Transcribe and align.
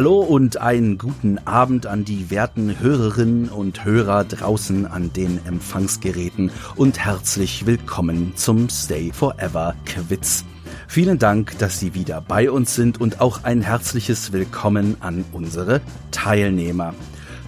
Hallo 0.00 0.20
und 0.20 0.56
einen 0.56 0.96
guten 0.96 1.36
Abend 1.46 1.84
an 1.84 2.06
die 2.06 2.30
werten 2.30 2.80
Hörerinnen 2.80 3.50
und 3.50 3.84
Hörer 3.84 4.24
draußen 4.24 4.86
an 4.86 5.12
den 5.12 5.38
Empfangsgeräten 5.44 6.50
und 6.74 6.98
herzlich 6.98 7.66
willkommen 7.66 8.32
zum 8.34 8.70
Stay 8.70 9.12
Forever 9.12 9.74
Quiz. 9.84 10.46
Vielen 10.88 11.18
Dank, 11.18 11.58
dass 11.58 11.80
Sie 11.80 11.92
wieder 11.92 12.22
bei 12.22 12.50
uns 12.50 12.74
sind 12.74 12.98
und 12.98 13.20
auch 13.20 13.44
ein 13.44 13.60
herzliches 13.60 14.32
Willkommen 14.32 14.96
an 15.00 15.26
unsere 15.32 15.82
Teilnehmer. 16.12 16.94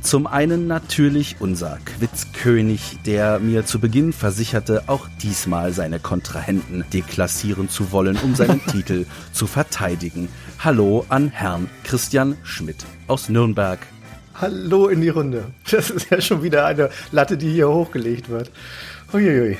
Zum 0.02 0.26
einen 0.26 0.66
natürlich 0.66 1.36
unser 1.38 1.78
Quizkönig, 1.84 2.98
der 3.06 3.38
mir 3.38 3.64
zu 3.64 3.78
Beginn 3.78 4.12
versicherte, 4.12 4.82
auch 4.88 5.06
diesmal 5.22 5.72
seine 5.72 6.00
Kontrahenten 6.00 6.84
deklassieren 6.92 7.68
zu 7.68 7.92
wollen, 7.92 8.16
um 8.16 8.34
seinen 8.34 8.60
Titel 8.66 9.06
zu 9.32 9.46
verteidigen. 9.46 10.28
Hallo 10.64 11.04
an 11.08 11.26
Herrn 11.26 11.68
Christian 11.82 12.36
Schmidt 12.44 12.86
aus 13.08 13.28
Nürnberg. 13.28 13.80
Hallo 14.40 14.86
in 14.86 15.00
die 15.00 15.08
Runde. 15.08 15.46
Das 15.68 15.90
ist 15.90 16.08
ja 16.08 16.20
schon 16.20 16.44
wieder 16.44 16.66
eine 16.66 16.88
Latte, 17.10 17.36
die 17.36 17.50
hier 17.50 17.68
hochgelegt 17.68 18.28
wird. 18.28 18.52
Uiuiui. 19.12 19.58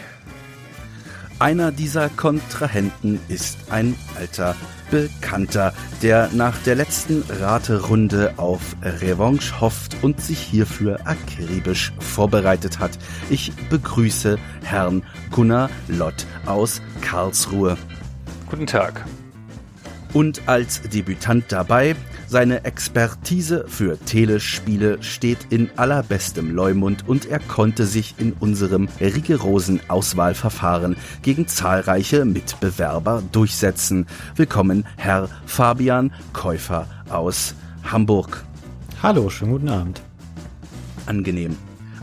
Einer 1.41 1.73
dieser 1.73 2.09
Kontrahenten 2.09 3.19
ist 3.27 3.59
ein 3.71 3.97
alter 4.17 4.55
Bekannter, 4.93 5.75
der 6.03 6.31
nach 6.33 6.57
der 6.59 6.77
letzten 6.77 7.25
Raterunde 7.29 8.35
auf 8.37 8.77
Revanche 8.81 9.61
hofft 9.61 9.97
und 10.03 10.21
sich 10.21 10.39
hierfür 10.39 11.01
akribisch 11.05 11.93
vorbereitet 11.99 12.79
hat. 12.79 12.97
Ich 13.29 13.53
begrüße 13.71 14.39
Herrn 14.63 15.03
Gunnar 15.33 15.69
Lott 15.89 16.27
aus 16.47 16.81
Karlsruhe. 17.01 17.77
Guten 18.49 18.69
Tag. 18.69 19.05
Und 20.13 20.43
als 20.47 20.83
Debütant 20.83 21.47
dabei 21.49 21.97
seine 22.29 22.65
Expertise 22.65 23.65
für 23.67 23.99
Telespiele 23.99 25.03
steht 25.03 25.39
in 25.51 25.71
allerbestem 25.77 26.55
Leumund 26.55 27.09
und 27.09 27.27
er 27.27 27.39
konnte 27.39 27.87
sich 27.87 28.15
in 28.19 28.35
unserem 28.35 28.89
rigorosen 29.01 29.81
Auswahlverfahren 29.89 30.97
gegen 31.23 31.47
zahlreiche 31.47 32.27
Mitbewerber 32.27 33.23
durchsetzen. 33.33 34.07
Willkommen, 34.37 34.85
Herr 34.97 35.29
Fabian 35.47 36.13
Käufer 36.35 36.87
aus 37.09 37.55
Hamburg. 37.85 38.45
Hallo, 39.03 39.31
schönen 39.31 39.53
guten 39.53 39.69
Abend. 39.71 40.03
Angenehm. 41.07 41.57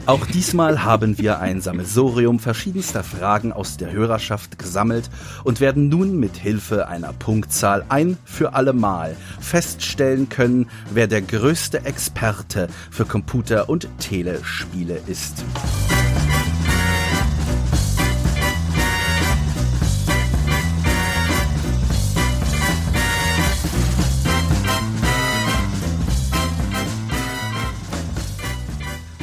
Auch 0.09 0.25
diesmal 0.25 0.83
haben 0.83 1.19
wir 1.19 1.39
ein 1.39 1.61
Sammelsorium 1.61 2.39
verschiedenster 2.39 3.03
Fragen 3.03 3.53
aus 3.53 3.77
der 3.77 3.91
Hörerschaft 3.91 4.57
gesammelt 4.57 5.07
und 5.43 5.59
werden 5.59 5.87
nun 5.87 6.19
mit 6.19 6.35
Hilfe 6.35 6.87
einer 6.87 7.13
Punktzahl 7.13 7.85
ein 7.89 8.17
für 8.25 8.53
alle 8.55 8.73
Mal 8.73 9.15
feststellen 9.39 10.27
können, 10.27 10.67
wer 10.91 11.05
der 11.05 11.21
größte 11.21 11.85
Experte 11.85 12.69
für 12.89 13.05
Computer- 13.05 13.69
und 13.69 13.87
Telespiele 13.99 14.99
ist. 15.05 15.43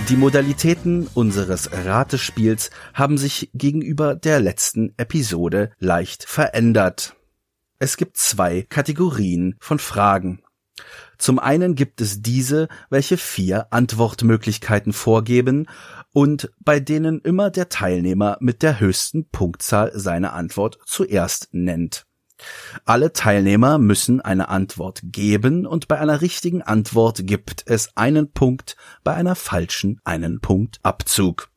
Die 0.08 0.16
Modalitäten 0.16 1.08
unseres 1.14 1.68
Ratespiels 1.72 2.70
haben 2.94 3.18
sich 3.18 3.50
gegenüber 3.54 4.14
der 4.14 4.38
letzten 4.38 4.94
Episode 4.98 5.72
leicht 5.80 6.22
verändert. 6.22 7.16
Es 7.80 7.96
gibt 7.96 8.16
zwei 8.16 8.62
Kategorien 8.62 9.56
von 9.58 9.80
Fragen. 9.80 10.44
Zum 11.18 11.40
einen 11.40 11.74
gibt 11.74 12.00
es 12.00 12.22
diese, 12.22 12.68
welche 12.88 13.16
vier 13.16 13.72
Antwortmöglichkeiten 13.72 14.92
vorgeben 14.92 15.66
und 16.12 16.52
bei 16.60 16.78
denen 16.78 17.20
immer 17.20 17.50
der 17.50 17.68
Teilnehmer 17.68 18.36
mit 18.38 18.62
der 18.62 18.78
höchsten 18.78 19.28
Punktzahl 19.28 19.90
seine 19.92 20.34
Antwort 20.34 20.78
zuerst 20.86 21.48
nennt. 21.50 22.05
Alle 22.84 23.12
Teilnehmer 23.12 23.78
müssen 23.78 24.20
eine 24.20 24.48
Antwort 24.48 25.00
geben 25.04 25.66
und 25.66 25.88
bei 25.88 25.98
einer 25.98 26.20
richtigen 26.20 26.62
Antwort 26.62 27.26
gibt 27.26 27.64
es 27.66 27.96
einen 27.96 28.32
Punkt, 28.32 28.76
bei 29.04 29.14
einer 29.14 29.34
falschen 29.34 30.00
einen 30.04 30.40
Punkt 30.40 30.78
Abzug. 30.82 31.48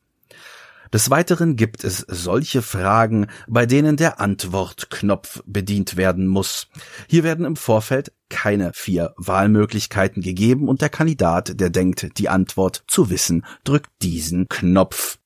Des 0.91 1.12
Weiteren 1.12 1.56
gibt 1.56 1.84
es 1.84 2.00
solche 2.07 2.63
Fragen, 2.63 3.28
bei 3.47 3.68
denen 3.68 3.95
der 3.95 4.19
Antwortknopf 4.19 5.44
bedient 5.45 5.97
werden 5.97 6.25
muss. 6.25 6.68
Hier 7.07 7.23
werden 7.23 7.45
im 7.45 7.56
Vorfeld 7.56 8.12
keine 8.29 8.72
vier 8.73 9.13
Wahlmöglichkeiten 9.18 10.23
gegeben 10.23 10.68
und 10.68 10.81
der 10.81 10.89
Kandidat, 10.89 11.59
der 11.59 11.69
denkt, 11.69 12.18
die 12.18 12.29
Antwort 12.29 12.84
zu 12.88 13.12
wissen, 13.12 13.45
drückt 13.63 13.91
diesen 14.01 14.50
Knopf. 14.50 15.19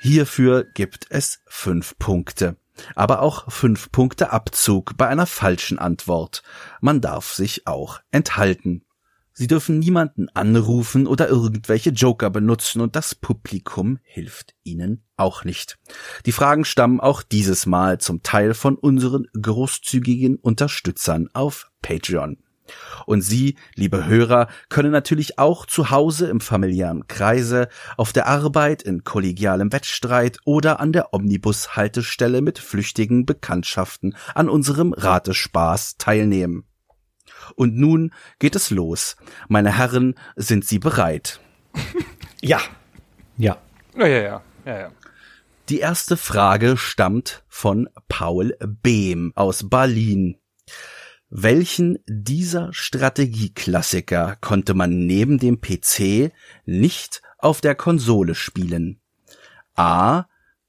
Hierfür 0.00 0.64
gibt 0.74 1.06
es 1.10 1.40
fünf 1.46 1.98
Punkte 1.98 2.56
aber 2.94 3.22
auch 3.22 3.50
fünf 3.50 3.90
Punkte 3.90 4.32
Abzug 4.32 4.96
bei 4.96 5.08
einer 5.08 5.26
falschen 5.26 5.78
Antwort. 5.78 6.42
Man 6.80 7.00
darf 7.00 7.32
sich 7.32 7.66
auch 7.66 8.00
enthalten. 8.10 8.84
Sie 9.32 9.46
dürfen 9.46 9.78
niemanden 9.78 10.28
anrufen 10.30 11.06
oder 11.06 11.28
irgendwelche 11.28 11.90
Joker 11.90 12.28
benutzen 12.28 12.80
und 12.80 12.96
das 12.96 13.14
Publikum 13.14 14.00
hilft 14.02 14.56
ihnen 14.64 15.04
auch 15.16 15.44
nicht. 15.44 15.78
Die 16.26 16.32
Fragen 16.32 16.64
stammen 16.64 16.98
auch 16.98 17.22
dieses 17.22 17.64
Mal 17.64 17.98
zum 17.98 18.24
Teil 18.24 18.52
von 18.52 18.74
unseren 18.74 19.28
großzügigen 19.40 20.38
Unterstützern 20.38 21.28
auf 21.34 21.70
Patreon. 21.82 22.38
Und 23.06 23.22
Sie, 23.22 23.56
liebe 23.74 24.06
Hörer, 24.06 24.48
können 24.68 24.92
natürlich 24.92 25.38
auch 25.38 25.66
zu 25.66 25.90
Hause 25.90 26.28
im 26.28 26.40
familiären 26.40 27.06
Kreise, 27.06 27.68
auf 27.96 28.12
der 28.12 28.26
Arbeit, 28.26 28.82
in 28.82 29.04
kollegialem 29.04 29.72
Wettstreit 29.72 30.38
oder 30.44 30.80
an 30.80 30.92
der 30.92 31.14
Omnibus-Haltestelle 31.14 32.40
mit 32.40 32.58
flüchtigen 32.58 33.26
Bekanntschaften 33.26 34.16
an 34.34 34.48
unserem 34.48 34.92
Ratespaß 34.92 35.96
teilnehmen. 35.98 36.64
Und 37.54 37.76
nun 37.76 38.12
geht 38.38 38.56
es 38.56 38.70
los. 38.70 39.16
Meine 39.48 39.76
Herren, 39.76 40.14
sind 40.36 40.64
Sie 40.64 40.78
bereit? 40.78 41.40
Ja. 42.40 42.60
Ja. 43.36 43.58
Ja, 43.96 44.06
ja, 44.06 44.20
ja, 44.20 44.42
ja, 44.64 44.78
ja. 44.78 44.92
Die 45.68 45.80
erste 45.80 46.16
Frage 46.16 46.76
stammt 46.76 47.44
von 47.48 47.88
Paul 48.08 48.56
Behm 48.60 49.32
aus 49.34 49.68
Berlin. 49.68 50.38
Welchen 51.30 51.98
dieser 52.06 52.72
Strategieklassiker 52.72 54.36
konnte 54.40 54.72
man 54.72 55.06
neben 55.06 55.38
dem 55.38 55.60
PC 55.60 56.32
nicht 56.64 57.20
auf 57.36 57.60
der 57.60 57.74
Konsole 57.74 58.34
spielen? 58.34 59.00
A. 59.74 60.24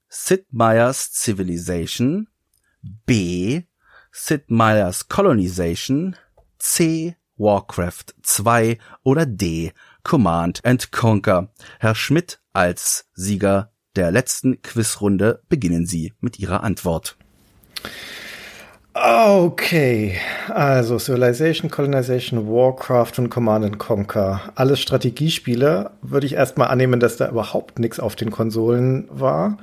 Sid 0.10 0.48
Meier's 0.52 1.14
Civilization 1.14 2.28
B. 2.82 3.64
Sid 4.12 4.50
Meier's 4.50 5.08
Colonization 5.08 6.18
C. 6.58 7.16
Warcraft 7.38 8.16
2 8.22 8.78
oder 9.04 9.26
D. 9.26 9.72
Command 10.04 10.66
and 10.66 10.92
Conquer. 10.92 11.54
Herr 11.80 11.96
Schmidt 11.96 12.42
als 12.52 13.08
Sieger 13.14 13.72
der 13.96 14.12
letzten 14.12 14.62
Quizrunde 14.62 15.42
beginnen 15.48 15.86
Sie 15.86 16.14
mit 16.20 16.38
Ihrer 16.38 16.64
Antwort. 16.64 17.18
Okay, 19.02 20.18
also 20.50 21.00
Civilization, 21.00 21.72
Colonization, 21.72 22.48
Warcraft 22.48 23.14
und 23.20 23.30
Command 23.30 23.80
Conquer. 23.80 24.42
Alles 24.56 24.82
Strategiespiele. 24.82 25.92
Würde 26.02 26.26
ich 26.26 26.34
erstmal 26.34 26.68
annehmen, 26.68 27.00
dass 27.00 27.16
da 27.16 27.30
überhaupt 27.30 27.80
nichts 27.80 28.02
auf 28.02 28.18
den 28.18 28.30
Konsolen 28.30 29.08
war. 29.10 29.58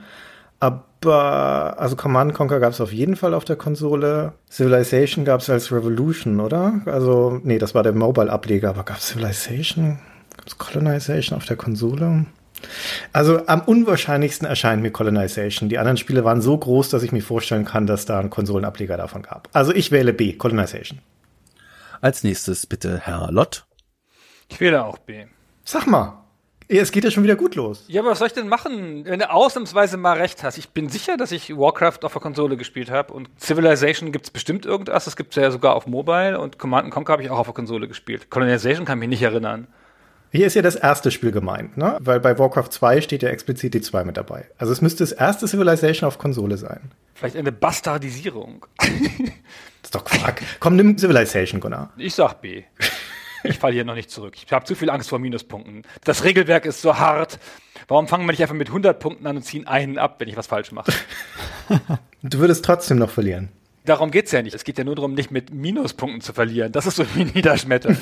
Aber, 0.59 1.75
also 1.79 1.97
Command 1.97 2.33
Conquer 2.33 2.61
gab 2.61 2.73
es 2.73 2.81
auf 2.81 2.95
jeden 2.95 3.15
Fall 3.15 3.35
auf 3.35 3.45
der 3.45 3.57
Konsole. 3.57 4.33
Civilization 4.51 5.27
gab 5.27 5.41
es 5.43 5.51
als 5.51 5.71
Revolution, 5.71 6.41
oder? 6.41 6.81
Also, 6.87 7.39
nee, 7.45 7.59
das 7.59 7.75
war 7.75 7.83
der 7.83 7.93
Mobile-Ableger, 7.93 8.71
aber 8.71 8.85
gab 8.85 8.99
es 8.99 9.09
Civilization? 9.09 9.99
Gab 10.35 10.47
es 10.47 10.57
Colonization 10.57 11.37
auf 11.37 11.45
der 11.45 11.57
Konsole? 11.57 12.25
Also 13.13 13.47
am 13.47 13.63
unwahrscheinlichsten 13.63 14.47
erscheint 14.47 14.83
mir 14.83 14.91
Colonization. 14.91 15.69
Die 15.69 15.79
anderen 15.79 15.97
Spiele 15.97 16.25
waren 16.25 16.41
so 16.41 16.57
groß, 16.57 16.89
dass 16.91 17.03
ich 17.03 17.13
mir 17.13 17.23
vorstellen 17.23 17.65
kann, 17.65 17.87
dass 17.87 18.07
da 18.07 18.19
einen 18.19 18.31
Konsolenableger 18.31 18.97
davon 18.97 19.23
gab. 19.23 19.49
Also 19.53 19.73
ich 19.73 19.91
wähle 19.91 20.13
B, 20.13 20.35
Colonization. 20.35 21.01
Als 22.01 22.25
nächstes 22.25 22.67
bitte 22.67 23.01
Herr 23.01 23.31
Lott. 23.33 23.67
Ich 24.49 24.61
wähle 24.61 24.85
auch 24.85 24.99
B. 24.99 25.25
Sag 25.65 25.87
mal, 25.87 26.27
es 26.69 26.91
geht 26.91 27.05
ja 27.05 27.11
schon 27.11 27.23
wieder 27.23 27.37
gut 27.37 27.55
los. 27.55 27.85
Ja, 27.87 28.01
aber 28.01 28.11
was 28.11 28.19
soll 28.19 28.27
ich 28.27 28.33
denn 28.33 28.49
machen, 28.49 29.05
wenn 29.05 29.21
du 29.21 29.31
ausnahmsweise 29.31 29.97
mal 29.97 30.19
recht 30.19 30.43
hast? 30.43 30.59
Ich 30.59 30.71
bin 30.71 30.89
sicher, 30.89 31.17
dass 31.17 31.31
ich 31.31 31.57
Warcraft 31.57 31.99
auf 32.03 32.13
der 32.13 32.23
Konsole 32.23 32.57
gespielt 32.57 32.91
habe 32.91 33.13
und 33.13 33.29
Civilization 33.41 34.11
gibt 34.11 34.27
es 34.27 34.31
bestimmt 34.31 34.67
irgendwas. 34.67 35.05
Das 35.05 35.17
gibt 35.17 35.37
es 35.37 35.43
ja 35.43 35.51
sogar 35.51 35.77
auf 35.77 35.87
Mobile 35.87 36.41
und 36.41 36.59
Command 36.59 36.91
Conquer 36.91 37.13
habe 37.13 37.23
ich 37.23 37.31
auch 37.31 37.39
auf 37.39 37.47
der 37.47 37.55
Konsole 37.55 37.87
gespielt. 37.87 38.31
Colonization 38.31 38.85
kann 38.85 38.99
mich 38.99 39.09
nicht 39.09 39.23
erinnern. 39.23 39.69
Hier 40.37 40.47
ist 40.47 40.55
ja 40.55 40.61
das 40.61 40.77
erste 40.77 41.11
Spiel 41.11 41.33
gemeint, 41.33 41.79
ne? 41.79 41.97
Weil 42.01 42.21
bei 42.21 42.39
Warcraft 42.39 42.69
2 42.69 43.01
steht 43.01 43.23
ja 43.23 43.31
explizit 43.31 43.73
die 43.73 43.81
2 43.81 44.05
mit 44.05 44.19
dabei. 44.19 44.45
Also 44.59 44.71
es 44.71 44.83
müsste 44.83 45.03
das 45.03 45.13
erste 45.13 45.49
Civilization 45.49 46.07
auf 46.07 46.19
Konsole 46.19 46.59
sein. 46.59 46.91
Vielleicht 47.15 47.37
eine 47.37 47.53
Bastardisierung. 47.53 48.67
Das 48.77 48.91
ist 49.85 49.95
doch 49.95 50.05
Quark. 50.05 50.43
Komm, 50.61 50.77
nimm 50.77 50.99
Civilization, 50.99 51.59
Gunnar. 51.59 51.91
Ich 51.97 52.15
sag 52.15 52.43
B. 52.43 52.65
Ich 53.45 53.59
falle 53.59 53.73
hier 53.73 53.87
noch 53.87 53.95
nicht 53.95 54.11
zurück. 54.11 54.35
Ich 54.45 54.53
habe 54.53 54.67
zu 54.67 54.75
viel 54.75 54.91
Angst 54.91 55.09
vor 55.09 55.19
Minuspunkten. 55.19 55.85
Das 56.05 56.23
Regelwerk 56.23 56.67
ist 56.67 56.83
so 56.83 56.99
hart. 56.99 57.39
Warum 57.89 58.07
fangen 58.07 58.27
wir 58.27 58.33
nicht 58.33 58.43
einfach 58.43 58.55
mit 58.55 58.69
100 58.69 59.01
Punkten 59.01 59.27
an 59.27 59.37
und 59.37 59.43
ziehen 59.43 59.67
einen 59.67 59.97
ab, 59.97 60.17
wenn 60.19 60.29
ich 60.29 60.37
was 60.37 60.47
falsch 60.47 60.71
mache? 60.71 60.93
Du 62.23 62.41
würdest 62.41 62.65
trotzdem 62.65 62.99
noch 62.99 63.11
verlieren. 63.11 63.51
Darum 63.85 64.11
geht's 64.11 64.33
ja 64.33 64.43
nicht. 64.43 64.55
Es 64.55 64.65
geht 64.65 64.79
ja 64.79 64.85
nur 64.85 64.97
darum, 64.97 65.15
nicht 65.15 65.31
mit 65.31 65.55
Minuspunkten 65.55 66.21
zu 66.21 66.33
verlieren. 66.33 66.73
Das 66.73 66.87
ist 66.87 66.97
so 66.97 67.05
wie 67.15 67.25
Niederschmetter. 67.35 67.97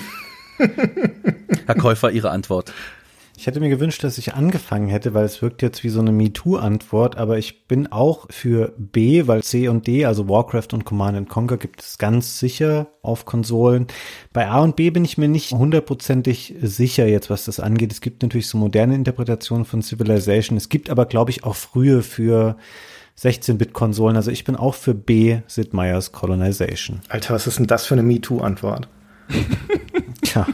Herr 1.66 1.74
Käufer, 1.74 2.10
Ihre 2.10 2.30
Antwort. 2.30 2.72
Ich 3.36 3.48
hätte 3.48 3.58
mir 3.58 3.68
gewünscht, 3.68 4.04
dass 4.04 4.16
ich 4.16 4.34
angefangen 4.34 4.88
hätte, 4.88 5.12
weil 5.12 5.24
es 5.24 5.42
wirkt 5.42 5.60
jetzt 5.60 5.82
wie 5.82 5.88
so 5.88 6.00
eine 6.00 6.12
MeToo-Antwort, 6.12 7.16
aber 7.16 7.36
ich 7.36 7.66
bin 7.66 7.90
auch 7.90 8.26
für 8.30 8.72
B, 8.78 9.26
weil 9.26 9.42
C 9.42 9.66
und 9.66 9.88
D, 9.88 10.04
also 10.04 10.28
Warcraft 10.28 10.68
und 10.72 10.84
Command 10.84 11.28
Conquer, 11.28 11.56
gibt 11.56 11.82
es 11.82 11.98
ganz 11.98 12.38
sicher 12.38 12.86
auf 13.02 13.24
Konsolen. 13.24 13.88
Bei 14.32 14.46
A 14.48 14.60
und 14.60 14.76
B 14.76 14.90
bin 14.90 15.04
ich 15.04 15.18
mir 15.18 15.26
nicht 15.26 15.50
hundertprozentig 15.50 16.54
sicher 16.62 17.06
jetzt, 17.06 17.28
was 17.28 17.44
das 17.44 17.58
angeht. 17.58 17.90
Es 17.90 18.00
gibt 18.00 18.22
natürlich 18.22 18.46
so 18.46 18.56
moderne 18.56 18.94
Interpretationen 18.94 19.64
von 19.64 19.82
Civilization. 19.82 20.56
Es 20.56 20.68
gibt 20.68 20.88
aber, 20.88 21.04
glaube 21.04 21.32
ich, 21.32 21.42
auch 21.42 21.56
frühe 21.56 22.02
für 22.02 22.56
16-Bit-Konsolen. 23.18 24.16
Also 24.16 24.30
ich 24.30 24.44
bin 24.44 24.54
auch 24.54 24.74
für 24.74 24.94
B, 24.94 25.38
Sid 25.48 25.74
Meier's 25.74 26.12
Colonization. 26.12 27.00
Alter, 27.08 27.34
was 27.34 27.48
ist 27.48 27.58
denn 27.58 27.66
das 27.66 27.84
für 27.84 27.94
eine 27.94 28.04
MeToo-Antwort? 28.04 28.88
Tja. 30.22 30.46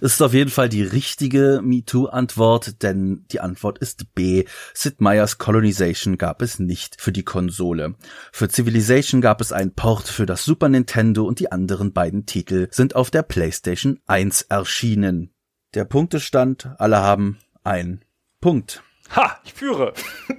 Es 0.00 0.14
ist 0.14 0.22
auf 0.22 0.34
jeden 0.34 0.50
Fall 0.50 0.68
die 0.68 0.82
richtige 0.82 1.60
MeToo-Antwort, 1.62 2.82
denn 2.82 3.24
die 3.32 3.40
Antwort 3.40 3.78
ist 3.78 4.14
B. 4.14 4.44
Sid 4.74 5.00
Meier's 5.00 5.38
Colonization 5.38 6.18
gab 6.18 6.42
es 6.42 6.58
nicht 6.58 7.00
für 7.00 7.12
die 7.12 7.24
Konsole. 7.24 7.94
Für 8.32 8.48
Civilization 8.48 9.20
gab 9.20 9.40
es 9.40 9.52
einen 9.52 9.74
Port 9.74 10.08
für 10.08 10.26
das 10.26 10.44
Super 10.44 10.68
Nintendo 10.68 11.24
und 11.24 11.40
die 11.40 11.50
anderen 11.50 11.92
beiden 11.92 12.26
Titel 12.26 12.68
sind 12.70 12.94
auf 12.94 13.10
der 13.10 13.22
PlayStation 13.22 13.98
1 14.06 14.42
erschienen. 14.42 15.30
Der 15.74 15.84
Punktestand, 15.84 16.70
alle 16.78 16.98
haben 16.98 17.38
ein 17.64 18.04
Punkt. 18.40 18.82
Ha, 19.14 19.38
ich 19.44 19.54
führe. 19.54 19.92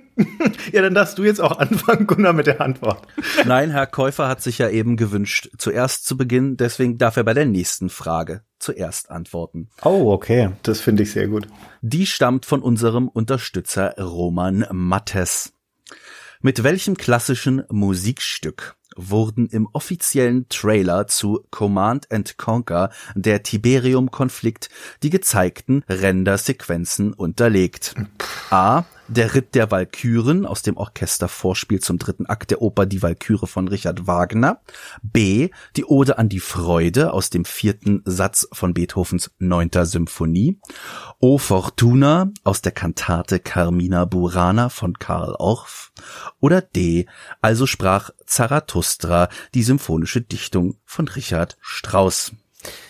Ja, 0.71 0.81
dann 0.81 0.95
darfst 0.95 1.19
du 1.19 1.23
jetzt 1.23 1.39
auch 1.39 1.59
anfangen, 1.59 2.07
Gunnar, 2.07 2.33
mit 2.33 2.47
der 2.47 2.59
Antwort. 2.59 3.07
Nein, 3.45 3.69
Herr 3.69 3.85
Käufer 3.85 4.27
hat 4.27 4.41
sich 4.41 4.57
ja 4.57 4.67
eben 4.67 4.97
gewünscht, 4.97 5.51
zuerst 5.59 6.07
zu 6.07 6.17
beginnen, 6.17 6.57
deswegen 6.57 6.97
darf 6.97 7.17
er 7.17 7.23
bei 7.23 7.35
der 7.35 7.45
nächsten 7.45 7.89
Frage 7.89 8.41
zuerst 8.57 9.11
antworten. 9.11 9.69
Oh, 9.83 10.11
okay. 10.11 10.49
Das 10.63 10.81
finde 10.81 11.03
ich 11.03 11.11
sehr 11.11 11.27
gut. 11.27 11.47
Die 11.81 12.07
stammt 12.07 12.47
von 12.47 12.63
unserem 12.63 13.07
Unterstützer 13.07 13.95
Roman 13.99 14.65
Mattes. 14.71 15.53
Mit 16.41 16.63
welchem 16.63 16.97
klassischen 16.97 17.63
Musikstück 17.69 18.75
wurden 18.97 19.47
im 19.47 19.67
offiziellen 19.71 20.49
Trailer 20.49 21.07
zu 21.07 21.45
Command 21.51 22.11
and 22.11 22.37
Conquer 22.37 22.89
der 23.15 23.43
Tiberium-Konflikt 23.43 24.69
die 25.03 25.09
gezeigten 25.09 25.83
Rendersequenzen 25.87 27.13
unterlegt? 27.13 27.95
A. 28.49 28.83
Der 29.09 29.33
Ritt 29.33 29.55
der 29.55 29.71
Walküren 29.71 30.45
aus 30.45 30.63
dem 30.63 30.75
Orchestervorspiel 30.75 31.79
zum 31.79 31.97
dritten 31.97 32.25
Akt 32.25 32.51
der 32.51 32.61
Oper 32.61 32.85
Die 32.85 33.01
Walküre 33.01 33.47
von 33.47 33.69
Richard 33.69 34.05
Wagner. 34.05 34.61
B. 35.01 35.49
Die 35.77 35.85
Ode 35.85 36.17
an 36.17 36.27
die 36.27 36.41
Freude 36.41 37.13
aus 37.13 37.29
dem 37.29 37.45
vierten 37.45 38.01
Satz 38.03 38.49
von 38.51 38.73
Beethovens 38.73 39.31
neunter 39.39 39.85
Symphonie. 39.85 40.59
O 41.19 41.37
Fortuna 41.37 42.31
aus 42.43 42.61
der 42.61 42.73
Kantate 42.73 43.39
Carmina 43.39 44.03
Burana 44.03 44.67
von 44.67 44.99
Karl 44.99 45.35
Orff. 45.39 45.93
Oder 46.41 46.61
D. 46.61 47.07
Also 47.41 47.65
sprach 47.65 48.09
Zarathustra, 48.25 49.29
die 49.53 49.63
symphonische 49.63 50.19
Dichtung 50.19 50.75
von 50.83 51.07
Richard 51.07 51.57
Strauss. 51.61 52.33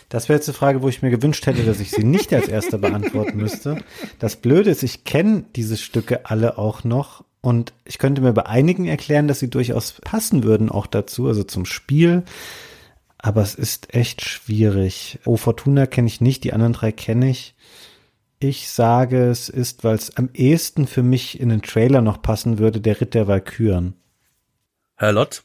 Das 0.09 0.29
wäre 0.29 0.37
jetzt 0.37 0.47
eine 0.47 0.57
Frage, 0.57 0.81
wo 0.81 0.89
ich 0.89 1.01
mir 1.01 1.09
gewünscht 1.09 1.45
hätte, 1.45 1.63
dass 1.63 1.79
ich 1.79 1.91
sie 1.91 2.03
nicht 2.03 2.33
als 2.33 2.47
erster 2.47 2.77
beantworten 2.77 3.37
müsste. 3.37 3.77
Das 4.19 4.37
Blöde 4.37 4.69
ist, 4.69 4.83
ich 4.83 5.03
kenne 5.03 5.45
diese 5.55 5.77
Stücke 5.77 6.25
alle 6.25 6.57
auch 6.57 6.83
noch 6.83 7.23
und 7.41 7.73
ich 7.85 7.97
könnte 7.97 8.21
mir 8.21 8.33
bei 8.33 8.45
einigen 8.45 8.85
erklären, 8.85 9.27
dass 9.27 9.39
sie 9.39 9.49
durchaus 9.49 9.93
passen 10.01 10.43
würden 10.43 10.69
auch 10.69 10.87
dazu, 10.87 11.27
also 11.27 11.43
zum 11.43 11.65
Spiel. 11.65 12.23
Aber 13.17 13.41
es 13.41 13.55
ist 13.55 13.93
echt 13.93 14.21
schwierig. 14.21 15.19
O 15.25 15.37
Fortuna 15.37 15.85
kenne 15.85 16.07
ich 16.07 16.21
nicht, 16.21 16.43
die 16.43 16.53
anderen 16.53 16.73
drei 16.73 16.91
kenne 16.91 17.29
ich. 17.29 17.55
Ich 18.39 18.69
sage, 18.69 19.25
es 19.29 19.49
ist, 19.49 19.83
weil 19.83 19.95
es 19.95 20.15
am 20.15 20.29
ehesten 20.33 20.85
für 20.85 21.01
mich 21.01 21.39
in 21.39 21.49
den 21.49 21.63
Trailer 21.63 22.01
noch 22.01 22.21
passen 22.21 22.59
würde, 22.59 22.79
der 22.79 23.01
Ritt 23.01 23.15
der 23.15 23.27
Walküren. 23.27 23.95
Herr 24.95 25.11
Lott? 25.11 25.43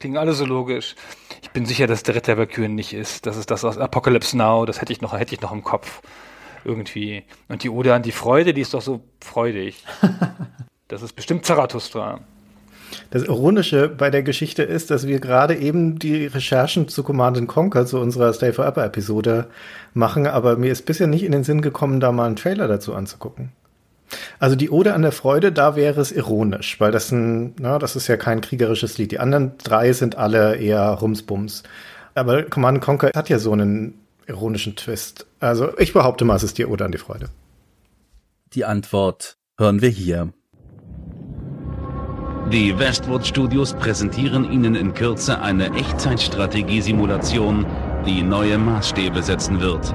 Klingen 0.00 0.16
alle 0.16 0.32
so 0.32 0.46
logisch. 0.46 0.94
Ich 1.42 1.50
bin 1.50 1.66
sicher, 1.66 1.86
dass 1.86 2.02
der 2.02 2.14
Ritter 2.14 2.34
der 2.34 2.38
Valkyren 2.38 2.74
nicht 2.74 2.94
ist. 2.94 3.26
Das 3.26 3.36
ist 3.36 3.50
das 3.50 3.66
aus 3.66 3.76
Apocalypse 3.76 4.34
Now. 4.34 4.64
Das 4.64 4.80
hätte 4.80 4.94
ich 4.94 5.02
noch, 5.02 5.12
hätte 5.12 5.34
ich 5.34 5.42
noch 5.42 5.52
im 5.52 5.62
Kopf. 5.62 6.00
Irgendwie. 6.64 7.22
Und 7.48 7.64
die 7.64 7.68
Ode 7.68 7.92
an 7.92 8.02
die 8.02 8.10
Freude, 8.10 8.54
die 8.54 8.62
ist 8.62 8.72
doch 8.74 8.82
so 8.82 9.02
freudig. 9.20 9.84
Das 10.88 11.02
ist 11.02 11.12
bestimmt 11.12 11.46
Zarathustra. 11.46 12.18
Das 13.12 13.22
Ironische 13.22 13.88
bei 13.88 14.10
der 14.10 14.24
Geschichte 14.24 14.64
ist, 14.64 14.90
dass 14.90 15.06
wir 15.06 15.20
gerade 15.20 15.54
eben 15.54 16.00
die 16.00 16.26
Recherchen 16.26 16.88
zu 16.88 17.04
Command 17.04 17.46
Conquer, 17.46 17.86
zu 17.86 18.00
unserer 18.00 18.32
Stay 18.32 18.52
Forever 18.52 18.84
Episode 18.84 19.48
machen, 19.94 20.26
aber 20.26 20.56
mir 20.56 20.72
ist 20.72 20.86
bisher 20.86 21.06
nicht 21.06 21.22
in 21.22 21.30
den 21.30 21.44
Sinn 21.44 21.62
gekommen, 21.62 22.00
da 22.00 22.10
mal 22.10 22.26
einen 22.26 22.34
Trailer 22.34 22.66
dazu 22.66 22.92
anzugucken. 22.92 23.52
Also 24.38 24.56
die 24.56 24.70
Ode 24.70 24.94
an 24.94 25.02
der 25.02 25.12
Freude, 25.12 25.52
da 25.52 25.76
wäre 25.76 26.00
es 26.00 26.12
ironisch, 26.12 26.80
weil 26.80 26.92
das 26.92 27.10
ein, 27.12 27.54
na, 27.58 27.78
das 27.78 27.96
ist 27.96 28.08
ja 28.08 28.16
kein 28.16 28.40
kriegerisches 28.40 28.98
Lied. 28.98 29.12
Die 29.12 29.18
anderen 29.18 29.56
drei 29.58 29.92
sind 29.92 30.16
alle 30.16 30.56
eher 30.56 30.82
Rumsbums. 30.90 31.62
Aber 32.14 32.42
Command 32.42 32.80
Conquer 32.80 33.10
hat 33.14 33.28
ja 33.28 33.38
so 33.38 33.52
einen 33.52 33.94
ironischen 34.26 34.76
Twist. 34.76 35.26
Also 35.38 35.76
ich 35.78 35.92
behaupte 35.92 36.24
mal, 36.24 36.36
es 36.36 36.42
ist 36.42 36.58
die 36.58 36.66
Ode 36.66 36.84
an 36.84 36.92
die 36.92 36.98
Freude. 36.98 37.28
Die 38.54 38.64
Antwort 38.64 39.36
hören 39.58 39.80
wir 39.80 39.90
hier. 39.90 40.32
Die 42.52 42.76
Westwood 42.76 43.24
Studios 43.24 43.74
präsentieren 43.74 44.50
Ihnen 44.50 44.74
in 44.74 44.92
Kürze 44.92 45.40
eine 45.40 45.72
Echtzeitstrategiesimulation, 45.72 47.64
die 48.04 48.22
neue 48.22 48.58
Maßstäbe 48.58 49.22
setzen 49.22 49.60
wird. 49.60 49.94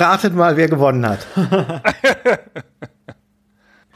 Ratet 0.00 0.34
mal, 0.34 0.56
wer 0.56 0.68
gewonnen 0.68 1.06
hat. 1.06 1.26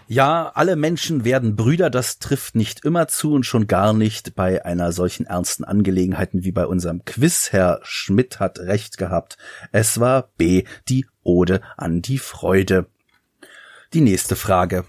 Ja, 0.06 0.52
alle 0.54 0.76
Menschen 0.76 1.24
werden 1.24 1.56
Brüder, 1.56 1.88
das 1.88 2.18
trifft 2.18 2.56
nicht 2.56 2.84
immer 2.84 3.08
zu 3.08 3.32
und 3.32 3.46
schon 3.46 3.66
gar 3.66 3.94
nicht 3.94 4.34
bei 4.34 4.62
einer 4.62 4.92
solchen 4.92 5.24
ernsten 5.24 5.64
Angelegenheiten 5.64 6.44
wie 6.44 6.52
bei 6.52 6.66
unserem 6.66 7.06
Quiz. 7.06 7.52
Herr 7.52 7.80
Schmidt 7.82 8.38
hat 8.38 8.58
recht 8.58 8.98
gehabt. 8.98 9.38
Es 9.72 10.00
war 10.00 10.28
B, 10.36 10.64
die 10.90 11.06
Ode 11.22 11.62
an 11.78 12.02
die 12.02 12.18
Freude. 12.18 12.86
Die 13.94 14.02
nächste 14.02 14.36
Frage. 14.36 14.84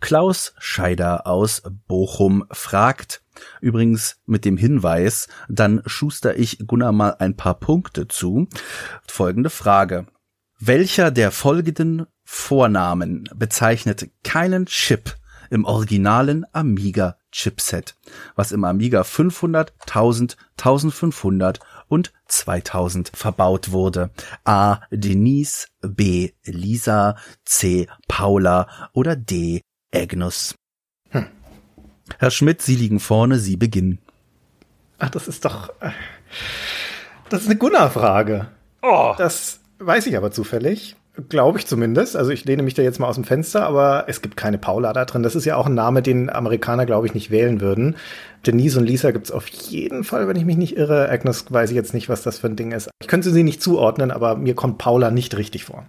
Klaus 0.00 0.52
Scheider 0.58 1.28
aus 1.28 1.62
Bochum 1.86 2.44
fragt, 2.50 3.22
übrigens 3.60 4.18
mit 4.26 4.44
dem 4.44 4.56
Hinweis, 4.56 5.28
dann 5.48 5.82
schuster 5.86 6.36
ich 6.36 6.66
Gunnar 6.66 6.92
mal 6.92 7.14
ein 7.18 7.36
paar 7.36 7.54
Punkte 7.60 8.08
zu. 8.08 8.48
Folgende 9.06 9.50
Frage. 9.50 10.06
Welcher 10.62 11.10
der 11.10 11.32
folgenden 11.32 12.06
Vornamen 12.22 13.30
bezeichnet 13.34 14.10
keinen 14.22 14.66
Chip 14.66 15.16
im 15.48 15.64
originalen 15.64 16.44
Amiga 16.52 17.16
Chipset, 17.32 17.96
was 18.36 18.52
im 18.52 18.64
Amiga 18.64 19.02
500, 19.02 19.72
1000, 19.80 20.36
1500 20.58 21.60
und 21.88 22.12
2000 22.28 23.10
verbaut 23.14 23.72
wurde? 23.72 24.10
A. 24.44 24.80
Denise, 24.90 25.68
B. 25.80 26.32
Lisa, 26.44 27.16
C. 27.46 27.88
Paula 28.06 28.90
oder 28.92 29.16
D. 29.16 29.62
Agnes? 29.94 30.56
Hm. 31.08 31.24
Herr 32.18 32.30
Schmidt, 32.30 32.60
Sie 32.60 32.76
liegen 32.76 33.00
vorne, 33.00 33.38
Sie 33.38 33.56
beginnen. 33.56 33.98
Ach, 34.98 35.08
das 35.08 35.26
ist 35.26 35.46
doch, 35.46 35.70
äh, 35.80 35.92
das 37.30 37.40
ist 37.40 37.46
eine 37.46 37.56
Gunnar-Frage. 37.56 38.48
Oh, 38.82 39.14
Das 39.16 39.59
weiß 39.80 40.06
ich 40.06 40.16
aber 40.16 40.30
zufällig. 40.30 40.96
Glaube 41.28 41.58
ich 41.58 41.66
zumindest. 41.66 42.16
Also 42.16 42.30
ich 42.30 42.44
lehne 42.44 42.62
mich 42.62 42.74
da 42.74 42.82
jetzt 42.82 43.00
mal 43.00 43.08
aus 43.08 43.16
dem 43.16 43.24
Fenster, 43.24 43.66
aber 43.66 44.04
es 44.06 44.22
gibt 44.22 44.36
keine 44.36 44.58
Paula 44.58 44.92
da 44.92 45.04
drin. 45.04 45.22
Das 45.22 45.34
ist 45.34 45.44
ja 45.44 45.56
auch 45.56 45.66
ein 45.66 45.74
Name, 45.74 46.02
den 46.02 46.30
Amerikaner, 46.30 46.86
glaube 46.86 47.06
ich, 47.06 47.14
nicht 47.14 47.30
wählen 47.30 47.60
würden. 47.60 47.96
Denise 48.46 48.78
und 48.78 48.86
Lisa 48.86 49.10
gibt's 49.10 49.32
auf 49.32 49.46
jeden 49.48 50.04
Fall, 50.04 50.28
wenn 50.28 50.36
ich 50.36 50.44
mich 50.44 50.56
nicht 50.56 50.76
irre. 50.76 51.08
Agnes 51.10 51.46
weiß 51.50 51.70
ich 51.70 51.76
jetzt 51.76 51.94
nicht, 51.94 52.08
was 52.08 52.22
das 52.22 52.38
für 52.38 52.46
ein 52.46 52.56
Ding 52.56 52.72
ist. 52.72 52.90
Ich 53.02 53.08
könnte 53.08 53.30
sie 53.30 53.42
nicht 53.42 53.60
zuordnen, 53.60 54.10
aber 54.12 54.36
mir 54.36 54.54
kommt 54.54 54.78
Paula 54.78 55.10
nicht 55.10 55.36
richtig 55.36 55.64
vor. 55.64 55.84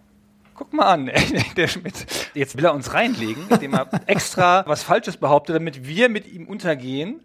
guck 0.56 0.74
mal 0.74 0.86
an, 0.88 1.12
der 1.56 1.68
Schmidt. 1.68 2.06
Jetzt 2.34 2.58
will 2.58 2.66
er 2.66 2.74
uns 2.74 2.94
reinlegen, 2.94 3.44
indem 3.50 3.74
er 3.76 3.90
extra 4.08 4.64
was 4.68 4.84
Falsches 4.84 5.18
behauptet, 5.18 5.56
damit 5.56 5.88
wir 5.88 6.10
mit 6.10 6.32
ihm 6.32 6.48
untergehen. 6.48 7.22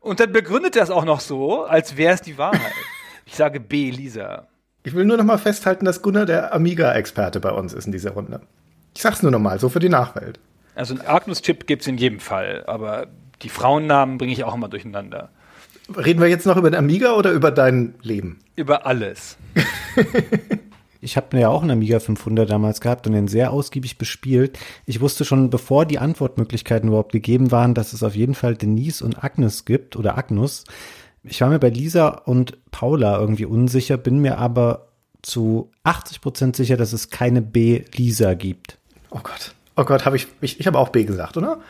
Und 0.00 0.20
dann 0.20 0.32
begründet 0.32 0.74
er 0.74 0.82
es 0.82 0.90
auch 0.90 1.04
noch 1.04 1.20
so, 1.20 1.64
als 1.64 1.96
wäre 1.96 2.14
es 2.14 2.22
die 2.22 2.38
Wahrheit. 2.38 2.72
Ich 3.26 3.34
sage 3.36 3.60
B, 3.60 3.90
Lisa. 3.90 4.46
Ich 4.86 4.94
will 4.94 5.04
nur 5.04 5.16
noch 5.16 5.24
mal 5.24 5.36
festhalten, 5.36 5.84
dass 5.84 6.00
Gunnar 6.00 6.26
der 6.26 6.54
Amiga-Experte 6.54 7.40
bei 7.40 7.50
uns 7.50 7.72
ist 7.72 7.86
in 7.86 7.92
dieser 7.92 8.12
Runde. 8.12 8.42
Ich 8.94 9.02
sag's 9.02 9.20
nur 9.20 9.32
noch 9.32 9.40
mal, 9.40 9.58
so 9.58 9.68
für 9.68 9.80
die 9.80 9.88
Nachwelt. 9.88 10.38
Also 10.76 10.94
ein 10.94 11.04
Agnus-Chip 11.04 11.66
gibt's 11.66 11.88
in 11.88 11.98
jedem 11.98 12.20
Fall, 12.20 12.62
aber 12.68 13.08
die 13.42 13.48
Frauennamen 13.48 14.16
bringe 14.16 14.32
ich 14.32 14.44
auch 14.44 14.54
immer 14.54 14.68
durcheinander. 14.68 15.30
Reden 15.96 16.20
wir 16.20 16.28
jetzt 16.28 16.46
noch 16.46 16.56
über 16.56 16.70
den 16.70 16.78
Amiga 16.78 17.14
oder 17.14 17.32
über 17.32 17.50
dein 17.50 17.94
Leben? 18.02 18.38
Über 18.54 18.86
alles. 18.86 19.36
Ich 21.02 21.16
habe 21.16 21.38
ja 21.38 21.50
auch 21.50 21.62
einen 21.62 21.70
Amiga 21.70 22.00
500 22.00 22.50
damals 22.50 22.80
gehabt 22.80 23.06
und 23.06 23.12
den 23.12 23.28
sehr 23.28 23.52
ausgiebig 23.52 23.96
bespielt. 23.96 24.58
Ich 24.86 25.00
wusste 25.00 25.24
schon, 25.24 25.50
bevor 25.50 25.86
die 25.86 26.00
Antwortmöglichkeiten 26.00 26.88
überhaupt 26.88 27.12
gegeben 27.12 27.52
waren, 27.52 27.74
dass 27.74 27.92
es 27.92 28.02
auf 28.02 28.16
jeden 28.16 28.34
Fall 28.34 28.56
Denise 28.56 29.04
und 29.04 29.22
Agnes 29.22 29.66
gibt 29.66 29.94
oder 29.94 30.18
Agnus. 30.18 30.64
Ich 31.28 31.40
war 31.40 31.48
mir 31.48 31.58
bei 31.58 31.70
Lisa 31.70 32.08
und 32.08 32.58
Paula 32.70 33.18
irgendwie 33.18 33.46
unsicher, 33.46 33.96
bin 33.96 34.20
mir 34.20 34.38
aber 34.38 34.88
zu 35.22 35.70
80 35.82 36.20
Prozent 36.20 36.56
sicher, 36.56 36.76
dass 36.76 36.92
es 36.92 37.10
keine 37.10 37.42
B 37.42 37.82
Lisa 37.94 38.34
gibt. 38.34 38.78
Oh 39.10 39.20
Gott. 39.22 39.54
Oh 39.76 39.84
Gott, 39.84 40.06
habe 40.06 40.16
ich, 40.16 40.28
ich, 40.40 40.60
ich 40.60 40.66
habe 40.66 40.78
auch 40.78 40.88
B 40.88 41.04
gesagt, 41.04 41.36
oder? 41.36 41.60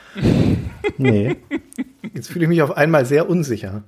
Nee. 0.99 1.37
Jetzt 2.15 2.29
fühle 2.29 2.45
ich 2.45 2.49
mich 2.49 2.63
auf 2.63 2.77
einmal 2.77 3.05
sehr 3.05 3.29
unsicher. 3.29 3.83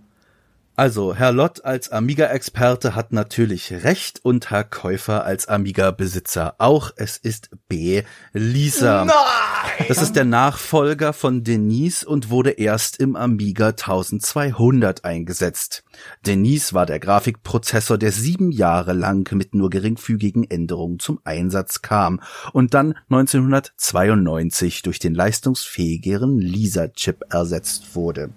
Also, 0.79 1.13
Herr 1.13 1.33
Lott 1.33 1.65
als 1.65 1.91
Amiga-Experte 1.91 2.95
hat 2.95 3.13
natürlich 3.13 3.73
recht 3.83 4.25
und 4.25 4.51
Herr 4.51 4.63
Käufer 4.63 5.25
als 5.25 5.49
Amiga-Besitzer 5.49 6.55
auch. 6.59 6.93
Es 6.95 7.17
ist 7.17 7.51
B. 7.67 8.05
Lisa. 8.33 9.05
Nein! 9.05 9.87
Das 9.89 10.01
ist 10.01 10.15
der 10.15 10.25
Nachfolger 10.25 11.13
von 11.13 11.43
Denise 11.43 12.07
und 12.07 12.31
wurde 12.31 12.51
erst 12.51 13.01
im 13.01 13.17
Amiga 13.17 13.71
1200 13.71 15.05
eingesetzt. 15.05 15.83
Denise 16.25 16.75
war 16.75 16.87
der 16.87 17.01
Grafikprozessor, 17.01 17.99
der 17.99 18.13
sieben 18.13 18.53
Jahre 18.53 18.93
lang 18.93 19.35
mit 19.35 19.57
nur 19.57 19.71
geringfügigen 19.71 20.49
Änderungen 20.49 21.01
zum 21.01 21.19
Einsatz 21.25 21.83
kam 21.83 22.21
und 22.53 22.73
dann 22.73 22.95
1992 23.11 24.83
durch 24.83 25.01
den 25.01 25.17
leistungsfähigeren 25.17 26.39
Lisa-Chip 26.39 27.25
ersetzt 27.31 27.97
wurde. 27.97 28.31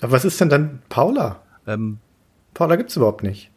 Aber 0.00 0.12
was 0.12 0.24
ist 0.24 0.40
denn 0.40 0.48
dann 0.48 0.82
Paula? 0.88 1.42
Ähm, 1.66 1.98
Paula 2.54 2.76
gibt's 2.76 2.96
überhaupt 2.96 3.22
nicht. 3.22 3.50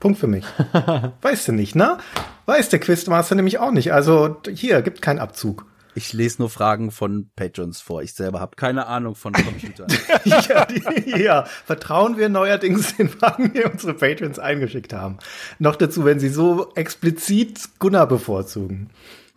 Punkt 0.00 0.18
für 0.18 0.26
mich. 0.26 0.44
weißt 1.22 1.48
du 1.48 1.52
nicht, 1.52 1.74
ne? 1.74 1.98
Weiß 2.44 2.68
der 2.68 2.78
Quizmaster 2.78 3.34
nämlich 3.34 3.58
auch 3.58 3.72
nicht. 3.72 3.92
Also 3.92 4.36
hier, 4.52 4.82
gibt 4.82 5.02
keinen 5.02 5.18
Abzug. 5.18 5.66
ich 5.94 6.12
lese 6.12 6.42
nur 6.42 6.50
Fragen 6.50 6.90
von 6.90 7.30
Patrons 7.34 7.80
vor. 7.80 8.02
Ich 8.02 8.12
selber 8.12 8.40
habe 8.40 8.56
keine 8.56 8.86
Ahnung 8.86 9.14
von 9.14 9.32
Computern. 9.32 9.88
ja, 10.24 10.66
die, 10.66 11.22
ja, 11.22 11.44
vertrauen 11.64 12.18
wir 12.18 12.28
neuerdings 12.28 12.96
den 12.96 13.08
Fragen, 13.08 13.52
die 13.54 13.64
unsere 13.64 13.94
Patrons 13.94 14.38
eingeschickt 14.38 14.92
haben. 14.92 15.18
Noch 15.58 15.76
dazu, 15.76 16.04
wenn 16.04 16.20
sie 16.20 16.28
so 16.28 16.72
explizit 16.74 17.78
Gunnar 17.78 18.06
bevorzugen. 18.06 18.90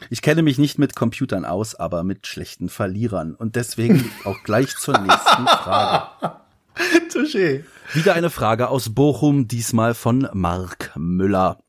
Ich 0.10 0.22
kenne 0.22 0.44
mich 0.44 0.58
nicht 0.58 0.78
mit 0.78 0.96
Computern 0.96 1.46
aus, 1.46 1.76
aber 1.76 2.04
mit 2.04 2.28
schlechten 2.28 2.70
Verlierern. 2.70 3.36
Und 3.36 3.56
deswegen 3.56 4.12
auch 4.26 4.44
gleich 4.44 4.76
zur 4.78 4.98
nächsten 5.00 5.48
Frage. 5.48 6.40
Touché. 7.12 7.64
Wieder 7.94 8.14
eine 8.14 8.30
Frage 8.30 8.70
aus 8.70 8.94
Bochum, 8.94 9.48
diesmal 9.48 9.94
von 9.94 10.28
Mark 10.34 10.92
Müller. 10.96 11.64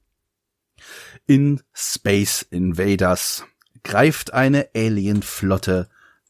In 1.27 1.61
Space 1.73 2.43
Invaders 2.43 3.45
greift 3.83 4.33
eine 4.33 4.69
Alienflotte 4.75 5.89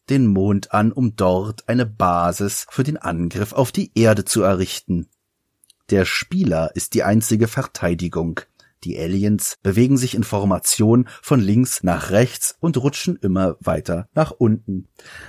den 0.09 0.27
Mond 0.27 0.73
an, 0.73 0.93
um 0.93 1.15
dort 1.15 1.69
eine 1.69 1.87
Basis 1.87 2.67
für 2.69 2.83
den 2.83 2.97
Angriff 2.97 3.53
auf 3.53 3.71
die 3.73 3.93
Erde 3.95 4.25
zu 4.25 4.43
errichten. 4.43 5.09
Der 5.91 6.05
Spieler 6.05 6.75
ist 6.75 6.95
die 6.95 7.05
einzige 7.05 7.49
Verteidigung. 7.49 8.41
Die 8.85 8.99
Aliens 8.99 9.59
bewegen 9.63 9.99
sich 9.99 10.15
in 10.15 10.25
Formation 10.25 11.07
von 11.21 11.39
links 11.39 11.83
nach 11.83 12.11
rechts 12.11 12.57
und 12.61 12.79
rutschen 12.79 13.17
immer 13.17 13.57
weiter 13.61 14.09
nach 14.15 14.31
unten. 14.31 14.89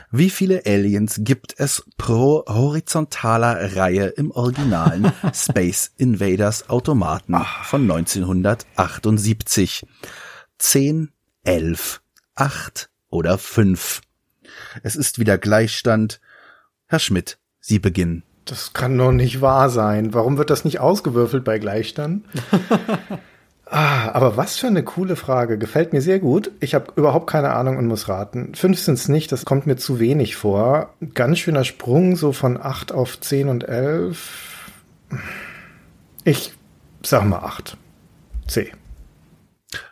Wie 0.09 0.29
viele 0.29 0.65
Aliens 0.65 1.17
gibt 1.19 1.55
es 1.57 1.83
pro 1.97 2.45
horizontaler 2.47 3.75
Reihe 3.75 4.07
im 4.07 4.31
originalen 4.31 5.11
Space 5.33 5.91
Invaders 5.97 6.69
Automaten 6.69 7.35
von 7.63 7.81
1978? 7.81 9.85
Zehn, 10.57 11.11
elf, 11.43 12.01
acht 12.35 12.89
oder 13.09 13.37
fünf? 13.37 13.99
Es 14.81 14.95
ist 14.95 15.19
wieder 15.19 15.37
Gleichstand. 15.37 16.21
Herr 16.85 16.99
Schmidt, 16.99 17.37
Sie 17.59 17.79
beginnen. 17.79 18.23
Das 18.45 18.73
kann 18.73 18.97
doch 18.97 19.11
nicht 19.11 19.41
wahr 19.41 19.69
sein. 19.69 20.13
Warum 20.13 20.37
wird 20.37 20.49
das 20.49 20.65
nicht 20.65 20.79
ausgewürfelt 20.79 21.43
bei 21.43 21.59
Gleichstand? 21.59 22.25
ah, 23.71 24.11
aber 24.11 24.37
was 24.37 24.57
für 24.57 24.67
eine 24.67 24.83
coole 24.83 25.15
Frage. 25.15 25.57
Gefällt 25.57 25.93
mir 25.93 26.01
sehr 26.01 26.19
gut. 26.19 26.51
Ich 26.59 26.75
habe 26.75 26.93
überhaupt 26.95 27.27
keine 27.27 27.53
Ahnung 27.53 27.77
und 27.77 27.87
muss 27.87 28.07
raten. 28.07 28.53
Fünf 28.53 28.79
sind's 28.79 29.07
nicht, 29.07 29.31
das 29.31 29.45
kommt 29.45 29.65
mir 29.65 29.77
zu 29.77 29.99
wenig 29.99 30.35
vor. 30.35 30.93
Ganz 31.13 31.39
schöner 31.39 31.63
Sprung, 31.63 32.15
so 32.15 32.31
von 32.31 32.61
acht 32.61 32.91
auf 32.91 33.19
zehn 33.19 33.49
und 33.49 33.67
elf. 33.67 34.71
Ich 36.23 36.53
sag 37.03 37.25
mal 37.25 37.39
acht. 37.39 37.77
C. 38.47 38.71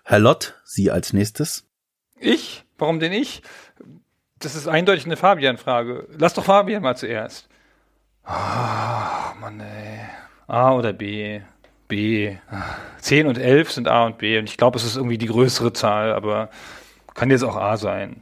Herr 0.04 0.20
Lott, 0.20 0.56
Sie 0.64 0.92
als 0.92 1.14
nächstes. 1.14 1.66
Ich? 2.20 2.66
Warum 2.78 3.00
denn 3.00 3.14
ich? 3.14 3.42
Das 4.40 4.56
ist 4.56 4.68
eindeutig 4.68 5.06
eine 5.06 5.18
Fabian-Frage. 5.18 6.08
Lass 6.18 6.34
doch 6.34 6.46
Fabian 6.46 6.84
mal 6.84 6.96
zuerst. 6.96 7.50
Ah, 8.24 9.34
Mann, 9.40 9.60
ey. 9.60 10.00
A 10.48 10.74
oder 10.74 10.94
B? 10.94 11.42
B. 11.90 12.38
10 13.02 13.28
und 13.28 13.38
11 13.38 13.72
sind 13.74 13.88
A 13.90 14.06
und 14.06 14.18
B. 14.18 14.40
Und 14.40 14.46
ich 14.50 14.56
glaube, 14.56 14.78
es 14.78 14.86
ist 14.86 14.96
irgendwie 14.96 15.18
die 15.18 15.26
größere 15.26 15.74
Zahl, 15.74 16.14
aber 16.14 16.50
kann 17.16 17.30
jetzt 17.30 17.44
auch 17.44 17.58
A 17.58 17.76
sein. 17.76 18.22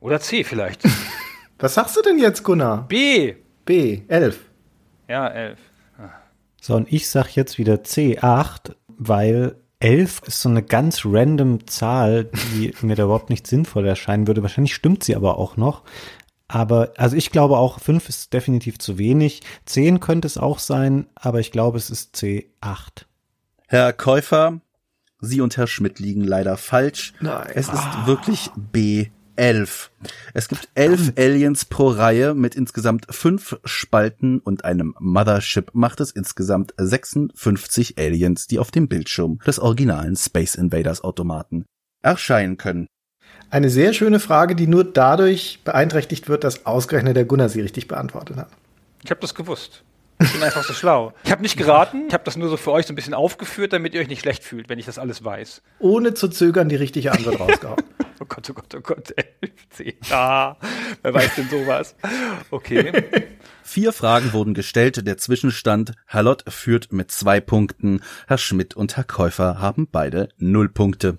Oder 0.00 0.20
C 0.20 0.44
vielleicht. 0.44 0.82
Was 1.58 1.74
sagst 1.74 1.96
du 1.96 2.02
denn 2.02 2.18
jetzt, 2.18 2.44
Gunnar? 2.44 2.86
B. 2.88 3.34
B. 3.66 4.00
Elf. 4.08 4.46
Ja, 5.08 5.28
11. 5.28 5.58
So, 6.60 6.74
und 6.74 6.92
ich 6.92 7.08
sag 7.08 7.34
jetzt 7.34 7.58
wieder 7.58 7.76
C8, 7.76 8.74
weil 8.86 9.56
11 9.80 10.22
ist 10.26 10.40
so 10.40 10.48
eine 10.48 10.62
ganz 10.62 11.02
random 11.04 11.66
Zahl, 11.66 12.30
die 12.52 12.72
mir 12.82 12.94
da 12.94 13.04
überhaupt 13.04 13.30
nicht 13.30 13.46
sinnvoll 13.46 13.86
erscheinen 13.86 14.26
würde. 14.26 14.42
Wahrscheinlich 14.42 14.74
stimmt 14.74 15.02
sie 15.02 15.16
aber 15.16 15.38
auch 15.38 15.56
noch. 15.56 15.82
Aber, 16.46 16.92
also 16.96 17.16
ich 17.16 17.30
glaube 17.30 17.58
auch, 17.58 17.80
5 17.80 18.08
ist 18.08 18.32
definitiv 18.32 18.78
zu 18.78 18.96
wenig. 18.96 19.42
10 19.66 20.00
könnte 20.00 20.26
es 20.26 20.38
auch 20.38 20.58
sein, 20.58 21.06
aber 21.14 21.40
ich 21.40 21.52
glaube, 21.52 21.76
es 21.76 21.90
ist 21.90 22.16
C8. 22.16 23.07
Herr 23.70 23.92
Käufer, 23.92 24.62
Sie 25.20 25.42
und 25.42 25.58
Herr 25.58 25.66
Schmidt 25.66 25.98
liegen 25.98 26.24
leider 26.24 26.56
falsch. 26.56 27.12
Nein. 27.20 27.50
Es 27.52 27.68
ist 27.68 28.06
wirklich 28.06 28.48
B11. 28.72 29.90
Es 30.32 30.48
gibt 30.48 30.70
elf 30.74 31.12
Aliens 31.18 31.66
pro 31.66 31.88
Reihe 31.88 32.32
mit 32.32 32.54
insgesamt 32.54 33.04
fünf 33.10 33.60
Spalten 33.64 34.38
und 34.38 34.64
einem 34.64 34.94
Mothership 34.98 35.74
macht 35.74 36.00
es 36.00 36.12
insgesamt 36.12 36.72
56 36.78 37.98
Aliens, 37.98 38.46
die 38.46 38.58
auf 38.58 38.70
dem 38.70 38.88
Bildschirm 38.88 39.38
des 39.46 39.58
originalen 39.58 40.16
Space 40.16 40.54
Invaders 40.54 41.04
Automaten 41.04 41.66
erscheinen 42.00 42.56
können. 42.56 42.86
Eine 43.50 43.68
sehr 43.68 43.92
schöne 43.92 44.18
Frage, 44.18 44.56
die 44.56 44.66
nur 44.66 44.84
dadurch 44.84 45.60
beeinträchtigt 45.64 46.30
wird, 46.30 46.42
dass 46.42 46.64
ausgerechnet 46.64 47.16
der 47.16 47.26
Gunnar 47.26 47.50
sie 47.50 47.60
richtig 47.60 47.86
beantwortet 47.86 48.38
hat. 48.38 48.48
Ich 49.04 49.10
habe 49.10 49.20
das 49.20 49.34
gewusst. 49.34 49.84
Ich 50.20 50.32
bin 50.32 50.42
einfach 50.42 50.64
so 50.64 50.72
schlau. 50.72 51.12
Ich 51.22 51.30
habe 51.30 51.42
nicht 51.42 51.56
geraten, 51.56 52.06
ich 52.08 52.14
habe 52.14 52.24
das 52.24 52.36
nur 52.36 52.48
so 52.48 52.56
für 52.56 52.72
euch 52.72 52.86
so 52.86 52.92
ein 52.92 52.96
bisschen 52.96 53.14
aufgeführt, 53.14 53.72
damit 53.72 53.94
ihr 53.94 54.00
euch 54.00 54.08
nicht 54.08 54.22
schlecht 54.22 54.42
fühlt, 54.42 54.68
wenn 54.68 54.78
ich 54.78 54.86
das 54.86 54.98
alles 54.98 55.24
weiß. 55.24 55.62
Ohne 55.78 56.14
zu 56.14 56.28
zögern 56.28 56.68
die 56.68 56.76
richtige 56.76 57.12
Antwort 57.12 57.38
rausgehauen. 57.40 57.82
Oh 58.20 58.24
Gott, 58.28 58.50
oh 58.50 58.52
Gott, 58.52 58.74
oh 58.74 58.80
Gott. 58.80 59.14
11, 59.16 59.52
10. 59.70 59.92
Ah, 60.10 60.56
wer 61.02 61.14
weiß 61.14 61.36
denn 61.36 61.48
sowas? 61.48 61.94
Okay. 62.50 63.04
Vier 63.62 63.92
Fragen 63.92 64.32
wurden 64.32 64.54
gestellt. 64.54 65.06
Der 65.06 65.18
Zwischenstand 65.18 65.92
Herr 66.06 66.24
Lott 66.24 66.44
führt 66.48 66.92
mit 66.92 67.12
zwei 67.12 67.40
Punkten. 67.40 68.00
Herr 68.26 68.38
Schmidt 68.38 68.74
und 68.74 68.96
Herr 68.96 69.04
Käufer 69.04 69.60
haben 69.60 69.86
beide 69.90 70.30
null 70.36 70.68
Punkte. 70.68 71.16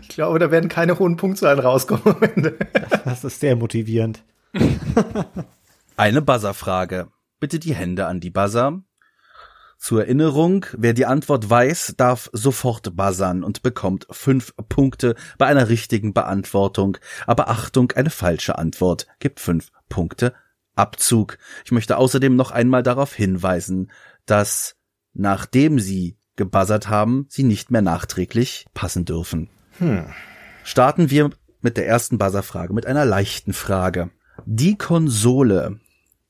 ich 0.00 0.08
glaube, 0.08 0.38
da 0.38 0.50
werden 0.50 0.70
keine 0.70 0.98
hohen 0.98 1.16
Punktzahlen 1.16 1.58
rauskommen 1.58 2.16
am 2.16 2.22
Ende. 2.22 2.56
Das 3.04 3.24
ist 3.24 3.40
sehr 3.40 3.56
motivierend. 3.56 4.22
Eine 5.96 6.22
Buzzerfrage. 6.22 7.08
Bitte 7.38 7.60
die 7.60 7.74
Hände 7.74 8.06
an 8.06 8.18
die 8.18 8.30
Buzzer. 8.30 8.82
Zur 9.78 10.00
Erinnerung, 10.00 10.66
wer 10.76 10.92
die 10.92 11.06
Antwort 11.06 11.48
weiß, 11.48 11.94
darf 11.96 12.30
sofort 12.32 12.96
buzzern 12.96 13.44
und 13.44 13.62
bekommt 13.62 14.08
fünf 14.10 14.54
Punkte 14.68 15.14
bei 15.38 15.46
einer 15.46 15.68
richtigen 15.68 16.12
Beantwortung. 16.12 16.98
Aber 17.28 17.48
Achtung, 17.48 17.92
eine 17.92 18.10
falsche 18.10 18.58
Antwort 18.58 19.06
gibt 19.20 19.38
fünf 19.38 19.70
Punkte 19.88 20.34
Abzug. 20.74 21.38
Ich 21.64 21.70
möchte 21.70 21.96
außerdem 21.96 22.34
noch 22.34 22.50
einmal 22.50 22.82
darauf 22.82 23.14
hinweisen, 23.14 23.92
dass 24.26 24.74
nachdem 25.12 25.78
Sie 25.78 26.18
gebuzzert 26.34 26.88
haben, 26.88 27.26
sie 27.28 27.44
nicht 27.44 27.70
mehr 27.70 27.82
nachträglich 27.82 28.66
passen 28.74 29.04
dürfen. 29.04 29.48
Starten 30.64 31.10
wir 31.10 31.30
mit 31.60 31.76
der 31.76 31.86
ersten 31.86 32.18
Buzzerfrage, 32.18 32.72
mit 32.72 32.86
einer 32.86 33.04
leichten 33.04 33.52
Frage. 33.52 34.10
Die 34.44 34.76
Konsole 34.76 35.78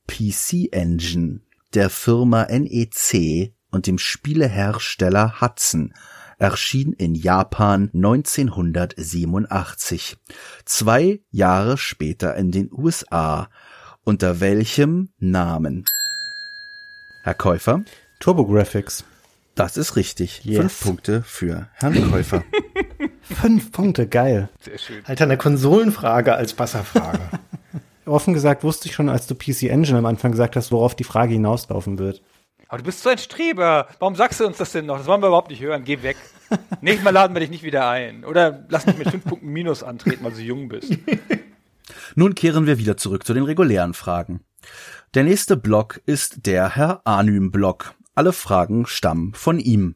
PC 0.07 0.69
Engine 0.73 1.41
der 1.75 1.91
Firma 1.91 2.47
NEC 2.47 3.53
und 3.71 3.87
dem 3.87 3.99
Spielehersteller 3.99 5.41
Hudson 5.41 5.95
erschien 6.39 6.93
in 6.93 7.15
Japan 7.15 7.91
1987, 7.95 10.17
zwei 10.65 11.21
Jahre 11.31 11.79
später 11.79 12.35
in 12.37 12.51
den 12.53 12.71
USA. 12.73 13.49
Unter 14.05 14.41
welchem 14.41 15.11
Namen? 15.19 15.85
Herr 17.23 17.35
Käufer? 17.35 17.85
TurboGrafx. 18.21 19.05
Das 19.55 19.77
ist 19.77 19.97
richtig. 19.97 20.45
Yes. 20.45 20.59
Fünf 20.59 20.81
Punkte 20.81 21.23
für 21.23 21.69
Herrn 21.75 22.11
Käufer. 22.11 22.45
Fünf 23.23 23.71
Punkte, 23.73 24.07
geil. 24.07 24.49
Sehr 24.61 24.79
schön. 24.79 25.05
Alter, 25.07 25.25
eine 25.25 25.39
Konsolenfrage 25.39 26.35
als 26.35 26.55
Basserfrage. 26.55 27.41
Offen 28.07 28.35
gesagt 28.35 28.65
wusste 28.65 28.89
ich 28.89 28.95
schon, 28.95 29.09
als 29.09 29.27
du 29.27 29.35
PC 29.35 29.65
Engine 29.65 29.99
am 29.99 30.07
Anfang 30.07 30.33
gesagt 30.33 30.57
hast, 30.57 30.73
worauf 30.73 30.95
die 30.95 31.05
Frage 31.05 31.33
hinauslaufen 31.33 31.99
wird. 31.99 32.23
Aber 32.69 32.79
du 32.79 32.85
bist 32.85 33.03
so 33.03 33.09
ein 33.09 33.19
Streber. 33.19 33.89
Warum 33.99 34.17
sagst 34.17 34.41
du 34.41 34.47
uns 34.47 34.57
das 34.57 34.73
denn 34.73 34.87
noch? 34.87 34.99
Das 34.99 35.07
wollen 35.07 35.23
wir 35.23 35.29
überhaupt 35.29 35.51
nicht 35.51 35.63
hören. 35.63 35.85
Geh 35.85 36.03
weg. 36.03 36.17
Nächstes 36.81 37.05
Mal 37.05 37.11
laden 37.11 37.35
wir 37.35 37.41
dich 37.41 37.51
nicht 37.51 37.63
wieder 37.63 37.89
ein. 37.89 38.25
Oder 38.25 38.65
lass 38.69 38.87
mich 38.87 38.99
mit 38.99 39.11
fünf 39.11 39.25
Punkten 39.25 39.49
Minus 39.49 39.83
antreten, 39.83 40.25
weil 40.25 40.33
du 40.33 40.39
so 40.39 40.43
jung 40.43 40.69
bist. 40.69 40.93
Nun 42.15 42.35
kehren 42.35 42.67
wir 42.67 42.79
wieder 42.79 42.97
zurück 42.97 43.25
zu 43.25 43.35
den 43.35 43.45
regulären 43.45 43.95
Fragen. 43.95 44.41
Der 45.15 45.25
nächste 45.25 45.57
Block 45.57 46.01
ist 46.07 46.47
der 46.47 46.75
Herr 46.75 47.03
Anym-Block. 47.05 47.95
Alle 48.15 48.33
Fragen 48.33 48.87
stammen 48.87 49.35
von 49.35 49.59
ihm. 49.59 49.95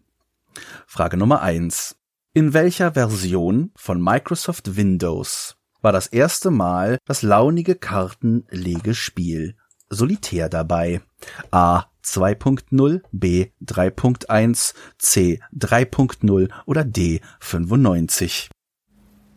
Frage 0.86 1.16
Nummer 1.16 1.42
eins: 1.42 1.96
In 2.32 2.52
welcher 2.52 2.92
Version 2.92 3.72
von 3.76 4.02
Microsoft 4.02 4.76
Windows 4.76 5.57
war 5.80 5.92
das 5.92 6.06
erste 6.06 6.50
Mal 6.50 6.98
das 7.06 7.22
launige 7.22 7.74
Kartenlegespiel 7.74 9.56
Solitär 9.90 10.48
dabei? 10.48 11.00
A 11.50 11.84
2.0, 12.04 13.02
B 13.12 13.46
3.1, 13.64 14.74
C 14.98 15.40
3.0 15.56 16.50
oder 16.66 16.84
D 16.84 17.20
95? 17.40 18.50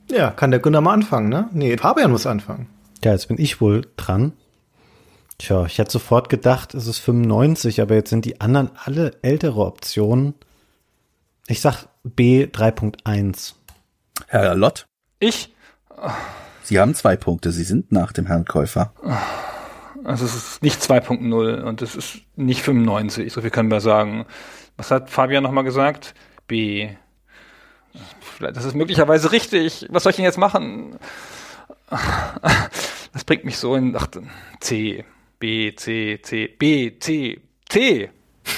ja, 0.09 0.29
kann 0.29 0.51
der 0.51 0.59
Gunnar 0.59 0.81
mal 0.81 0.93
anfangen, 0.93 1.29
ne? 1.29 1.49
Nee, 1.53 1.77
Fabian 1.77 2.11
muss 2.11 2.27
anfangen. 2.27 2.67
Ja, 3.03 3.13
jetzt 3.13 3.27
bin 3.27 3.39
ich 3.39 3.61
wohl 3.61 3.87
dran. 3.95 4.33
Tja, 5.37 5.65
ich 5.65 5.77
hätte 5.77 5.91
sofort 5.91 6.29
gedacht, 6.29 6.73
es 6.75 6.85
ist 6.85 6.99
95, 6.99 7.81
aber 7.81 7.95
jetzt 7.95 8.09
sind 8.09 8.25
die 8.25 8.41
anderen 8.41 8.71
alle 8.75 9.17
ältere 9.21 9.65
Optionen. 9.65 10.35
Ich 11.47 11.61
sag 11.61 11.87
B 12.03 12.43
3.1. 12.45 13.53
Herr 14.27 14.55
Lott, 14.55 14.85
Ich? 15.19 15.55
Sie 16.63 16.79
haben 16.79 16.93
zwei 16.95 17.15
Punkte. 17.15 17.51
Sie 17.51 17.63
sind 17.63 17.91
nach 17.91 18.11
dem 18.11 18.25
Herrn 18.27 18.45
Käufer. 18.45 18.93
Also 20.03 20.25
es 20.25 20.35
ist 20.35 20.63
nicht 20.63 20.81
2.0 20.81 21.61
und 21.61 21.81
es 21.81 21.95
ist 21.95 22.21
nicht 22.35 22.61
95. 22.61 23.31
So 23.31 23.41
viel 23.41 23.49
können 23.49 23.69
wir 23.71 23.81
sagen. 23.81 24.25
Was 24.77 24.91
hat 24.91 25.09
Fabian 25.09 25.43
nochmal 25.43 25.63
gesagt? 25.63 26.13
B. 26.47 26.89
Das 28.39 28.65
ist 28.65 28.75
möglicherweise 28.75 29.31
richtig. 29.31 29.87
Was 29.89 30.03
soll 30.03 30.11
ich 30.11 30.15
denn 30.15 30.25
jetzt 30.25 30.37
machen? 30.37 30.97
Das 33.13 33.25
bringt 33.25 33.43
mich 33.43 33.57
so 33.57 33.75
in 33.75 33.95
ach, 33.95 34.07
C. 34.59 35.03
B, 35.39 35.73
C, 35.75 36.19
C, 36.21 36.47
B, 36.47 36.97
C, 36.99 37.41
C, 37.67 38.09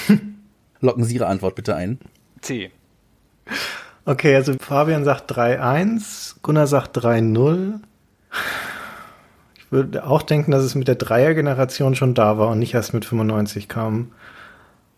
Locken 0.81 1.03
Sie 1.03 1.15
Ihre 1.15 1.27
Antwort 1.27 1.55
bitte 1.55 1.75
ein. 1.75 1.99
C. 2.41 2.71
Okay, 4.05 4.35
also 4.35 4.53
Fabian 4.59 5.05
sagt 5.05 5.31
3-1, 5.31 6.35
Gunnar 6.41 6.67
sagt 6.67 6.97
3-0. 6.97 7.79
Ich 9.55 9.71
würde 9.71 10.05
auch 10.05 10.21
denken, 10.21 10.51
dass 10.51 10.63
es 10.63 10.75
mit 10.75 10.89
der 10.89 10.95
Dreier-Generation 10.95 11.95
schon 11.95 12.13
da 12.13 12.37
war 12.37 12.49
und 12.49 12.59
nicht 12.59 12.73
erst 12.73 12.93
mit 12.93 13.05
95 13.05 13.69
kam. 13.69 14.11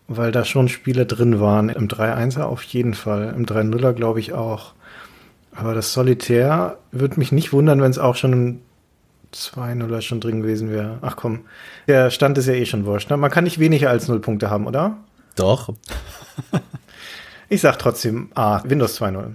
Weil 0.08 0.32
da 0.32 0.44
schon 0.44 0.68
Spiele 0.68 1.06
drin 1.06 1.40
waren. 1.40 1.68
Im 1.68 1.88
3-1er 1.88 2.42
auf 2.42 2.62
jeden 2.62 2.94
Fall. 2.94 3.32
Im 3.36 3.46
3-0er 3.46 3.92
glaube 3.92 4.20
ich 4.20 4.32
auch. 4.32 4.74
Aber 5.54 5.74
das 5.74 5.92
Solitär 5.92 6.78
würde 6.90 7.18
mich 7.18 7.32
nicht 7.32 7.52
wundern, 7.52 7.80
wenn 7.80 7.90
es 7.90 7.98
auch 7.98 8.16
schon 8.16 8.32
im 8.32 8.60
2-0er 9.32 10.00
schon 10.02 10.20
drin 10.20 10.42
gewesen 10.42 10.70
wäre. 10.70 10.98
Ach 11.02 11.16
komm, 11.16 11.40
der 11.86 12.10
Stand 12.10 12.38
ist 12.38 12.46
ja 12.46 12.54
eh 12.54 12.66
schon 12.66 12.86
wurscht. 12.86 13.10
Ne? 13.10 13.16
Man 13.16 13.30
kann 13.30 13.44
nicht 13.44 13.58
weniger 13.58 13.90
als 13.90 14.08
0 14.08 14.20
Punkte 14.20 14.50
haben, 14.50 14.66
oder? 14.66 14.96
Doch. 15.36 15.72
Ich 17.48 17.60
sag 17.60 17.78
trotzdem 17.78 18.30
A, 18.34 18.62
Windows 18.64 19.00
2.0. 19.00 19.34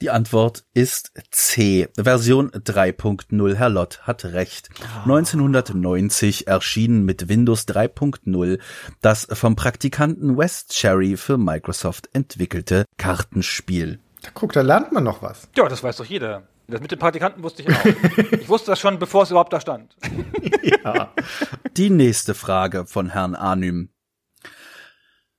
Die 0.00 0.10
Antwort 0.10 0.64
ist 0.74 1.12
C. 1.30 1.88
Version 1.96 2.50
3.0. 2.50 3.54
Herr 3.54 3.68
Lott 3.68 4.00
hat 4.02 4.26
recht. 4.26 4.68
1990 5.04 6.46
erschien 6.46 7.04
mit 7.04 7.28
Windows 7.28 7.66
3.0 7.66 8.60
das 9.00 9.26
vom 9.32 9.56
Praktikanten 9.56 10.36
West 10.36 10.72
Cherry 10.72 11.16
für 11.16 11.38
Microsoft 11.38 12.10
entwickelte 12.12 12.84
Kartenspiel. 12.98 13.98
Guck, 14.34 14.52
da 14.52 14.60
lernt 14.60 14.92
man 14.92 15.02
noch 15.04 15.22
was. 15.22 15.48
Ja, 15.56 15.66
das 15.68 15.82
weiß 15.82 15.96
doch 15.96 16.04
jeder. 16.04 16.44
Das 16.68 16.80
mit 16.80 16.90
den 16.90 16.98
Praktikanten 16.98 17.42
wusste 17.42 17.62
ich 17.62 17.68
auch. 17.70 17.84
Ich 18.40 18.48
wusste 18.48 18.72
das 18.72 18.78
schon, 18.80 18.98
bevor 18.98 19.22
es 19.22 19.30
überhaupt 19.30 19.52
da 19.52 19.60
stand. 19.60 19.96
Ja. 20.62 21.12
Die 21.76 21.90
nächste 21.90 22.34
Frage 22.34 22.86
von 22.86 23.10
Herrn 23.10 23.34
Anym. 23.34 23.88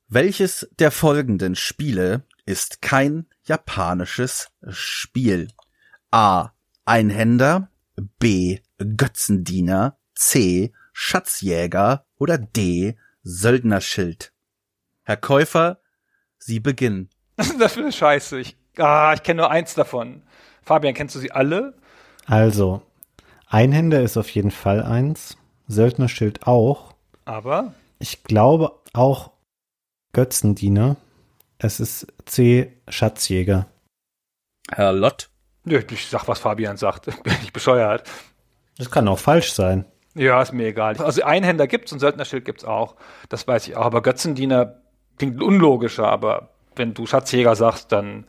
Welches 0.10 0.70
der 0.80 0.91
folgenden 0.91 1.56
Spiele 1.56 2.24
ist 2.46 2.82
kein 2.82 3.26
japanisches 3.43 4.50
Spiel? 4.70 5.50
A. 6.12 6.52
Einhänder, 6.86 7.70
B. 8.17 8.60
Götzendiener, 8.78 9.98
C. 10.15 10.72
Schatzjäger 10.93 12.06
oder 12.17 12.38
D. 12.38 12.96
Söldnerschild? 13.24 14.32
Herr 15.04 15.17
Käufer, 15.17 15.82
Sie 16.38 16.62
beginnen. 16.62 17.10
Ist 17.38 17.60
das 17.60 17.74
für 17.74 17.82
eine 17.82 17.91
Scheiße? 17.91 18.39
Ich, 18.39 18.56
ah, 18.78 19.12
ich 19.13 19.24
kenne 19.24 19.41
nur 19.41 19.52
eins 19.52 19.74
davon. 19.74 20.24
Fabian, 20.62 20.93
kennst 20.93 21.15
du 21.15 21.20
sie 21.20 21.34
alle? 21.34 21.74
Also, 22.26 22.82
Einhänder 23.48 24.02
ist 24.02 24.15
auf 24.15 24.30
jeden 24.30 24.52
Fall 24.52 24.82
eins. 24.84 25.38
Söldnerschild 25.67 26.48
auch. 26.48 26.93
Aber 27.26 27.74
Ich 28.00 28.24
glaube 28.24 28.80
auch 28.93 29.32
Götzendiener. 30.13 30.98
Es 31.60 31.80
ist 31.80 32.08
C. 32.26 32.74
Schatzjäger. 32.88 33.67
Herr 34.72 34.93
Lott, 34.93 35.30
ich 35.65 36.08
sag, 36.08 36.28
was 36.28 36.39
Fabian 36.39 36.78
sagt. 36.78 37.06
Bin 37.24 37.34
ich 37.43 37.54
bescheuert. 37.54 38.10
Das 38.78 38.91
kann 38.91 39.08
auch 39.08 39.20
falsch 39.20 39.54
sein. 39.54 39.86
Ja, 40.13 40.41
ist 40.41 40.54
mir 40.54 40.67
egal. 40.67 40.98
Also 40.98 41.24
Einhänder 41.24 41.67
gibt's 41.67 41.91
und 41.91 42.00
Söldnerschild 42.00 42.46
gibt's 42.46 42.63
auch. 42.65 42.96
Das 43.30 43.48
weiß 43.48 43.67
ich 43.67 43.76
auch. 43.76 43.86
Aber 43.86 44.02
Götzendiener 44.02 44.82
klingt 45.17 45.41
unlogischer. 45.41 46.08
Aber 46.08 46.50
wenn 46.76 46.93
du 46.93 47.06
Schatzjäger 47.06 47.56
sagst, 47.56 47.91
dann 47.91 48.26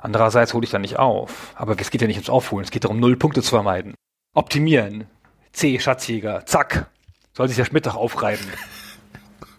andererseits 0.00 0.54
hole 0.54 0.64
ich 0.64 0.70
dann 0.70 0.82
nicht 0.82 0.98
auf. 0.98 1.52
Aber 1.56 1.78
es 1.78 1.90
geht 1.90 2.00
ja 2.00 2.06
nicht 2.06 2.16
ums 2.16 2.30
Aufholen. 2.30 2.64
Es 2.64 2.70
geht 2.70 2.84
darum, 2.84 3.00
null 3.00 3.16
Punkte 3.16 3.42
zu 3.42 3.50
vermeiden. 3.50 3.94
Optimieren. 4.34 5.06
C, 5.52 5.78
Schatzjäger. 5.78 6.46
Zack. 6.46 6.86
Soll 7.34 7.48
sich 7.48 7.56
der 7.56 7.64
Schmidt 7.64 7.86
doch 7.86 7.96
aufreiben. 7.96 8.46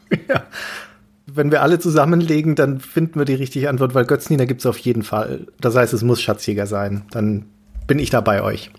Wenn 1.25 1.51
wir 1.51 1.61
alle 1.61 1.79
zusammenlegen, 1.79 2.55
dann 2.55 2.79
finden 2.79 3.19
wir 3.19 3.25
die 3.25 3.33
richtige 3.33 3.69
Antwort, 3.69 3.95
weil 3.95 4.05
Götzdiener 4.05 4.45
gibt's 4.45 4.65
auf 4.65 4.77
jeden 4.77 5.03
Fall. 5.03 5.47
Das 5.61 5.75
heißt, 5.75 5.93
es 5.93 6.03
muss 6.03 6.21
Schatzjäger 6.21 6.67
sein. 6.67 7.03
Dann 7.11 7.45
bin 7.87 7.99
ich 7.99 8.09
da 8.09 8.21
bei 8.21 8.41
euch. 8.41 8.71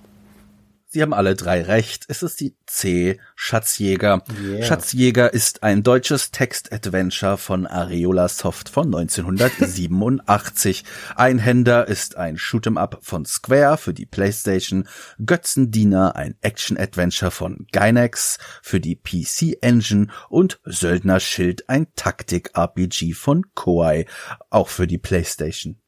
Sie 0.94 1.02
haben 1.02 1.12
alle 1.12 1.34
drei 1.34 1.60
recht. 1.60 2.04
Es 2.06 2.22
ist 2.22 2.38
die 2.38 2.54
C. 2.66 3.18
Schatzjäger. 3.34 4.22
Yeah. 4.40 4.62
Schatzjäger 4.62 5.34
ist 5.34 5.64
ein 5.64 5.82
deutsches 5.82 6.30
Text-Adventure 6.30 7.36
von 7.36 7.66
Areola 7.66 8.28
Soft 8.28 8.68
von 8.68 8.94
1987. 8.94 10.84
Einhänder 11.16 11.88
ist 11.88 12.14
ein 12.14 12.36
Shoot'em-up 12.36 12.98
von 13.02 13.24
Square 13.24 13.76
für 13.76 13.92
die 13.92 14.06
PlayStation. 14.06 14.86
Götzendiener 15.18 16.14
ein 16.14 16.36
Action-Adventure 16.42 17.32
von 17.32 17.66
Gynax 17.72 18.38
für 18.62 18.78
die 18.78 18.94
PC 18.94 19.58
Engine 19.62 20.06
und 20.28 20.60
Söldnerschild 20.62 21.68
ein 21.68 21.88
Taktik-RPG 21.96 23.14
von 23.14 23.42
Koei, 23.56 24.06
auch 24.48 24.68
für 24.68 24.86
die 24.86 24.98
PlayStation. 24.98 25.80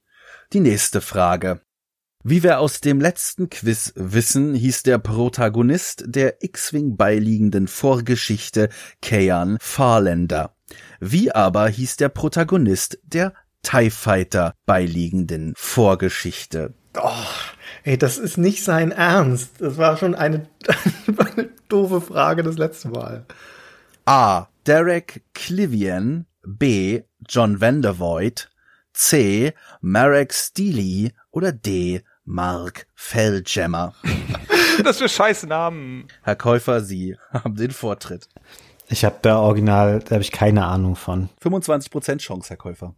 Die 0.53 0.59
nächste 0.59 1.01
Frage. 1.01 1.61
Wie 2.29 2.43
wir 2.43 2.59
aus 2.59 2.81
dem 2.81 3.01
letzten 3.01 3.51
Quiz 3.51 3.93
wissen, 3.95 4.53
hieß 4.53 4.83
der 4.83 4.99
Protagonist 4.99 6.03
der 6.09 6.43
X-Wing 6.43 6.97
beiliegenden 6.97 7.69
Vorgeschichte 7.69 8.69
Kayan 9.01 9.59
Farlander. 9.61 10.57
Wie 10.99 11.31
aber 11.31 11.69
hieß 11.69 11.95
der 11.99 12.09
Protagonist 12.09 12.99
der 13.05 13.33
TIE 13.63 13.91
Fighter 13.91 14.55
beiliegenden 14.67 15.53
Vorgeschichte? 15.57 16.75
Ey, 17.85 17.97
das 17.97 18.19
ist 18.19 18.39
nicht 18.39 18.65
sein 18.65 18.91
Ernst. 18.91 19.61
Das 19.61 19.79
war 19.79 19.97
schon 19.97 20.17
eine, 20.17 20.49
eine 21.07 21.51
doofe 21.69 22.01
Frage 22.01 22.43
das 22.43 22.59
letzte 22.59 22.89
Mal. 22.89 23.25
A. 24.05 24.49
Derek 24.67 25.23
Clivian, 25.33 26.27
B. 26.45 27.03
John 27.29 27.61
Vandervoort, 27.61 28.51
C. 28.93 29.53
Marek 29.81 30.33
Steely 30.33 31.13
oder 31.31 31.53
D. 31.53 32.03
Mark 32.27 32.87
Felljammer. 32.95 33.95
Das 34.85 34.99
für 34.99 35.09
scheiß 35.09 35.45
Namen. 35.45 36.07
Herr 36.23 36.37
Käufer, 36.37 36.83
Sie 36.83 37.17
haben 37.33 37.57
den 37.57 37.71
Vortritt. 37.71 38.29
Ich 38.91 39.07
habe 39.07 39.17
da 39.23 39.39
original, 39.39 40.01
da 40.01 40.17
habe 40.17 40.23
ich 40.23 40.33
keine 40.33 40.67
Ahnung 40.67 40.97
von. 40.97 41.31
25% 41.43 42.19
Chance, 42.19 42.51
Herr 42.51 42.57
Käufer. 42.59 42.95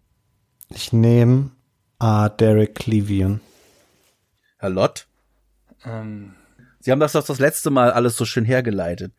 Ich 0.70 0.92
nehme 0.92 1.52
A. 2.00 2.28
Derek 2.30 2.74
Clevian. 2.74 3.40
Herr 4.58 4.70
Lott, 4.70 5.06
Ähm, 5.84 6.34
Sie 6.80 6.90
haben 6.90 6.98
das 7.00 7.12
doch 7.12 7.24
das 7.24 7.38
letzte 7.38 7.70
Mal 7.70 7.92
alles 7.92 8.16
so 8.16 8.24
schön 8.24 8.44
hergeleitet. 8.44 9.12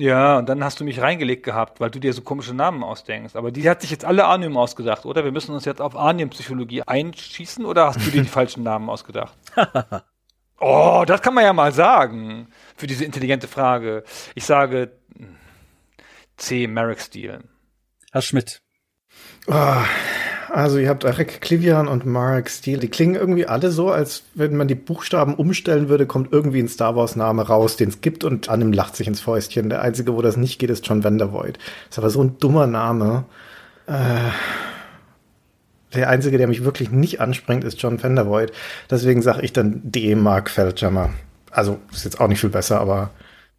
Ja, 0.00 0.38
und 0.38 0.48
dann 0.48 0.64
hast 0.64 0.80
du 0.80 0.84
mich 0.84 1.00
reingelegt 1.00 1.42
gehabt, 1.42 1.78
weil 1.78 1.90
du 1.90 1.98
dir 1.98 2.12
so 2.12 2.22
komische 2.22 2.54
Namen 2.54 2.82
ausdenkst. 2.82 3.36
Aber 3.36 3.50
die 3.50 3.68
hat 3.68 3.82
sich 3.82 3.90
jetzt 3.90 4.04
alle 4.04 4.24
Arnim 4.24 4.56
ausgedacht, 4.56 5.04
oder? 5.04 5.24
Wir 5.24 5.32
müssen 5.32 5.54
uns 5.54 5.66
jetzt 5.66 5.80
auf 5.80 5.94
Arnim-Psychologie 5.94 6.82
einschießen, 6.82 7.64
oder 7.66 7.86
hast 7.86 8.04
du 8.06 8.10
dir 8.10 8.22
die 8.22 8.28
falschen 8.38 8.62
Namen 8.62 8.88
ausgedacht? 8.88 9.34
oh, 10.58 11.04
das 11.06 11.20
kann 11.20 11.34
man 11.34 11.44
ja 11.44 11.52
mal 11.52 11.72
sagen. 11.72 12.48
Für 12.76 12.86
diese 12.86 13.04
intelligente 13.04 13.46
Frage. 13.46 14.04
Ich 14.34 14.44
sage 14.46 14.92
hm, 15.16 15.36
C. 16.38 16.66
Merrick 16.66 17.00
Steele. 17.00 17.44
Herr 18.10 18.22
Schmidt, 18.22 18.62
Ah, 19.48 19.84
also 20.52 20.78
ihr 20.78 20.88
habt 20.88 21.04
Eric 21.04 21.40
Clivian 21.40 21.88
und 21.88 22.06
Mark 22.06 22.50
Steele. 22.50 22.80
Die 22.80 22.88
klingen 22.88 23.14
irgendwie 23.14 23.46
alle 23.46 23.70
so, 23.70 23.90
als 23.90 24.24
wenn 24.34 24.56
man 24.56 24.68
die 24.68 24.74
Buchstaben 24.74 25.34
umstellen 25.34 25.88
würde, 25.88 26.06
kommt 26.06 26.32
irgendwie 26.32 26.60
ein 26.60 26.68
Star 26.68 26.96
Wars 26.96 27.16
Name 27.16 27.46
raus, 27.46 27.76
den 27.76 27.88
es 27.88 28.00
gibt 28.00 28.24
und 28.24 28.48
Annem 28.48 28.72
lacht 28.72 28.96
sich 28.96 29.06
ins 29.06 29.20
Fäustchen. 29.20 29.70
Der 29.70 29.82
einzige, 29.82 30.14
wo 30.14 30.22
das 30.22 30.36
nicht 30.36 30.58
geht, 30.58 30.70
ist 30.70 30.86
John 30.86 31.04
Vandervoort. 31.04 31.58
Ist 31.88 31.98
aber 31.98 32.10
so 32.10 32.22
ein 32.22 32.38
dummer 32.38 32.66
Name. 32.66 33.24
Äh, 33.86 34.30
der 35.94 36.08
einzige, 36.08 36.38
der 36.38 36.48
mich 36.48 36.64
wirklich 36.64 36.90
nicht 36.90 37.20
anspringt, 37.20 37.64
ist 37.64 37.80
John 37.80 38.02
Vandervoort. 38.02 38.52
Deswegen 38.90 39.22
sage 39.22 39.42
ich 39.42 39.52
dann 39.52 39.80
D. 39.84 40.14
Mark 40.14 40.50
Feldjammer. 40.50 41.10
Also 41.50 41.78
ist 41.92 42.04
jetzt 42.04 42.20
auch 42.20 42.28
nicht 42.28 42.40
viel 42.40 42.50
besser, 42.50 42.80
aber 42.80 43.10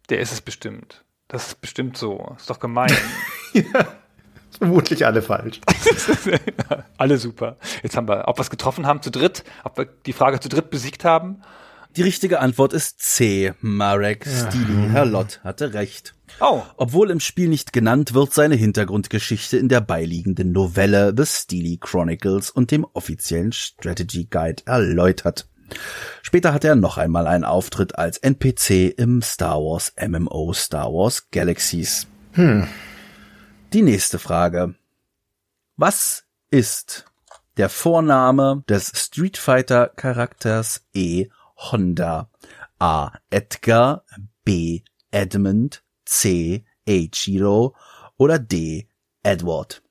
Der 0.08 0.20
ist 0.20 0.32
es 0.32 0.40
bestimmt. 0.40 1.04
Das 1.28 1.48
ist 1.48 1.60
bestimmt 1.60 1.96
so. 1.96 2.34
Ist 2.36 2.50
doch 2.50 2.60
gemein. 2.60 2.92
vermutlich 4.62 5.04
alle 5.06 5.22
falsch. 5.22 5.60
Alle 6.96 7.18
super. 7.18 7.56
Jetzt 7.82 7.96
haben 7.96 8.08
wir, 8.08 8.28
ob 8.28 8.38
wir 8.38 8.42
es 8.42 8.50
getroffen 8.50 8.86
haben 8.86 9.02
zu 9.02 9.10
dritt, 9.10 9.42
ob 9.64 9.76
wir 9.76 9.86
die 10.06 10.12
Frage 10.12 10.38
zu 10.40 10.48
dritt 10.48 10.70
besiegt 10.70 11.04
haben. 11.04 11.42
die 11.96 12.02
richtige 12.02 12.38
Antwort 12.40 12.72
ist 12.72 13.00
C. 13.00 13.52
Marek 13.60 14.24
Steely. 14.26 14.88
Herr 14.90 15.04
Lott 15.04 15.40
hatte 15.42 15.74
recht. 15.74 16.14
Oh, 16.40 16.62
Obwohl 16.76 17.10
im 17.10 17.20
Spiel 17.20 17.48
nicht 17.48 17.72
genannt 17.72 18.14
wird, 18.14 18.32
seine 18.32 18.54
Hintergrundgeschichte 18.54 19.58
in 19.58 19.68
der 19.68 19.80
beiliegenden 19.80 20.52
Novelle 20.52 21.12
The 21.16 21.26
Steely 21.26 21.78
Chronicles 21.80 22.50
und 22.50 22.70
dem 22.70 22.86
offiziellen 22.92 23.52
Strategy 23.52 24.26
Guide 24.30 24.62
erläutert. 24.64 25.46
Später 26.22 26.54
hatte 26.54 26.68
er 26.68 26.76
noch 26.76 26.98
einmal 26.98 27.26
einen 27.26 27.44
Auftritt 27.44 27.98
als 27.98 28.16
NPC 28.18 28.94
im 28.96 29.20
Star 29.22 29.56
Wars 29.58 29.92
MMO 30.00 30.52
Star 30.52 30.86
Wars 30.92 31.28
Galaxies. 31.30 32.06
Die 33.72 33.80
nächste 33.80 34.18
Frage. 34.18 34.74
Was 35.78 36.26
ist 36.50 37.06
der 37.56 37.70
Vorname 37.70 38.62
des 38.68 38.92
Street 38.94 39.38
Fighter 39.38 39.88
Charakters 39.96 40.86
E. 40.92 41.28
Honda? 41.56 42.28
A. 42.78 43.12
Edgar, 43.30 44.04
B. 44.44 44.82
Edmund, 45.10 45.82
C. 46.04 46.66
Eiichiro 46.86 47.74
oder 48.18 48.38
D. 48.38 48.88
Edward? 49.22 49.82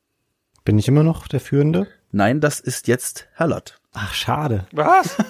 Bin 0.64 0.78
ich 0.78 0.88
immer 0.88 1.02
noch 1.02 1.28
der 1.28 1.40
Führende? 1.40 1.88
Nein, 2.12 2.40
das 2.40 2.60
ist 2.60 2.88
jetzt 2.88 3.30
Herr 3.34 3.48
Lott. 3.48 3.80
Ach, 3.94 4.14
schade. 4.14 4.68
was? 4.74 5.18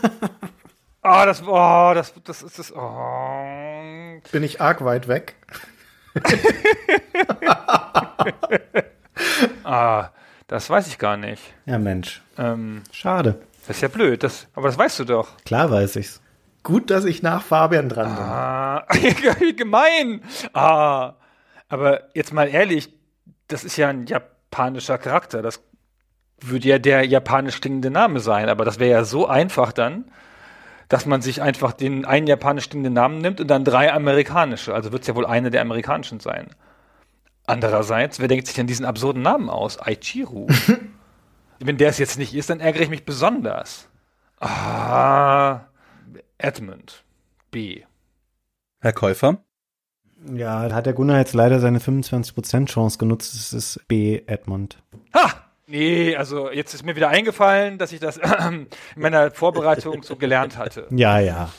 Ah, 1.03 1.25
das, 1.25 1.41
oh, 1.41 1.93
das, 1.95 2.13
das 2.23 2.43
ist 2.43 2.59
das, 2.59 2.71
oh. 2.75 4.19
Bin 4.31 4.43
ich 4.43 4.61
arg 4.61 4.85
weit 4.85 5.07
weg? 5.07 5.35
Ah, 9.63 10.09
das 10.47 10.69
weiß 10.69 10.87
ich 10.87 10.97
gar 10.97 11.15
nicht. 11.17 11.41
Ja, 11.65 11.77
Mensch. 11.77 12.21
Ähm, 12.37 12.81
Schade. 12.91 13.41
das 13.67 13.77
ist 13.77 13.81
ja 13.81 13.87
blöd, 13.87 14.23
das, 14.23 14.47
aber 14.53 14.67
das 14.67 14.77
weißt 14.77 14.99
du 14.99 15.05
doch. 15.05 15.37
Klar 15.45 15.71
weiß 15.71 15.95
ich's. 15.95 16.21
Gut, 16.63 16.89
dass 16.89 17.05
ich 17.05 17.23
nach 17.23 17.41
Fabian 17.41 17.89
dran 17.89 18.15
bin. 18.15 18.23
Ah, 18.23 18.85
wie 19.39 19.55
gemein. 19.55 20.21
Ah, 20.53 21.13
aber 21.69 22.01
jetzt 22.13 22.33
mal 22.33 22.47
ehrlich, 22.49 22.93
das 23.47 23.63
ist 23.63 23.77
ja 23.77 23.89
ein 23.89 24.05
japanischer 24.05 24.97
Charakter. 24.97 25.41
Das 25.41 25.61
würde 26.39 26.67
ja 26.67 26.79
der 26.79 27.05
japanisch 27.05 27.61
klingende 27.61 27.89
Name 27.89 28.19
sein, 28.19 28.49
aber 28.49 28.65
das 28.65 28.79
wäre 28.79 28.91
ja 28.91 29.03
so 29.05 29.27
einfach 29.27 29.71
dann, 29.71 30.11
dass 30.91 31.05
man 31.05 31.21
sich 31.21 31.41
einfach 31.41 31.71
den 31.71 32.03
einen 32.03 32.27
japanisch 32.27 32.69
klingenden 32.69 32.93
Namen 32.93 33.19
nimmt 33.19 33.39
und 33.39 33.47
dann 33.47 33.63
drei 33.63 33.93
amerikanische. 33.93 34.73
Also 34.73 34.91
wird 34.91 35.03
es 35.03 35.07
ja 35.07 35.15
wohl 35.15 35.25
eine 35.25 35.49
der 35.49 35.61
amerikanischen 35.61 36.19
sein. 36.19 36.49
Andererseits, 37.47 38.19
wer 38.19 38.27
denkt 38.27 38.45
sich 38.45 38.57
denn 38.57 38.67
diesen 38.67 38.85
absurden 38.85 39.21
Namen 39.21 39.49
aus? 39.49 39.79
Aichiru. 39.81 40.47
Wenn 41.59 41.77
der 41.77 41.89
es 41.89 41.97
jetzt 41.97 42.17
nicht 42.17 42.35
ist, 42.35 42.49
dann 42.49 42.59
ärgere 42.59 42.83
ich 42.83 42.89
mich 42.89 43.05
besonders. 43.05 43.87
Ah, 44.41 45.61
Edmund. 46.37 47.05
B. 47.51 47.83
Herr 48.81 48.93
Käufer? 48.93 49.37
Ja, 50.33 50.73
hat 50.73 50.87
der 50.87 50.93
Gunnar 50.93 51.19
jetzt 51.19 51.33
leider 51.33 51.61
seine 51.61 51.79
25% 51.79 52.65
Chance 52.65 52.97
genutzt. 52.97 53.33
Es 53.33 53.53
ist 53.53 53.87
B. 53.87 54.23
Edmund. 54.25 54.83
Ha! 55.15 55.50
Nee, 55.71 56.17
also 56.17 56.51
jetzt 56.51 56.73
ist 56.73 56.83
mir 56.83 56.97
wieder 56.97 57.07
eingefallen, 57.07 57.77
dass 57.77 57.93
ich 57.93 58.01
das 58.01 58.17
in 58.49 58.67
meiner 58.97 59.31
Vorbereitung 59.31 60.03
so 60.03 60.17
gelernt 60.17 60.57
hatte. 60.57 60.85
Ja, 60.89 61.19
ja. 61.19 61.49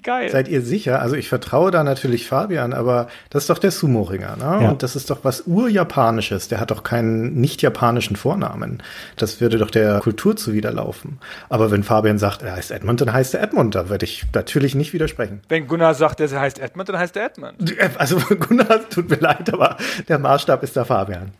Wie 0.00 0.02
geil. 0.02 0.30
Seid 0.30 0.48
ihr 0.48 0.62
sicher? 0.62 1.02
Also 1.02 1.14
ich 1.14 1.28
vertraue 1.28 1.70
da 1.70 1.84
natürlich 1.84 2.26
Fabian, 2.26 2.72
aber 2.72 3.08
das 3.28 3.42
ist 3.44 3.50
doch 3.50 3.58
der 3.58 3.70
Sumo-Ringer, 3.70 4.36
ne? 4.36 4.64
Ja. 4.64 4.70
Und 4.70 4.82
das 4.82 4.96
ist 4.96 5.10
doch 5.10 5.24
was 5.24 5.42
Urjapanisches. 5.42 6.48
Der 6.48 6.58
hat 6.58 6.70
doch 6.70 6.82
keinen 6.82 7.34
nicht-japanischen 7.34 8.16
Vornamen. 8.16 8.82
Das 9.16 9.42
würde 9.42 9.58
doch 9.58 9.70
der 9.70 10.00
Kultur 10.00 10.36
zuwiderlaufen. 10.36 11.18
Aber 11.50 11.70
wenn 11.70 11.82
Fabian 11.82 12.18
sagt, 12.18 12.42
er 12.42 12.56
heißt 12.56 12.70
Edmund, 12.70 13.02
dann 13.02 13.12
heißt 13.12 13.34
er 13.34 13.42
Edmund. 13.42 13.74
Da 13.74 13.90
würde 13.90 14.06
ich 14.06 14.24
natürlich 14.32 14.74
nicht 14.74 14.94
widersprechen. 14.94 15.42
Wenn 15.50 15.66
Gunnar 15.66 15.94
sagt, 15.94 16.20
der 16.20 16.30
heißt 16.30 16.60
Edmund, 16.60 16.88
dann 16.88 16.98
heißt 16.98 17.16
er 17.16 17.26
Edmund. 17.26 17.56
Also 17.98 18.16
Gunnar, 18.28 18.88
tut 18.88 19.10
mir 19.10 19.18
leid, 19.18 19.52
aber 19.52 19.76
der 20.08 20.18
Maßstab 20.18 20.62
ist 20.62 20.76
da 20.78 20.86
Fabian. 20.86 21.32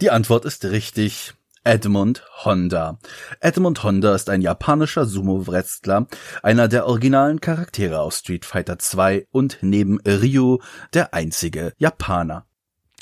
Die 0.00 0.10
Antwort 0.10 0.44
ist 0.44 0.64
richtig. 0.64 1.34
Edmund 1.66 2.22
Honda. 2.44 3.00
Edmund 3.40 3.82
Honda 3.82 4.14
ist 4.14 4.30
ein 4.30 4.40
japanischer 4.40 5.04
Sumo-Wrestler, 5.04 6.06
einer 6.44 6.68
der 6.68 6.86
originalen 6.86 7.40
Charaktere 7.40 7.98
aus 7.98 8.20
Street 8.20 8.44
Fighter 8.44 8.78
2 8.78 9.26
und 9.32 9.58
neben 9.62 9.98
Ryu 10.06 10.58
der 10.94 11.12
einzige 11.12 11.72
Japaner. 11.76 12.46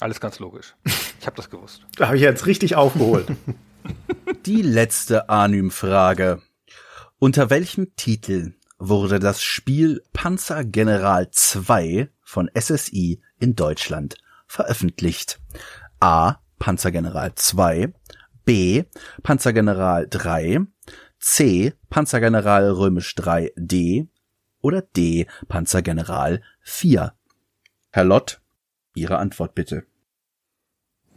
Alles 0.01 0.19
ganz 0.19 0.39
logisch. 0.39 0.75
Ich 1.21 1.27
habe 1.27 1.37
das 1.37 1.51
gewusst. 1.51 1.83
Da 1.97 2.07
habe 2.07 2.17
ich 2.17 2.23
jetzt 2.23 2.47
richtig 2.47 2.75
aufgeholt. 2.75 3.27
Die 4.47 4.63
letzte 4.63 5.29
Anym-Frage. 5.29 6.41
Unter 7.19 7.51
welchem 7.51 7.95
Titel 7.97 8.55
wurde 8.79 9.19
das 9.19 9.43
Spiel 9.43 10.03
Panzergeneral 10.15 11.31
2 11.31 12.09
von 12.23 12.51
SSI 12.59 13.21
in 13.39 13.57
Deutschland 13.57 14.17
veröffentlicht? 14.47 15.39
A. 16.01 16.37
Panzergeneral 16.59 17.35
2, 17.35 17.93
B. 18.45 18.85
Panzergeneral 19.23 20.07
3, 20.09 20.61
C. 21.19 21.73
Panzergeneral 21.91 22.71
römisch 22.71 23.15
3D 23.17 24.09
oder 24.61 24.83
D. 24.83 25.27
Panzergeneral 25.49 26.43
4. 26.63 27.13
Herr 27.91 28.05
Lott, 28.05 28.41
Ihre 28.95 29.19
Antwort 29.19 29.55
bitte. 29.55 29.85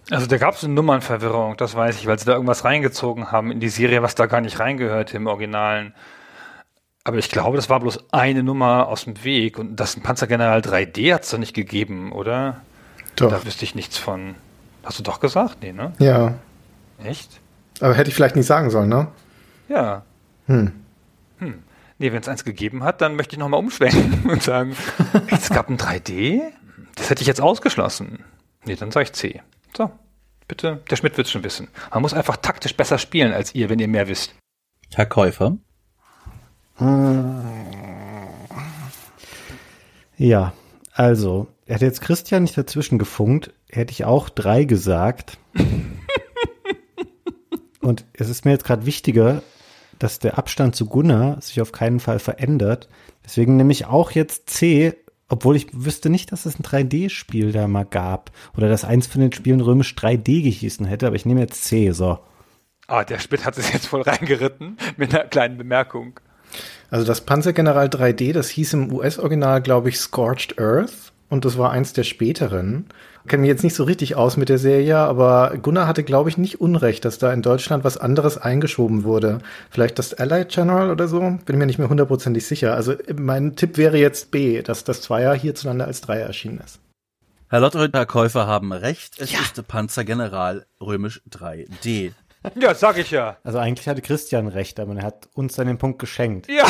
Also 0.10 0.26
da 0.26 0.38
gab 0.38 0.56
es 0.56 0.64
eine 0.64 0.74
Nummernverwirrung, 0.74 1.58
das 1.58 1.76
weiß 1.76 2.00
ich, 2.00 2.08
weil 2.08 2.18
sie 2.18 2.26
da 2.26 2.34
irgendwas 2.34 2.64
reingezogen 2.64 3.32
haben 3.32 3.52
in 3.52 3.60
die 3.60 3.70
Serie, 3.70 4.02
was 4.02 4.16
da 4.16 4.26
gar 4.26 4.40
nicht 4.40 4.60
reingehört 4.60 5.14
im 5.14 5.28
Originalen. 5.28 5.94
Aber 7.04 7.18
ich 7.18 7.30
glaube, 7.30 7.58
das 7.58 7.70
war 7.70 7.80
bloß 7.80 8.14
eine 8.14 8.44
Nummer 8.44 8.88
aus 8.88 9.04
dem 9.04 9.24
Weg 9.24 9.60
und 9.60 9.76
das 9.76 10.00
Panzergeneral 10.00 10.62
3D 10.62 11.14
hat 11.14 11.24
es 11.24 11.32
doch 11.32 11.38
nicht 11.38 11.54
gegeben, 11.54 12.12
oder? 12.12 12.62
Doch. 13.16 13.30
Da 13.30 13.46
wüsste 13.46 13.66
ich 13.66 13.76
nichts 13.76 13.98
von. 13.98 14.36
Hast 14.84 15.00
du 15.00 15.04
doch 15.04 15.20
gesagt? 15.20 15.58
Nee, 15.62 15.74
ne? 15.74 15.94
Ja. 16.00 16.36
Echt? 17.04 17.40
Aber 17.80 17.94
hätte 17.94 18.10
ich 18.10 18.16
vielleicht 18.16 18.36
nicht 18.36 18.46
sagen 18.48 18.70
sollen, 18.70 18.90
ne? 18.90 19.08
Ja. 19.70 20.04
Hm. 20.48 20.72
Hm. 21.40 21.64
Nee, 22.00 22.12
wenn 22.12 22.22
es 22.22 22.28
eins 22.28 22.44
gegeben 22.44 22.84
hat, 22.84 23.02
dann 23.02 23.16
möchte 23.16 23.36
ich 23.36 23.40
nochmal 23.40 23.60
umschwenken 23.60 24.30
und 24.30 24.42
sagen, 24.44 24.76
es 25.32 25.50
gab 25.50 25.70
ein 25.70 25.78
3D? 25.78 26.42
Das 26.96 27.10
hätte 27.10 27.22
ich 27.22 27.28
jetzt 27.28 27.42
ausgeschlossen. 27.42 28.24
Nee, 28.66 28.76
dann 28.76 28.92
sage 28.92 29.06
ich 29.06 29.14
C. 29.14 29.42
So, 29.76 29.92
bitte, 30.48 30.82
der 30.90 30.96
Schmidt 30.96 31.18
wird 31.18 31.28
schon 31.28 31.44
wissen. 31.44 31.68
Man 31.92 32.02
muss 32.02 32.14
einfach 32.14 32.38
taktisch 32.38 32.76
besser 32.76 32.98
spielen 32.98 33.34
als 33.34 33.54
ihr, 33.56 33.70
wenn 33.70 33.80
ihr 33.80 33.88
mehr 33.88 34.08
wisst. 34.08 34.36
Herr 34.94 35.06
Käufer, 35.06 35.58
Ja, 40.18 40.54
Also, 40.94 41.48
hätte 41.66 41.86
jetzt 41.86 42.02
Christian 42.02 42.44
nicht 42.44 42.58
dazwischen 42.58 42.98
gefunkt, 43.00 43.52
hätte 43.70 43.92
ich 43.92 44.06
auch 44.06 44.30
drei 44.30 44.64
gesagt. 44.64 45.38
Und 47.88 48.04
es 48.12 48.28
ist 48.28 48.44
mir 48.44 48.52
jetzt 48.52 48.66
gerade 48.66 48.86
wichtiger, 48.86 49.42
dass 49.98 50.20
der 50.20 50.38
Abstand 50.38 50.76
zu 50.76 50.88
Gunnar 50.88 51.42
sich 51.42 51.62
auf 51.62 51.72
keinen 51.72 52.02
Fall 52.02 52.20
verändert. 52.20 52.90
Deswegen 53.24 53.56
nehme 53.56 53.72
ich 53.72 53.86
auch 53.86 54.12
jetzt 54.12 54.50
C, 54.50 54.94
obwohl 55.30 55.56
ich 55.56 55.68
wüsste 55.72 56.10
nicht, 56.10 56.34
dass 56.34 56.46
es 56.46 56.60
ein 56.60 56.64
3D-Spiel 56.64 57.54
da 57.54 57.66
mal 57.70 57.86
gab. 57.86 58.32
Oder 58.58 58.68
dass 58.68 58.84
eins 58.84 59.08
von 59.08 59.22
den 59.22 59.32
Spielen 59.32 59.62
römisch 59.62 59.96
3D 59.96 60.44
gehießen 60.44 60.86
hätte, 60.86 61.08
aber 61.08 61.16
ich 61.16 61.26
nehme 61.26 61.40
jetzt 61.40 61.64
C, 61.64 61.92
so. 61.92 62.20
Ah, 62.88 63.06
der 63.06 63.20
Spit 63.20 63.46
hat 63.46 63.58
es 63.58 63.72
jetzt 63.72 63.88
voll 63.88 64.02
reingeritten 64.02 64.78
mit 64.98 65.16
einer 65.16 65.24
kleinen 65.24 65.58
Bemerkung. 65.58 66.20
Also 66.90 67.06
das 67.06 67.22
Panzergeneral 67.22 67.88
3D, 67.88 68.34
das 68.34 68.50
hieß 68.50 68.74
im 68.74 68.94
US-Original, 68.94 69.62
glaube 69.62 69.88
ich, 69.88 69.98
Scorched 69.98 70.60
Earth. 70.60 71.14
Und 71.30 71.46
das 71.46 71.58
war 71.58 71.72
eins 71.72 71.94
der 71.94 72.04
späteren. 72.04 72.88
Kenne 73.28 73.42
mich 73.42 73.50
jetzt 73.50 73.64
nicht 73.64 73.76
so 73.76 73.84
richtig 73.84 74.16
aus 74.16 74.38
mit 74.38 74.50
der 74.50 74.58
Serie, 74.58 74.98
aber 74.98 75.58
Gunnar 75.62 75.88
hatte, 75.88 76.04
glaube 76.04 76.30
ich, 76.30 76.38
nicht 76.38 76.62
Unrecht, 76.62 77.06
dass 77.06 77.18
da 77.18 77.32
in 77.32 77.42
Deutschland 77.42 77.84
was 77.84 77.98
anderes 77.98 78.38
eingeschoben 78.38 79.04
wurde. 79.04 79.40
Vielleicht 79.70 80.00
das 80.00 80.14
Allied 80.14 80.50
General 80.50 80.90
oder 80.90 81.08
so? 81.08 81.38
Bin 81.46 81.58
mir 81.58 81.66
nicht 81.66 81.80
mehr 81.80 81.90
hundertprozentig 81.90 82.46
sicher. 82.46 82.74
Also 82.76 82.96
mein 83.16 83.56
Tipp 83.56 83.78
wäre 83.78 83.98
jetzt 83.98 84.32
B, 84.32 84.62
dass 84.62 84.84
das 84.84 85.02
Zweier 85.02 85.34
hierzulande 85.34 85.86
als 85.86 86.02
Dreier 86.02 86.26
erschienen 86.26 86.60
ist. 86.64 86.80
Herr 87.50 87.62
Lott 87.62 87.76
und 87.76 87.96
Herr 87.96 88.06
Käufer 88.06 88.46
haben 88.46 88.74
recht. 88.74 89.20
Es 89.20 89.32
ja. 89.32 89.40
ist 89.40 89.66
Panzergeneral 89.68 90.66
römisch 90.82 91.22
3D. 91.30 92.12
Ja, 92.56 92.76
sag 92.76 92.98
ich 92.98 93.12
ja. 93.12 93.38
Also 93.44 93.58
eigentlich 93.58 93.88
hatte 93.88 94.02
Christian 94.02 94.48
recht, 94.48 94.80
aber 94.80 94.96
er 94.96 95.04
hat 95.04 95.30
uns 95.34 95.56
dann 95.56 95.68
den 95.68 95.78
Punkt 95.78 96.00
geschenkt. 96.00 96.48
Ja. 96.50 96.66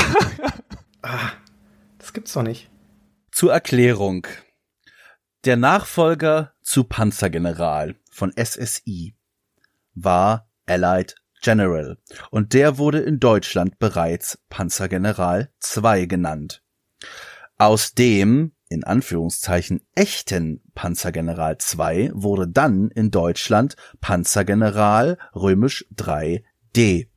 ah, 1.02 1.32
das 2.00 2.13
gibt's 2.13 2.34
doch 2.34 2.43
nicht. 2.43 2.70
Zur 3.32 3.54
Erklärung. 3.54 4.28
Der 5.47 5.55
Nachfolger 5.55 6.51
zu 6.62 6.83
Panzergeneral 6.83 7.95
von 8.12 8.33
SSI 8.36 9.15
war 9.95 10.49
Allied 10.65 11.15
General 11.41 11.97
und 12.31 12.51
der 12.51 12.77
wurde 12.77 12.99
in 12.99 13.21
Deutschland 13.21 13.79
bereits 13.79 14.39
Panzergeneral 14.49 15.49
2 15.62 16.05
genannt. 16.05 16.63
Aus 17.57 17.93
dem, 17.93 18.51
in 18.67 18.83
Anführungszeichen, 18.83 19.88
echten 19.95 20.62
Panzergeneral 20.75 21.57
2 21.60 22.12
wurde 22.13 22.49
dann 22.49 22.89
in 22.89 23.10
Deutschland 23.10 23.77
Panzergeneral 24.01 25.17
römisch 25.33 25.86
3D. 25.95 27.07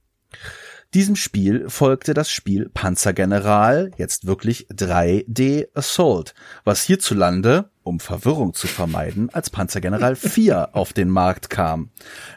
Diesem 0.92 1.14
Spiel 1.14 1.70
folgte 1.70 2.14
das 2.14 2.32
Spiel 2.32 2.68
Panzergeneral, 2.68 3.92
jetzt 3.96 4.26
wirklich 4.26 4.66
3D 4.70 5.68
Assault, 5.72 6.34
was 6.64 6.82
hierzulande, 6.82 7.70
um 7.84 8.00
Verwirrung 8.00 8.54
zu 8.54 8.66
vermeiden, 8.66 9.30
als 9.32 9.50
Panzergeneral 9.50 10.16
4 10.16 10.70
auf 10.74 10.92
den 10.92 11.08
Markt 11.08 11.48
kam. 11.48 11.90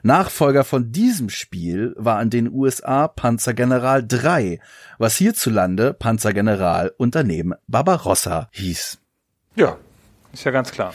Nachfolger 0.04 0.64
von 0.64 0.92
diesem 0.92 1.30
Spiel 1.30 1.96
war 1.98 2.22
in 2.22 2.30
den 2.30 2.52
USA 2.54 3.08
Panzergeneral 3.08 4.06
3, 4.08 4.60
was 5.00 5.18
hierzulande 5.18 5.96
Panzergeneral 5.96 6.94
Unternehmen 6.98 7.56
Barbarossa 7.66 8.50
hieß. 8.52 9.00
Ja, 9.56 9.78
ist 10.32 10.44
ja 10.44 10.52
ganz 10.52 10.72
klar. 10.72 10.94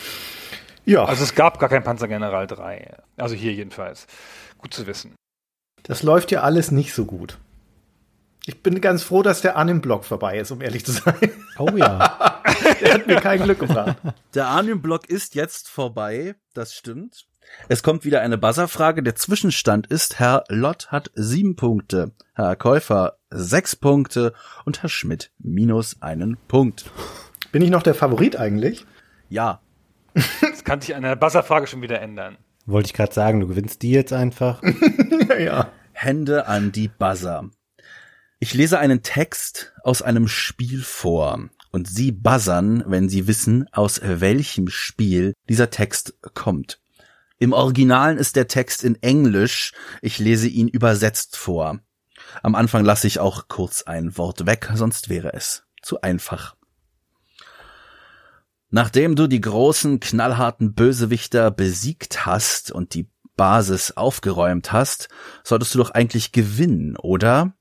Ja. 0.84 1.04
Also 1.04 1.24
es 1.24 1.34
gab 1.34 1.58
gar 1.58 1.68
kein 1.68 1.82
Panzergeneral 1.82 2.46
3. 2.46 2.98
Also 3.16 3.34
hier 3.34 3.52
jedenfalls. 3.52 4.06
Gut 4.58 4.72
zu 4.72 4.86
wissen. 4.86 5.16
Das 5.82 6.04
läuft 6.04 6.30
ja 6.30 6.42
alles 6.42 6.70
nicht 6.70 6.94
so 6.94 7.04
gut. 7.04 7.38
Ich 8.48 8.62
bin 8.62 8.80
ganz 8.80 9.02
froh, 9.02 9.22
dass 9.22 9.42
der 9.42 9.56
Arnim-Block 9.56 10.06
vorbei 10.06 10.38
ist, 10.38 10.50
um 10.50 10.62
ehrlich 10.62 10.82
zu 10.82 10.92
sein. 10.92 11.14
Oh 11.58 11.68
ja. 11.76 12.40
der 12.80 12.94
hat 12.94 13.06
mir 13.06 13.16
kein 13.16 13.42
Glück 13.42 13.58
gebracht. 13.58 13.98
Der 14.32 14.46
Arnim-Block 14.46 15.10
ist 15.10 15.34
jetzt 15.34 15.68
vorbei, 15.68 16.34
das 16.54 16.72
stimmt. 16.72 17.26
Es 17.68 17.82
kommt 17.82 18.06
wieder 18.06 18.22
eine 18.22 18.38
Buzzer-Frage. 18.38 19.02
Der 19.02 19.14
Zwischenstand 19.16 19.88
ist, 19.88 20.18
Herr 20.18 20.44
Lott 20.48 20.90
hat 20.90 21.10
sieben 21.14 21.56
Punkte, 21.56 22.12
Herr 22.34 22.56
Käufer 22.56 23.18
sechs 23.28 23.76
Punkte 23.76 24.32
und 24.64 24.80
Herr 24.80 24.88
Schmidt 24.88 25.30
minus 25.38 26.00
einen 26.00 26.38
Punkt. 26.48 26.90
Bin 27.52 27.60
ich 27.60 27.68
noch 27.68 27.82
der 27.82 27.94
Favorit 27.94 28.36
eigentlich? 28.36 28.86
Ja. 29.28 29.60
Das 30.14 30.64
kann 30.64 30.80
sich 30.80 30.96
an 30.96 31.02
der 31.02 31.16
Buzzer-Frage 31.16 31.66
schon 31.66 31.82
wieder 31.82 32.00
ändern. 32.00 32.38
Wollte 32.64 32.86
ich 32.86 32.94
gerade 32.94 33.12
sagen, 33.12 33.40
du 33.40 33.46
gewinnst 33.46 33.82
die 33.82 33.90
jetzt 33.90 34.14
einfach. 34.14 34.62
ja, 35.28 35.36
ja. 35.36 35.72
Hände 35.92 36.46
an 36.46 36.72
die 36.72 36.88
Buzzer. 36.88 37.50
Ich 38.40 38.54
lese 38.54 38.78
einen 38.78 39.02
Text 39.02 39.72
aus 39.82 40.00
einem 40.00 40.28
Spiel 40.28 40.82
vor 40.82 41.50
und 41.72 41.88
Sie 41.88 42.12
buzzern, 42.12 42.84
wenn 42.86 43.08
Sie 43.08 43.26
wissen, 43.26 43.66
aus 43.72 44.00
welchem 44.00 44.68
Spiel 44.68 45.34
dieser 45.48 45.70
Text 45.70 46.14
kommt. 46.34 46.80
Im 47.38 47.52
Originalen 47.52 48.16
ist 48.16 48.36
der 48.36 48.46
Text 48.46 48.84
in 48.84 49.02
Englisch, 49.02 49.72
ich 50.02 50.20
lese 50.20 50.46
ihn 50.46 50.68
übersetzt 50.68 51.36
vor. 51.36 51.80
Am 52.40 52.54
Anfang 52.54 52.84
lasse 52.84 53.08
ich 53.08 53.18
auch 53.18 53.48
kurz 53.48 53.82
ein 53.82 54.16
Wort 54.16 54.46
weg, 54.46 54.70
sonst 54.72 55.08
wäre 55.08 55.32
es 55.32 55.64
zu 55.82 56.00
einfach. 56.02 56.54
Nachdem 58.70 59.16
du 59.16 59.26
die 59.26 59.40
großen, 59.40 59.98
knallharten 59.98 60.74
Bösewichter 60.74 61.50
besiegt 61.50 62.24
hast 62.24 62.70
und 62.70 62.94
die 62.94 63.10
Basis 63.36 63.96
aufgeräumt 63.96 64.70
hast, 64.70 65.08
solltest 65.42 65.74
du 65.74 65.78
doch 65.78 65.90
eigentlich 65.90 66.30
gewinnen, 66.30 66.96
oder? 66.96 67.57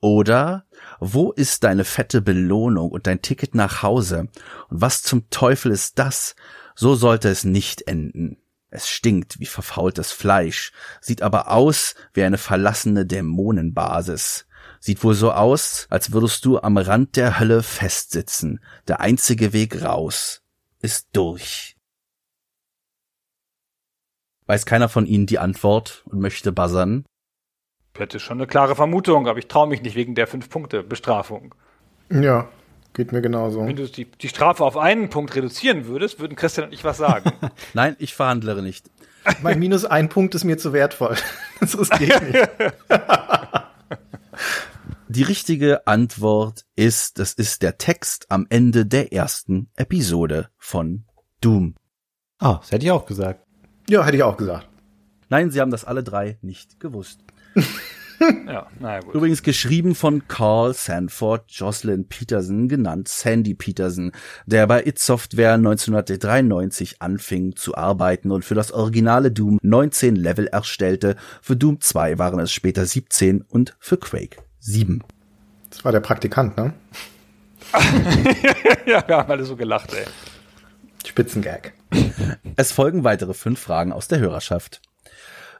Oder 0.00 0.66
wo 0.98 1.30
ist 1.30 1.64
deine 1.64 1.84
fette 1.84 2.22
Belohnung 2.22 2.90
und 2.90 3.06
dein 3.06 3.22
Ticket 3.22 3.54
nach 3.54 3.82
Hause? 3.82 4.28
Und 4.68 4.80
was 4.80 5.02
zum 5.02 5.28
Teufel 5.30 5.72
ist 5.72 5.98
das? 5.98 6.34
So 6.74 6.94
sollte 6.94 7.28
es 7.28 7.44
nicht 7.44 7.82
enden. 7.82 8.38
Es 8.70 8.88
stinkt 8.88 9.40
wie 9.40 9.46
verfaultes 9.46 10.12
Fleisch, 10.12 10.72
sieht 11.00 11.22
aber 11.22 11.50
aus 11.50 11.96
wie 12.14 12.22
eine 12.22 12.38
verlassene 12.38 13.04
Dämonenbasis. 13.04 14.46
Sieht 14.78 15.02
wohl 15.04 15.14
so 15.14 15.32
aus, 15.32 15.86
als 15.90 16.12
würdest 16.12 16.44
du 16.44 16.58
am 16.60 16.78
Rand 16.78 17.16
der 17.16 17.38
Hölle 17.38 17.62
festsitzen. 17.62 18.60
Der 18.88 19.00
einzige 19.00 19.52
Weg 19.52 19.82
raus 19.82 20.42
ist 20.80 21.08
durch. 21.12 21.76
Weiß 24.46 24.64
keiner 24.64 24.88
von 24.88 25.04
Ihnen 25.04 25.26
die 25.26 25.38
Antwort 25.38 26.02
und 26.06 26.20
möchte 26.20 26.52
buzzern? 26.52 27.04
Hätte 28.00 28.18
schon 28.18 28.38
eine 28.38 28.46
klare 28.46 28.74
Vermutung, 28.76 29.28
aber 29.28 29.38
ich 29.38 29.46
traue 29.46 29.68
mich 29.68 29.82
nicht 29.82 29.94
wegen 29.94 30.14
der 30.14 30.26
fünf 30.26 30.48
Punkte 30.48 30.82
Bestrafung. 30.82 31.54
Ja, 32.10 32.48
geht 32.92 33.12
mir 33.12 33.20
genauso. 33.20 33.66
Wenn 33.66 33.76
du 33.76 33.88
die, 33.88 34.06
die 34.06 34.28
Strafe 34.28 34.64
auf 34.64 34.76
einen 34.76 35.10
Punkt 35.10 35.34
reduzieren 35.34 35.86
würdest, 35.86 36.18
würden 36.18 36.36
Christian 36.36 36.66
und 36.66 36.72
ich 36.72 36.84
was 36.84 36.96
sagen. 36.96 37.32
Nein, 37.74 37.96
ich 37.98 38.14
verhandlere 38.14 38.62
nicht. 38.62 38.90
Mein 39.42 39.58
minus 39.58 39.84
ein 39.84 40.08
Punkt 40.08 40.34
ist 40.34 40.44
mir 40.44 40.58
zu 40.58 40.72
wertvoll. 40.72 41.16
Das 41.60 41.78
riskiere 41.78 42.26
ich 42.26 42.32
nicht. 42.32 42.48
Die 45.08 45.24
richtige 45.24 45.86
Antwort 45.86 46.64
ist, 46.76 47.18
das 47.18 47.34
ist 47.34 47.62
der 47.62 47.76
Text 47.76 48.30
am 48.30 48.46
Ende 48.48 48.86
der 48.86 49.12
ersten 49.12 49.68
Episode 49.76 50.48
von 50.56 51.04
Doom. 51.40 51.74
Ah, 52.38 52.58
das 52.60 52.70
hätte 52.70 52.86
ich 52.86 52.92
auch 52.92 53.04
gesagt. 53.04 53.44
Ja, 53.90 54.06
hätte 54.06 54.16
ich 54.16 54.22
auch 54.22 54.36
gesagt. 54.36 54.68
Nein, 55.28 55.50
sie 55.50 55.60
haben 55.60 55.70
das 55.70 55.84
alle 55.84 56.02
drei 56.02 56.38
nicht 56.42 56.80
gewusst. 56.80 57.24
Ja, 58.46 58.66
naja, 58.78 59.00
gut. 59.00 59.14
Übrigens 59.14 59.42
geschrieben 59.42 59.94
von 59.94 60.28
Carl 60.28 60.74
Sanford 60.74 61.44
Jocelyn 61.48 62.06
Peterson, 62.06 62.68
genannt 62.68 63.08
Sandy 63.08 63.54
Peterson, 63.54 64.12
der 64.46 64.66
bei 64.66 64.84
It 64.84 64.98
Software 64.98 65.54
1993 65.54 67.00
anfing 67.00 67.56
zu 67.56 67.74
arbeiten 67.74 68.30
und 68.30 68.44
für 68.44 68.54
das 68.54 68.72
originale 68.72 69.30
Doom 69.30 69.58
19 69.62 70.16
Level 70.16 70.46
erstellte. 70.46 71.16
Für 71.40 71.56
Doom 71.56 71.80
2 71.80 72.18
waren 72.18 72.40
es 72.40 72.52
später 72.52 72.84
17 72.84 73.42
und 73.42 73.76
für 73.78 73.96
Quake 73.96 74.42
7. 74.58 75.02
Das 75.70 75.84
war 75.84 75.92
der 75.92 76.00
Praktikant, 76.00 76.56
ne? 76.56 76.74
ja, 78.86 79.06
wir 79.06 79.16
haben 79.16 79.30
alle 79.30 79.44
so 79.44 79.56
gelacht, 79.56 79.94
ey. 79.94 80.04
Spitzengag. 81.06 81.72
Es 82.56 82.72
folgen 82.72 83.04
weitere 83.04 83.32
fünf 83.32 83.60
Fragen 83.60 83.92
aus 83.92 84.08
der 84.08 84.18
Hörerschaft. 84.18 84.82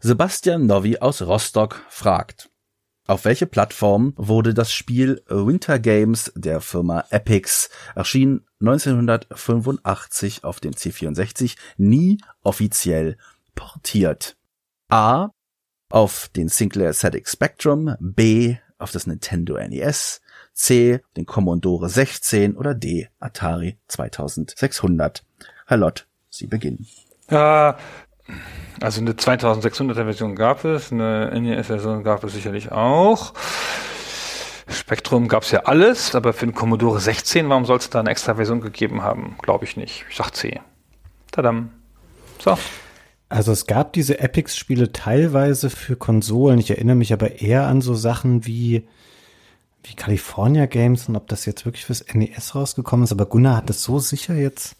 Sebastian 0.02 0.64
Novi 0.64 0.96
aus 0.96 1.20
Rostock 1.20 1.84
fragt, 1.90 2.48
auf 3.06 3.26
welche 3.26 3.46
Plattform 3.46 4.14
wurde 4.16 4.54
das 4.54 4.72
Spiel 4.72 5.22
Winter 5.28 5.78
Games 5.78 6.32
der 6.34 6.62
Firma 6.62 7.04
Epix, 7.10 7.68
erschien 7.94 8.46
1985 8.60 10.42
auf 10.42 10.58
dem 10.58 10.72
C64, 10.72 11.58
nie 11.76 12.16
offiziell 12.42 13.18
portiert? 13.54 14.38
A. 14.88 15.28
Auf 15.90 16.30
den 16.34 16.48
Sinclair 16.48 16.94
ZX 16.94 17.32
Spectrum, 17.32 17.94
B. 18.00 18.56
auf 18.78 18.92
das 18.92 19.06
Nintendo 19.06 19.58
NES, 19.58 20.22
C. 20.54 21.02
den 21.14 21.26
Commodore 21.26 21.90
16 21.90 22.56
oder 22.56 22.74
D. 22.74 23.10
Atari 23.18 23.76
2600. 23.88 25.26
Herr 25.66 25.76
Lott, 25.76 26.06
Sie 26.30 26.46
beginnen. 26.46 26.86
Ja, 27.28 27.76
also 28.80 29.00
eine 29.00 29.12
2600er 29.12 30.04
Version 30.04 30.34
gab 30.34 30.64
es, 30.64 30.90
eine 30.90 31.30
NES-Version 31.38 32.02
gab 32.02 32.24
es 32.24 32.32
sicherlich 32.32 32.72
auch. 32.72 33.34
Spektrum 34.68 35.28
gab 35.28 35.42
es 35.42 35.50
ja 35.50 35.60
alles, 35.64 36.14
aber 36.14 36.32
für 36.32 36.46
den 36.46 36.54
Commodore 36.54 37.00
16, 37.00 37.48
warum 37.48 37.66
soll 37.66 37.78
es 37.78 37.90
da 37.90 38.00
eine 38.00 38.10
extra 38.10 38.36
Version 38.36 38.60
gegeben 38.60 39.02
haben? 39.02 39.36
Glaube 39.42 39.64
ich 39.64 39.76
nicht. 39.76 40.04
Ich 40.08 40.16
sag 40.16 40.30
C. 40.30 40.60
Tadam. 41.32 41.70
So. 42.38 42.56
Also 43.28 43.52
es 43.52 43.66
gab 43.66 43.92
diese 43.92 44.18
Epics-Spiele 44.18 44.92
teilweise 44.92 45.70
für 45.70 45.96
Konsolen. 45.96 46.58
Ich 46.58 46.70
erinnere 46.70 46.96
mich 46.96 47.12
aber 47.12 47.40
eher 47.40 47.66
an 47.66 47.80
so 47.80 47.94
Sachen 47.94 48.46
wie, 48.46 48.86
wie 49.84 49.94
California 49.94 50.66
Games 50.66 51.08
und 51.08 51.16
ob 51.16 51.28
das 51.28 51.46
jetzt 51.46 51.64
wirklich 51.64 51.84
fürs 51.84 52.04
NES 52.12 52.54
rausgekommen 52.54 53.04
ist. 53.04 53.12
Aber 53.12 53.26
Gunnar 53.26 53.58
hat 53.58 53.68
das 53.68 53.82
so 53.82 53.98
sicher 53.98 54.34
jetzt 54.34 54.76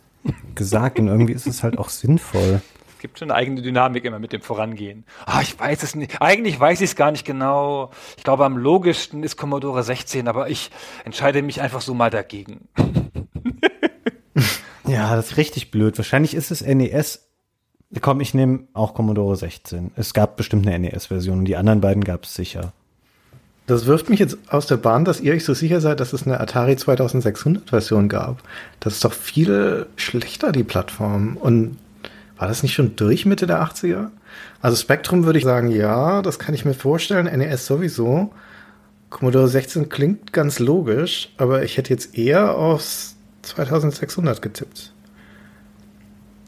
gesagt 0.55 0.99
und 0.99 1.09
irgendwie 1.09 1.33
ist 1.33 1.47
es 1.47 1.63
halt 1.63 1.79
auch 1.79 1.89
sinnvoll. 1.89 2.61
Es 3.01 3.03
gibt 3.03 3.19
schon 3.19 3.31
eine 3.31 3.39
eigene 3.39 3.63
Dynamik 3.63 4.05
immer 4.05 4.19
mit 4.19 4.35
dem 4.35 4.43
Vorangehen. 4.43 5.05
Ah, 5.25 5.41
ich 5.41 5.59
weiß 5.59 5.85
es 5.85 5.95
nicht. 5.95 6.21
Eigentlich 6.21 6.61
weiß 6.61 6.83
ich 6.83 6.91
es 6.91 6.97
gar 6.97 7.11
nicht 7.11 7.25
genau. 7.25 7.93
Ich 8.19 8.25
glaube, 8.25 8.45
am 8.45 8.59
logischsten 8.59 9.23
ist 9.23 9.39
Commodore 9.39 9.83
16, 9.83 10.29
aber 10.29 10.51
ich 10.51 10.71
entscheide 11.07 11.41
mich 11.41 11.63
einfach 11.63 11.81
so 11.81 11.95
mal 11.95 12.11
dagegen. 12.11 12.69
ja, 14.87 15.17
das 15.17 15.31
ist 15.31 15.37
richtig 15.39 15.71
blöd. 15.71 15.97
Wahrscheinlich 15.97 16.35
ist 16.35 16.51
es 16.51 16.61
NES. 16.61 17.27
Komm, 18.03 18.21
ich 18.21 18.35
nehme 18.35 18.65
auch 18.75 18.93
Commodore 18.93 19.35
16. 19.35 19.93
Es 19.97 20.13
gab 20.13 20.37
bestimmt 20.37 20.67
eine 20.67 20.79
NES-Version 20.79 21.39
und 21.39 21.45
die 21.47 21.57
anderen 21.57 21.81
beiden 21.81 22.05
gab 22.05 22.25
es 22.25 22.35
sicher. 22.35 22.75
Das 23.67 23.87
wirft 23.87 24.11
mich 24.11 24.21
jetzt 24.21 24.37
aus 24.51 24.67
der 24.67 24.77
Bahn, 24.77 25.07
dass 25.07 25.23
ihr 25.23 25.33
euch 25.33 25.47
so 25.47 25.55
sicher 25.55 25.81
seid, 25.81 26.01
dass 26.01 26.13
es 26.13 26.27
eine 26.27 26.39
Atari 26.39 26.77
2600 26.77 27.71
Version 27.71 28.11
gab. 28.11 28.43
Das 28.79 28.93
ist 28.93 29.07
doch 29.07 29.15
viel 29.15 29.87
schlechter, 29.97 30.53
die 30.53 30.65
Plattform. 30.65 31.39
Und 31.39 31.79
war 32.41 32.49
das 32.49 32.63
nicht 32.63 32.73
schon 32.73 32.97
durch 32.97 33.27
Mitte 33.27 33.47
der 33.47 33.63
80er? 33.63 34.09
Also 34.63 34.75
Spectrum 34.75 35.25
würde 35.25 35.39
ich 35.39 35.45
sagen, 35.45 35.71
ja, 35.71 36.23
das 36.23 36.39
kann 36.39 36.55
ich 36.55 36.65
mir 36.65 36.73
vorstellen. 36.73 37.27
NES 37.27 37.67
sowieso. 37.67 38.33
Commodore 39.11 39.47
16 39.47 39.91
klingt 39.91 40.33
ganz 40.33 40.59
logisch, 40.59 41.35
aber 41.37 41.65
ich 41.65 41.77
hätte 41.77 41.93
jetzt 41.93 42.17
eher 42.17 42.57
aufs 42.57 43.17
2600 43.43 44.41
getippt. 44.41 44.95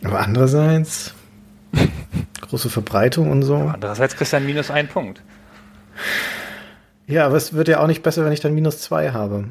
Aber 0.02 0.20
andererseits, 0.20 1.12
große 2.40 2.70
Verbreitung 2.70 3.30
und 3.30 3.42
so. 3.42 3.56
Andererseits 3.56 4.16
kriegst 4.16 4.32
du 4.32 4.38
ein 4.38 4.46
minus 4.46 4.70
einen 4.70 4.88
Punkt. 4.88 5.20
Ja, 7.06 7.26
aber 7.26 7.36
es 7.36 7.52
wird 7.52 7.68
ja 7.68 7.80
auch 7.80 7.86
nicht 7.86 8.02
besser, 8.02 8.24
wenn 8.24 8.32
ich 8.32 8.40
dann 8.40 8.54
minus 8.54 8.80
zwei 8.80 9.10
habe. 9.10 9.44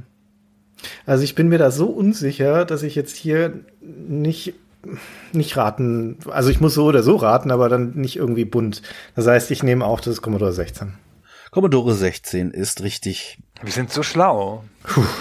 Also 1.05 1.23
ich 1.23 1.35
bin 1.35 1.49
mir 1.49 1.59
da 1.59 1.69
so 1.69 1.85
unsicher, 1.85 2.65
dass 2.65 2.81
ich 2.81 2.95
jetzt 2.95 3.15
hier 3.15 3.59
nicht, 3.79 4.55
nicht 5.31 5.57
raten, 5.57 6.17
also 6.29 6.49
ich 6.49 6.59
muss 6.59 6.73
so 6.73 6.85
oder 6.85 7.03
so 7.03 7.15
raten, 7.15 7.51
aber 7.51 7.69
dann 7.69 7.91
nicht 7.91 8.15
irgendwie 8.15 8.45
bunt. 8.45 8.81
Das 9.15 9.27
heißt, 9.27 9.51
ich 9.51 9.63
nehme 9.63 9.85
auch 9.85 10.01
das 10.01 10.21
Commodore 10.21 10.53
16. 10.53 10.93
Commodore 11.51 11.93
16 11.93 12.51
ist 12.51 12.81
richtig. 12.81 13.39
Wir 13.61 13.71
sind 13.71 13.91
so 13.91 14.03
schlau. 14.03 14.63
Puh. 14.83 15.03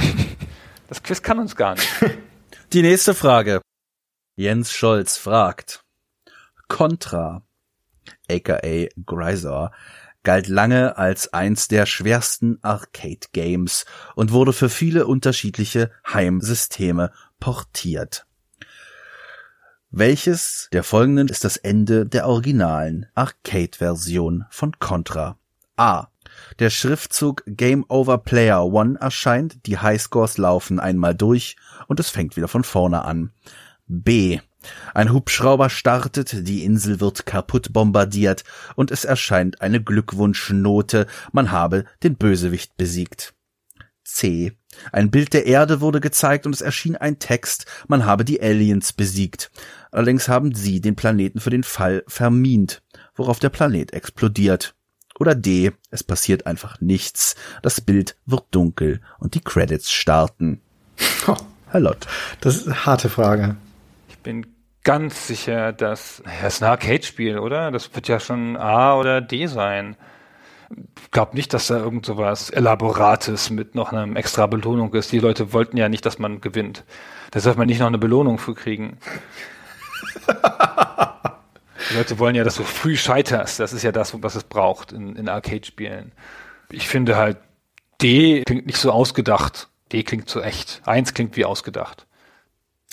Das 0.88 1.04
Quiz 1.04 1.22
kann 1.22 1.38
uns 1.38 1.54
gar 1.54 1.76
nicht. 1.76 1.88
Die 2.72 2.82
nächste 2.82 3.14
Frage. 3.14 3.60
Jens 4.34 4.72
Scholz 4.72 5.16
fragt. 5.16 5.84
Contra, 6.66 7.42
aka 8.28 8.88
Grisor, 9.06 9.70
galt 10.24 10.48
lange 10.48 10.98
als 10.98 11.32
eins 11.32 11.68
der 11.68 11.86
schwersten 11.86 12.58
Arcade-Games 12.62 13.84
und 14.16 14.32
wurde 14.32 14.52
für 14.52 14.68
viele 14.68 15.06
unterschiedliche 15.06 15.90
Heimsysteme 16.12 17.12
portiert. 17.38 18.26
Welches 19.92 20.68
der 20.72 20.84
folgenden 20.84 21.26
ist 21.26 21.42
das 21.42 21.56
Ende 21.56 22.06
der 22.06 22.28
originalen 22.28 23.06
Arcade-Version 23.16 24.44
von 24.48 24.78
Contra? 24.78 25.36
A. 25.76 26.06
Der 26.60 26.70
Schriftzug 26.70 27.42
Game 27.44 27.84
Over 27.88 28.18
Player 28.18 28.64
One 28.64 29.00
erscheint, 29.00 29.66
die 29.66 29.78
Highscores 29.78 30.38
laufen 30.38 30.78
einmal 30.78 31.16
durch 31.16 31.56
und 31.88 31.98
es 31.98 32.08
fängt 32.08 32.36
wieder 32.36 32.46
von 32.46 32.62
vorne 32.62 33.02
an. 33.04 33.32
B. 33.88 34.38
Ein 34.94 35.12
Hubschrauber 35.12 35.68
startet, 35.70 36.46
die 36.46 36.62
Insel 36.62 37.00
wird 37.00 37.26
kaputt 37.26 37.72
bombardiert 37.72 38.44
und 38.76 38.92
es 38.92 39.04
erscheint 39.04 39.60
eine 39.60 39.82
Glückwunschnote, 39.82 41.08
man 41.32 41.50
habe 41.50 41.84
den 42.04 42.14
Bösewicht 42.14 42.76
besiegt. 42.76 43.34
C. 44.04 44.52
Ein 44.92 45.10
Bild 45.10 45.32
der 45.32 45.46
Erde 45.46 45.80
wurde 45.80 46.00
gezeigt 46.00 46.46
und 46.46 46.54
es 46.54 46.60
erschien 46.60 46.96
ein 46.96 47.18
Text, 47.18 47.66
man 47.88 48.04
habe 48.04 48.24
die 48.24 48.40
Aliens 48.40 48.92
besiegt. 48.92 49.50
Allerdings 49.90 50.28
haben 50.28 50.54
sie 50.54 50.80
den 50.80 50.96
Planeten 50.96 51.40
für 51.40 51.50
den 51.50 51.64
Fall 51.64 52.04
vermint, 52.06 52.82
worauf 53.14 53.38
der 53.38 53.48
Planet 53.50 53.92
explodiert. 53.92 54.74
Oder 55.18 55.34
D. 55.34 55.72
Es 55.90 56.02
passiert 56.02 56.46
einfach 56.46 56.80
nichts, 56.80 57.36
das 57.62 57.80
Bild 57.80 58.16
wird 58.24 58.44
dunkel 58.50 59.00
und 59.18 59.34
die 59.34 59.40
Credits 59.40 59.90
starten. 59.90 60.60
Herr 61.68 61.80
Lott. 61.80 62.06
Das 62.40 62.56
ist 62.56 62.66
eine 62.66 62.86
harte 62.86 63.08
Frage 63.08 63.56
bin 64.22 64.46
ganz 64.84 65.26
sicher, 65.26 65.72
dass, 65.72 66.22
naja, 66.24 66.46
es 66.46 66.54
ist 66.54 66.62
ein 66.62 66.70
Arcade-Spiel, 66.70 67.38
oder? 67.38 67.70
Das 67.70 67.94
wird 67.94 68.08
ja 68.08 68.20
schon 68.20 68.56
A 68.56 68.96
oder 68.96 69.20
D 69.20 69.46
sein. 69.46 69.96
Ich 71.02 71.10
glaube 71.10 71.34
nicht, 71.34 71.52
dass 71.52 71.66
da 71.66 71.78
irgend 71.78 72.06
so 72.06 72.16
was 72.16 72.50
Elaborates 72.50 73.50
mit 73.50 73.74
noch 73.74 73.92
einer 73.92 74.16
extra 74.16 74.46
Belohnung 74.46 74.94
ist. 74.94 75.10
Die 75.10 75.18
Leute 75.18 75.52
wollten 75.52 75.76
ja 75.76 75.88
nicht, 75.88 76.06
dass 76.06 76.18
man 76.18 76.40
gewinnt. 76.40 76.84
Da 77.32 77.40
sollte 77.40 77.58
man 77.58 77.66
nicht 77.66 77.80
noch 77.80 77.88
eine 77.88 77.98
Belohnung 77.98 78.38
für 78.38 78.54
kriegen. 78.54 78.98
Die 81.90 81.96
Leute 81.96 82.18
wollen 82.18 82.34
ja, 82.36 82.44
dass 82.44 82.56
du 82.56 82.62
früh 82.62 82.96
scheiterst. 82.96 83.58
Das 83.58 83.72
ist 83.72 83.82
ja 83.82 83.92
das, 83.92 84.14
was 84.22 84.34
es 84.34 84.44
braucht 84.44 84.92
in, 84.92 85.16
in 85.16 85.28
Arcade-Spielen. 85.28 86.12
Ich 86.70 86.88
finde 86.88 87.16
halt, 87.16 87.38
D 88.00 88.42
klingt 88.44 88.66
nicht 88.66 88.78
so 88.78 88.92
ausgedacht. 88.92 89.68
D 89.92 90.02
klingt 90.04 90.28
so 90.28 90.40
echt. 90.40 90.82
Eins 90.84 91.14
klingt 91.14 91.36
wie 91.36 91.44
ausgedacht. 91.44 92.06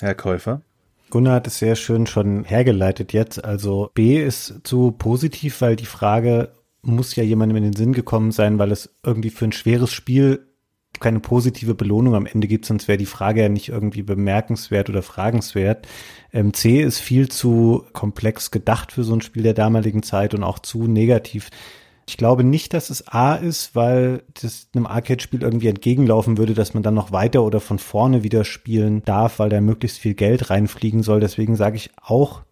Herr 0.00 0.14
Käufer? 0.14 0.62
Gunnar 1.10 1.36
hat 1.36 1.46
es 1.46 1.58
sehr 1.58 1.76
schön 1.76 2.06
schon 2.06 2.44
hergeleitet 2.44 3.12
jetzt. 3.12 3.42
Also 3.44 3.90
B 3.94 4.22
ist 4.22 4.60
zu 4.64 4.92
positiv, 4.92 5.60
weil 5.60 5.76
die 5.76 5.86
Frage 5.86 6.52
muss 6.82 7.16
ja 7.16 7.22
jemandem 7.22 7.56
in 7.58 7.64
den 7.64 7.76
Sinn 7.76 7.92
gekommen 7.92 8.30
sein, 8.32 8.58
weil 8.58 8.72
es 8.72 8.94
irgendwie 9.04 9.30
für 9.30 9.46
ein 9.46 9.52
schweres 9.52 9.92
Spiel 9.92 10.47
keine 11.00 11.20
positive 11.20 11.74
Belohnung 11.74 12.14
am 12.14 12.26
Ende 12.26 12.48
gibt, 12.48 12.66
sonst 12.66 12.88
wäre 12.88 12.98
die 12.98 13.06
Frage 13.06 13.42
ja 13.42 13.48
nicht 13.48 13.68
irgendwie 13.68 14.02
bemerkenswert 14.02 14.88
oder 14.88 15.02
fragenswert. 15.02 15.86
Ähm, 16.32 16.52
C 16.54 16.80
ist 16.80 16.98
viel 16.98 17.28
zu 17.28 17.84
komplex 17.92 18.50
gedacht 18.50 18.92
für 18.92 19.04
so 19.04 19.14
ein 19.14 19.20
Spiel 19.20 19.42
der 19.42 19.54
damaligen 19.54 20.02
Zeit 20.02 20.34
und 20.34 20.42
auch 20.42 20.58
zu 20.58 20.86
negativ. 20.86 21.50
Ich 22.08 22.16
glaube 22.16 22.42
nicht, 22.42 22.72
dass 22.72 22.88
es 22.88 23.06
A 23.08 23.34
ist, 23.34 23.76
weil 23.76 24.22
das 24.40 24.68
einem 24.74 24.86
Arcade-Spiel 24.86 25.42
irgendwie 25.42 25.68
entgegenlaufen 25.68 26.38
würde, 26.38 26.54
dass 26.54 26.72
man 26.72 26.82
dann 26.82 26.94
noch 26.94 27.12
weiter 27.12 27.42
oder 27.42 27.60
von 27.60 27.78
vorne 27.78 28.22
wieder 28.22 28.44
spielen 28.44 29.04
darf, 29.04 29.38
weil 29.38 29.50
da 29.50 29.60
möglichst 29.60 29.98
viel 29.98 30.14
Geld 30.14 30.48
reinfliegen 30.48 31.02
soll. 31.02 31.20
Deswegen 31.20 31.54
sage 31.54 31.76
ich 31.76 31.90
auch 32.00 32.42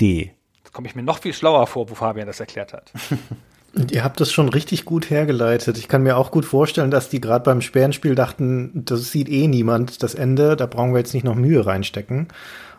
D. 0.00 0.32
Jetzt 0.56 0.72
komme 0.72 0.88
ich 0.88 0.94
mir 0.94 1.02
noch 1.02 1.18
viel 1.18 1.34
schlauer 1.34 1.66
vor, 1.66 1.90
wo 1.90 1.94
Fabian 1.94 2.26
das 2.26 2.40
erklärt 2.40 2.72
hat. 2.72 2.92
Ihr 3.90 4.02
habt 4.02 4.20
das 4.20 4.32
schon 4.32 4.48
richtig 4.48 4.84
gut 4.84 5.08
hergeleitet. 5.08 5.78
Ich 5.78 5.88
kann 5.88 6.02
mir 6.02 6.16
auch 6.16 6.30
gut 6.30 6.44
vorstellen, 6.44 6.90
dass 6.90 7.08
die 7.08 7.20
gerade 7.20 7.44
beim 7.44 7.60
Sperrenspiel 7.60 8.14
dachten, 8.14 8.72
das 8.74 9.12
sieht 9.12 9.28
eh 9.28 9.46
niemand, 9.46 10.02
das 10.02 10.14
Ende, 10.14 10.56
da 10.56 10.66
brauchen 10.66 10.92
wir 10.92 10.98
jetzt 10.98 11.14
nicht 11.14 11.24
noch 11.24 11.36
Mühe 11.36 11.64
reinstecken. 11.64 12.28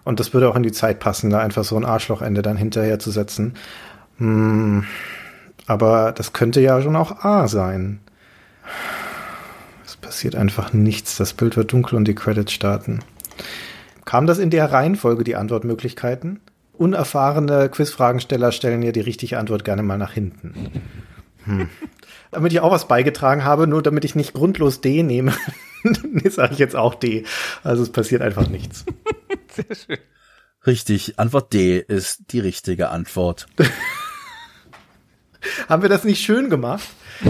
Und 0.03 0.19
das 0.19 0.33
würde 0.33 0.49
auch 0.49 0.55
in 0.55 0.63
die 0.63 0.71
Zeit 0.71 0.99
passen, 0.99 1.29
da 1.29 1.39
einfach 1.39 1.63
so 1.63 1.77
ein 1.77 1.85
Arschlochende 1.85 2.41
dann 2.41 2.57
hinterher 2.57 2.99
zu 2.99 3.11
setzen. 3.11 3.53
Hm. 4.17 4.85
Aber 5.67 6.11
das 6.11 6.33
könnte 6.33 6.61
ja 6.61 6.81
schon 6.81 6.95
auch 6.95 7.23
A 7.23 7.47
sein. 7.47 7.99
Es 9.85 9.95
passiert 9.95 10.35
einfach 10.35 10.73
nichts. 10.73 11.17
Das 11.17 11.33
Bild 11.33 11.55
wird 11.55 11.71
dunkel 11.71 11.95
und 11.95 12.07
die 12.07 12.15
Credits 12.15 12.51
starten. 12.51 12.99
Kam 14.03 14.25
das 14.25 14.39
in 14.39 14.49
der 14.49 14.71
Reihenfolge, 14.71 15.23
die 15.23 15.35
Antwortmöglichkeiten? 15.35 16.39
Unerfahrene 16.79 17.69
Quizfragensteller 17.69 18.51
stellen 18.51 18.81
ja 18.81 18.91
die 18.91 19.01
richtige 19.01 19.37
Antwort 19.37 19.65
gerne 19.65 19.83
mal 19.83 19.97
nach 19.97 20.13
hinten. 20.13 20.81
Hm. 21.45 21.69
damit 22.31 22.51
ich 22.51 22.59
auch 22.59 22.71
was 22.71 22.87
beigetragen 22.87 23.43
habe, 23.43 23.67
nur 23.67 23.81
damit 23.81 24.05
ich 24.05 24.15
nicht 24.15 24.33
grundlos 24.33 24.81
D 24.81 25.03
nehme, 25.03 25.33
sage 26.29 26.53
ich 26.53 26.59
jetzt 26.59 26.75
auch 26.75 26.95
D. 26.95 27.25
Also 27.63 27.83
es 27.83 27.91
passiert 27.91 28.21
einfach 28.21 28.49
nichts. 28.49 28.85
Sehr 29.53 29.75
schön. 29.75 29.97
Richtig, 30.67 31.17
Antwort 31.17 31.53
D 31.53 31.79
ist 31.79 32.31
die 32.31 32.39
richtige 32.39 32.89
Antwort. 32.89 33.47
Haben 35.69 35.81
wir 35.81 35.89
das 35.89 36.03
nicht 36.03 36.23
schön 36.23 36.49
gemacht? 36.49 36.87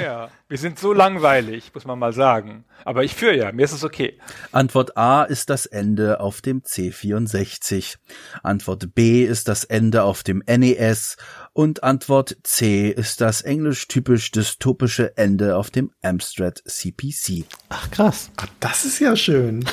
ja, 0.00 0.30
wir 0.48 0.58
sind 0.58 0.78
so 0.78 0.92
langweilig, 0.92 1.72
muss 1.74 1.84
man 1.84 1.98
mal 1.98 2.12
sagen. 2.12 2.64
Aber 2.84 3.04
ich 3.04 3.14
führe 3.14 3.36
ja, 3.36 3.52
mir 3.52 3.64
ist 3.64 3.72
es 3.72 3.84
okay. 3.84 4.18
Antwort 4.52 4.96
A 4.96 5.24
ist 5.24 5.50
das 5.50 5.66
Ende 5.66 6.20
auf 6.20 6.42
dem 6.42 6.62
C64. 6.62 7.96
Antwort 8.42 8.94
B 8.94 9.24
ist 9.24 9.48
das 9.48 9.64
Ende 9.64 10.02
auf 10.02 10.22
dem 10.22 10.42
NES. 10.46 11.16
Und 11.52 11.82
Antwort 11.82 12.36
C 12.42 12.88
ist 12.90 13.20
das 13.20 13.42
englisch-typisch 13.42 14.30
dystopische 14.30 15.16
Ende 15.16 15.56
auf 15.56 15.70
dem 15.70 15.92
Amstrad 16.02 16.62
CPC. 16.66 17.44
Ach 17.68 17.90
krass. 17.90 18.30
Ach, 18.36 18.48
das 18.60 18.84
ist 18.84 18.98
ja 18.98 19.16
schön. 19.16 19.64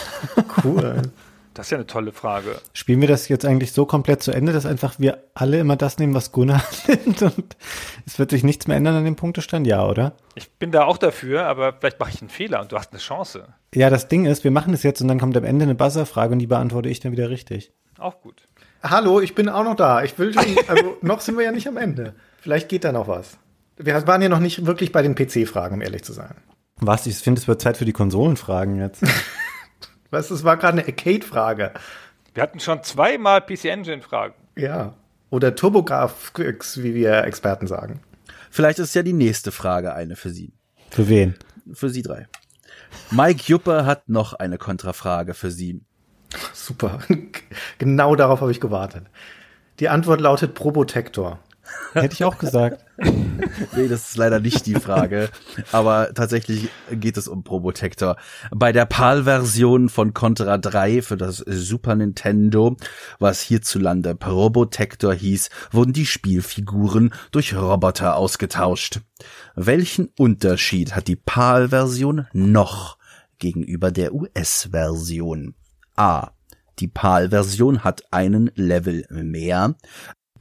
Cool. 0.64 1.02
Das 1.62 1.68
ist 1.68 1.72
ja 1.74 1.78
eine 1.78 1.86
tolle 1.86 2.12
Frage. 2.12 2.60
Spielen 2.74 3.02
wir 3.02 3.08
das 3.08 3.28
jetzt 3.28 3.46
eigentlich 3.46 3.72
so 3.72 3.86
komplett 3.86 4.24
zu 4.24 4.32
Ende, 4.32 4.52
dass 4.52 4.66
einfach 4.66 4.96
wir 4.98 5.26
alle 5.36 5.60
immer 5.60 5.76
das 5.76 6.00
nehmen, 6.00 6.16
was 6.16 6.32
Gunnar 6.32 6.64
nimmt 6.88 7.22
und 7.22 7.56
es 8.04 8.18
wird 8.18 8.32
sich 8.32 8.44
nichts 8.44 8.66
mehr 8.66 8.78
ändern 8.78 8.96
an 8.96 9.06
dem 9.06 9.16
Punktestand? 9.16 9.68
Ja, 9.68 9.86
oder? 9.86 10.14
Ich 10.34 10.50
bin 10.54 10.72
da 10.72 10.86
auch 10.86 10.98
dafür, 10.98 11.46
aber 11.46 11.74
vielleicht 11.74 12.00
mache 12.00 12.10
ich 12.16 12.20
einen 12.20 12.32
Fehler 12.32 12.62
und 12.62 12.72
du 12.72 12.80
hast 12.80 12.94
eine 12.94 13.00
Chance. 13.00 13.54
Ja, 13.76 13.92
das 13.92 14.08
Ding 14.08 14.26
ist, 14.26 14.44
wir 14.44 14.50
machen 14.50 14.74
es 14.74 14.82
jetzt 14.82 15.02
und 15.02 15.08
dann 15.08 15.20
kommt 15.20 15.38
am 15.38 15.44
Ende 15.44 15.62
eine 15.62 15.76
Buzzerfrage 15.76 16.34
und 16.34 16.40
die 16.40 16.48
beantworte 16.48 16.90
ich 16.90 17.00
dann 17.00 17.12
wieder 17.12 17.30
richtig. 17.30 17.72
Auch 18.00 18.22
gut. 18.22 18.48
Hallo, 18.82 19.20
ich 19.20 19.36
bin 19.36 19.48
auch 19.48 19.64
noch 19.64 19.76
da. 19.76 20.02
Ich 20.02 20.18
will 20.18 20.34
schon, 20.34 20.44
also 20.68 20.98
noch 21.04 21.22
sind 21.22 21.38
wir 21.38 21.46
ja 21.46 21.52
nicht 21.52 21.68
am 21.68 21.78
Ende. 21.78 22.16
Vielleicht 22.40 22.70
geht 22.70 22.86
da 22.86 22.92
noch 22.92 23.08
was. 23.08 23.38
Wir 23.78 24.08
waren 24.08 24.24
ja 24.24 24.30
noch 24.30 24.40
nicht 24.40 24.66
wirklich 24.66 24.92
bei 24.92 25.04
den 25.04 25.14
PC-Fragen, 25.14 25.76
um 25.76 25.82
ehrlich 25.82 26.04
zu 26.04 26.14
sein. 26.14 26.34
Was? 26.78 27.06
Ich 27.06 27.18
finde, 27.18 27.40
es 27.40 27.48
wird 27.48 27.62
Zeit 27.62 27.78
für 27.78 27.86
die 27.86 27.94
Konsolenfragen 27.94 28.80
jetzt. 28.80 29.04
Was, 30.12 30.28
das 30.28 30.44
war 30.44 30.58
gerade 30.58 30.80
eine 30.80 30.88
Arcade-Frage. 30.88 31.72
Wir 32.34 32.44
hatten 32.44 32.60
schon 32.60 32.84
zweimal 32.84 33.42
PC 33.42 33.66
Engine-Fragen. 33.66 34.36
Ja. 34.56 34.94
Oder 35.30 35.56
Turbografx, 35.56 36.84
wie 36.84 36.94
wir 36.94 37.24
Experten 37.24 37.66
sagen. 37.66 38.02
Vielleicht 38.50 38.80
ist 38.80 38.94
ja 38.94 39.04
die 39.04 39.14
nächste 39.14 39.52
Frage 39.52 39.94
eine 39.94 40.18
für 40.18 40.30
Sie. 40.30 40.54
Für 40.90 41.08
wen? 41.08 41.36
Für 41.74 41.90
Sie 41.90 42.02
drei. 42.02 42.28
Mike 43.10 43.44
Juppe 43.46 43.86
hat 43.86 44.10
noch 44.10 44.34
eine 44.34 44.58
Kontrafrage 44.58 45.34
für 45.34 45.52
Sie. 45.52 45.82
Super. 46.54 47.00
genau 47.78 48.16
darauf 48.16 48.42
habe 48.42 48.52
ich 48.52 48.60
gewartet. 48.60 49.06
Die 49.80 49.88
Antwort 49.88 50.20
lautet 50.20 50.54
Probotector. 50.54 51.40
Hätte 51.94 52.14
ich 52.14 52.24
auch 52.24 52.38
gesagt. 52.38 52.86
Nee, 53.76 53.88
das 53.88 54.10
ist 54.10 54.18
leider 54.18 54.40
nicht 54.40 54.68
die 54.68 54.76
Frage. 54.76 55.30
Aber 55.72 56.14
tatsächlich 56.14 56.70
geht 56.92 57.18
es 57.18 57.28
um 57.28 57.44
Probotector. 57.44 58.16
Bei 58.52 58.72
der 58.72 58.86
PAL-Version 58.86 59.90
von 59.90 60.14
Contra 60.14 60.60
3 60.60 61.02
für 61.02 61.18
das 61.18 61.38
Super 61.38 61.96
Nintendo, 61.96 62.78
was 63.18 63.42
hierzulande 63.42 64.14
Probotector 64.14 65.14
hieß, 65.14 65.50
wurden 65.72 65.94
die 65.94 66.06
Spielfiguren 66.06 67.12
durch 67.32 67.56
Roboter 67.56 68.18
ausgetauscht. 68.18 69.02
Welchen 69.56 70.10
Unterschied 70.18 70.96
hat 70.96 71.08
die 71.08 71.16
PAL-Version 71.16 72.28
noch 72.34 72.98
gegenüber 73.40 73.92
der 73.92 74.14
US-Version? 74.14 75.56
A. 75.96 76.32
Die 76.80 76.88
PAL-Version 76.88 77.84
hat 77.84 78.04
einen 78.12 78.52
Level 78.56 79.06
mehr. 79.10 79.76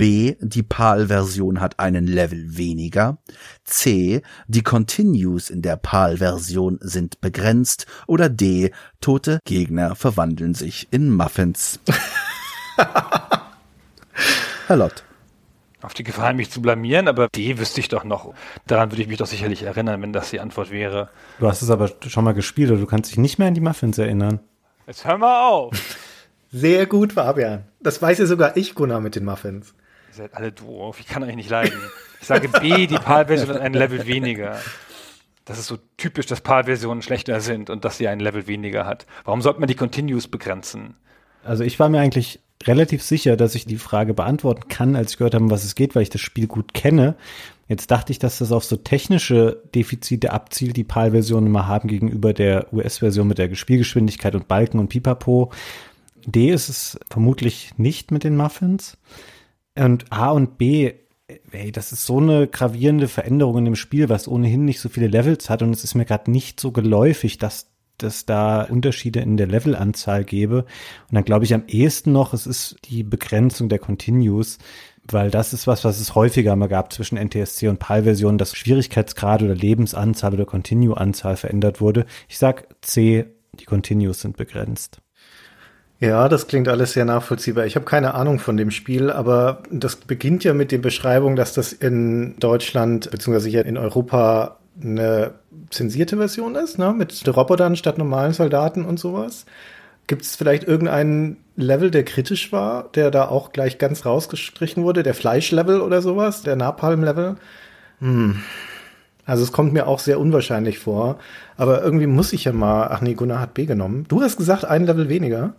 B. 0.01 0.35
Die 0.41 0.63
PAL-Version 0.63 1.61
hat 1.61 1.79
einen 1.79 2.07
Level 2.07 2.57
weniger. 2.57 3.19
C. 3.65 4.23
Die 4.49 4.63
Continues 4.63 5.51
in 5.51 5.61
der 5.61 5.77
PAL-Version 5.77 6.79
sind 6.81 7.21
begrenzt. 7.21 7.85
Oder 8.07 8.31
D. 8.31 8.73
Tote 9.03 9.41
Gegner 9.45 9.95
verwandeln 9.97 10.55
sich 10.55 10.89
in 10.91 11.15
Muffins. 11.15 11.81
Herr 14.69 14.77
Lott. 14.77 15.05
Auf 15.83 15.93
die 15.93 16.05
Gefahr, 16.05 16.33
mich 16.33 16.51
zu 16.51 16.63
blamieren, 16.63 17.07
aber 17.07 17.29
D 17.29 17.59
wüsste 17.59 17.81
ich 17.81 17.89
doch 17.89 18.05
noch. 18.05 18.33
Daran 18.67 18.91
würde 18.91 19.03
ich 19.03 19.09
mich 19.09 19.19
doch 19.19 19.27
sicherlich 19.27 19.65
erinnern, 19.65 20.01
wenn 20.01 20.15
das 20.15 20.31
die 20.31 20.41
Antwort 20.41 20.71
wäre. 20.71 21.11
Du 21.41 21.47
hast 21.47 21.61
es 21.61 21.69
aber 21.69 21.91
schon 22.07 22.25
mal 22.25 22.33
gespielt 22.33 22.71
oder 22.71 22.81
du 22.81 22.87
kannst 22.87 23.11
dich 23.11 23.19
nicht 23.19 23.39
mehr 23.39 23.49
an 23.49 23.55
die 23.55 23.61
Muffins 23.61 23.99
erinnern. 23.99 24.41
Jetzt 24.87 25.05
hör 25.05 25.19
mal 25.19 25.47
auf. 25.47 25.77
Sehr 26.53 26.87
gut, 26.87 27.13
Fabian. 27.13 27.65
Das 27.81 28.01
weiß 28.01 28.17
ja 28.17 28.25
sogar 28.25 28.57
ich, 28.57 28.75
Gunnar, 28.75 29.01
mit 29.01 29.15
den 29.15 29.27
Muffins. 29.27 29.75
Ihr 30.11 30.17
seid 30.17 30.35
alle 30.35 30.51
doof. 30.51 30.99
Ich 30.99 31.07
kann 31.07 31.23
euch 31.23 31.37
nicht 31.37 31.51
leiden. 31.51 31.79
Ich 32.21 32.27
sage 32.27 32.49
B, 32.49 32.89
die 32.89 32.97
PAL-Version 32.97 33.55
hat 33.55 33.61
ein 33.61 33.75
Level 33.75 34.09
weniger. 34.09 34.59
Das 35.45 35.57
ist 35.61 35.69
so 35.69 35.79
typisch, 35.99 36.27
dass 36.27 36.41
PAL-Versionen 36.41 37.01
schlechter 37.01 37.41
sind 37.41 37.71
und 37.71 37.85
dass 37.85 37.97
sie 37.97 38.09
ein 38.09 38.19
Level 38.19 38.49
weniger 38.49 38.87
hat. 38.87 39.07
Warum 39.25 39.41
sollte 39.41 39.61
man 39.61 39.69
die 39.69 39.77
Continues 39.77 40.27
begrenzen? 40.27 40.97
Also 41.45 41.63
ich 41.63 41.79
war 41.79 41.89
mir 41.89 42.01
eigentlich 42.01 42.41
relativ 42.65 43.05
sicher, 43.05 43.37
dass 43.37 43.55
ich 43.55 43.67
die 43.67 43.79
Frage 43.79 44.13
beantworten 44.13 44.67
kann, 44.69 44.97
als 44.97 45.13
ich 45.13 45.19
gehört 45.19 45.35
habe, 45.35 45.49
was 45.49 45.63
es 45.63 45.77
geht, 45.77 45.95
weil 45.95 46.03
ich 46.03 46.11
das 46.11 46.21
Spiel 46.21 46.49
gut 46.49 46.75
kenne. 46.75 47.15
Jetzt 47.69 47.93
dachte 47.93 48.11
ich, 48.11 48.19
dass 48.19 48.39
das 48.39 48.51
auf 48.51 48.65
so 48.65 48.75
technische 48.75 49.63
Defizite 49.77 50.33
abzielt, 50.33 50.77
die 50.77 50.83
PAL-Versionen 50.83 51.47
immer 51.47 51.69
haben 51.69 51.89
gegenüber 51.89 52.33
der 52.33 52.73
US-Version 52.73 53.29
mit 53.29 53.39
der 53.39 53.55
Spielgeschwindigkeit 53.55 54.35
und 54.35 54.49
Balken 54.49 54.81
und 54.81 54.89
Pipapo. 54.89 55.53
D 56.27 56.51
ist 56.51 56.69
es 56.69 56.99
vermutlich 57.09 57.71
nicht 57.77 58.11
mit 58.11 58.25
den 58.25 58.37
Muffins. 58.37 58.99
Und 59.77 60.11
A 60.11 60.31
und 60.31 60.59
B, 60.59 60.93
ey, 61.53 61.73
das 61.73 61.93
ist 61.93 62.07
so 62.07 62.19
eine 62.19 62.47
gravierende 62.49 63.09
Veränderung 63.09 63.59
in 63.59 63.65
dem 63.67 63.77
Spiel, 63.77 64.09
was 64.09 64.29
ohnehin 64.29 64.65
nicht 64.65 64.81
so 64.81 64.89
viele 64.89 65.07
Levels 65.07 65.49
hat. 65.51 65.63
Und 65.63 65.73
es 65.73 65.85
ist 65.85 65.95
mir 65.95 66.05
gerade 66.05 66.31
nicht 66.31 66.61
so 66.61 66.73
geläufig, 66.73 67.39
dass 67.39 67.71
dass 68.03 68.27
da 68.27 68.63
Unterschiede 68.63 69.21
in 69.21 69.37
der 69.37 69.47
Levelanzahl 69.47 70.25
gäbe. 70.25 70.65
Und 71.09 71.15
dann 71.15 71.25
glaube 71.25 71.45
ich 71.45 71.55
am 71.55 71.65
ehesten 71.67 72.13
noch, 72.13 72.33
es 72.33 72.47
ist 72.47 72.77
die 72.85 73.03
Begrenzung 73.03 73.69
der 73.69 73.79
Continues, 73.79 74.59
weil 75.07 75.31
das 75.31 75.53
ist 75.53 75.67
was, 75.67 75.85
was 75.85 76.01
es 76.01 76.15
häufiger 76.15 76.57
mal 76.57 76.69
gab 76.69 76.93
zwischen 76.93 77.19
NTSC 77.19 77.69
und 77.69 77.79
PAL-Versionen, 77.79 78.39
dass 78.39 78.57
Schwierigkeitsgrad 78.57 79.43
oder 79.43 79.55
Lebensanzahl 79.55 80.35
oder 80.35 80.47
Continue-Anzahl 80.47 81.37
verändert 81.37 81.81
wurde. 81.81 82.07
Ich 82.29 82.39
sag 82.39 82.69
C, 82.83 83.27
die 83.59 83.65
Continues 83.65 84.21
sind 84.21 84.37
begrenzt. 84.37 85.01
Ja, 86.01 86.31
das 86.31 86.47
klingt 86.47 86.67
alles 86.67 86.95
sehr 86.95 87.05
nachvollziehbar. 87.05 87.67
Ich 87.67 87.77
habe 87.77 87.85
keine 87.85 88.15
Ahnung 88.15 88.39
von 88.39 88.57
dem 88.57 88.71
Spiel, 88.71 89.11
aber 89.11 89.63
das 89.71 89.97
beginnt 89.97 90.45
ja 90.45 90.55
mit 90.55 90.73
der 90.73 90.79
Beschreibung, 90.79 91.37
dass 91.37 91.53
das 91.53 91.75
in 91.75 92.39
Deutschland 92.39 93.11
hier 93.23 93.67
in 93.67 93.77
Europa 93.77 94.57
eine 94.83 95.35
zensierte 95.69 96.17
Version 96.17 96.55
ist, 96.55 96.79
ne? 96.79 96.95
mit 96.97 97.23
Robotern 97.29 97.77
statt 97.77 97.99
normalen 97.99 98.33
Soldaten 98.33 98.87
und 98.87 98.99
sowas. 98.99 99.45
Gibt 100.07 100.23
es 100.23 100.37
vielleicht 100.37 100.65
irgendeinen 100.65 101.37
Level, 101.55 101.91
der 101.91 102.05
kritisch 102.05 102.51
war, 102.51 102.89
der 102.95 103.11
da 103.11 103.29
auch 103.29 103.53
gleich 103.53 103.77
ganz 103.77 104.07
rausgestrichen 104.07 104.83
wurde? 104.83 105.03
Der 105.03 105.15
Fleischlevel 105.15 105.83
oder 105.83 106.01
sowas? 106.01 106.43
Der 106.43 106.57
Napalm-Level? 106.57 107.37
Hm. 108.01 108.41
Also 109.27 109.45
es 109.45 109.53
kommt 109.53 109.75
mir 109.75 109.87
auch 109.87 109.99
sehr 109.99 110.19
unwahrscheinlich 110.19 110.79
vor. 110.79 111.19
Aber 111.59 111.83
irgendwie 111.83 112.07
muss 112.07 112.33
ich 112.33 112.45
ja 112.45 112.53
mal, 112.53 112.89
ach 112.91 113.03
nee, 113.03 113.15
Gunnar 113.15 113.39
hat 113.39 113.55
B 113.55 113.67
genommen. 113.67 114.07
Du 114.09 114.23
hast 114.23 114.39
gesagt, 114.39 114.65
ein 114.65 114.87
Level 114.87 115.09
weniger. 115.09 115.53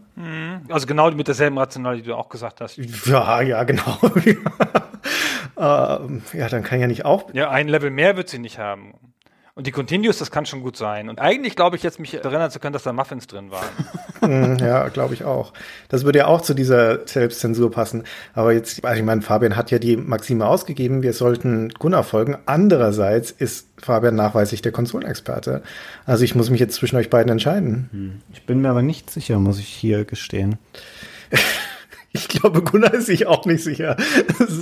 Also 0.70 0.88
genau 0.88 1.10
mit 1.12 1.28
derselben 1.28 1.58
Rationalität, 1.58 2.06
die 2.06 2.10
du 2.10 2.16
auch 2.16 2.30
gesagt 2.30 2.62
hast. 2.62 2.78
Ja, 3.06 3.42
ja, 3.42 3.64
genau. 3.64 3.98
ähm, 5.58 6.22
ja, 6.34 6.50
dann 6.50 6.64
kann 6.64 6.80
ja 6.80 6.88
nicht 6.88 7.06
auch. 7.06 7.34
Ja, 7.34 7.50
ein 7.50 7.68
Level 7.68 7.92
mehr 7.92 8.18
wird 8.18 8.30
sie 8.30 8.40
nicht 8.40 8.60
haben. 8.60 8.94
Und 9.62 9.68
die 9.68 9.72
Continues, 9.72 10.18
das 10.18 10.32
kann 10.32 10.48
schon 10.48 10.64
gut 10.64 10.76
sein. 10.76 11.08
Und 11.08 11.20
eigentlich 11.20 11.56
glaube 11.56 11.76
ich 11.76 11.84
jetzt, 11.84 12.00
mich 12.00 12.16
erinnern 12.16 12.50
zu 12.50 12.60
können, 12.60 12.74
dass 12.74 12.82
da 12.82 12.94
Muffins 12.94 13.28
drin 13.28 13.52
waren. 13.52 13.70
Hm, 14.22 14.58
ja, 14.60 14.88
glaube 14.90 15.16
ich 15.16 15.24
auch. 15.24 15.52
Das 15.90 16.04
würde 16.04 16.20
ja 16.20 16.28
auch 16.28 16.42
zu 16.42 16.54
dieser 16.54 17.08
Selbstzensur 17.08 17.72
passen. 17.72 18.04
Aber 18.36 18.54
jetzt, 18.54 18.86
also 18.86 19.00
ich 19.00 19.04
meine, 19.04 19.24
Fabian 19.24 19.56
hat 19.56 19.72
ja 19.72 19.80
die 19.80 19.98
Maxime 19.98 20.46
ausgegeben, 20.46 21.02
wir 21.02 21.14
sollten 21.14 21.70
Gunnar 21.70 22.04
folgen. 22.04 22.38
Andererseits 22.46 23.32
ist 23.32 23.68
Fabian 23.78 24.14
nachweislich 24.14 24.62
der 24.62 24.72
Konsolenexperte. 24.72 25.64
Also 26.06 26.24
ich 26.24 26.36
muss 26.36 26.52
mich 26.52 26.60
jetzt 26.60 26.76
zwischen 26.76 26.98
euch 26.98 27.10
beiden 27.10 27.32
entscheiden. 27.32 28.22
Ich 28.32 28.46
bin 28.46 28.62
mir 28.62 28.70
aber 28.70 28.84
nicht 28.84 29.10
sicher, 29.10 29.40
muss 29.40 29.58
ich 29.58 29.68
hier 29.68 30.06
gestehen. 30.06 30.60
Ich 32.14 32.28
glaube, 32.28 32.62
Gunnar 32.62 32.94
ist 32.94 33.06
sich 33.06 33.26
auch 33.26 33.46
nicht 33.46 33.64
sicher. 33.64 33.96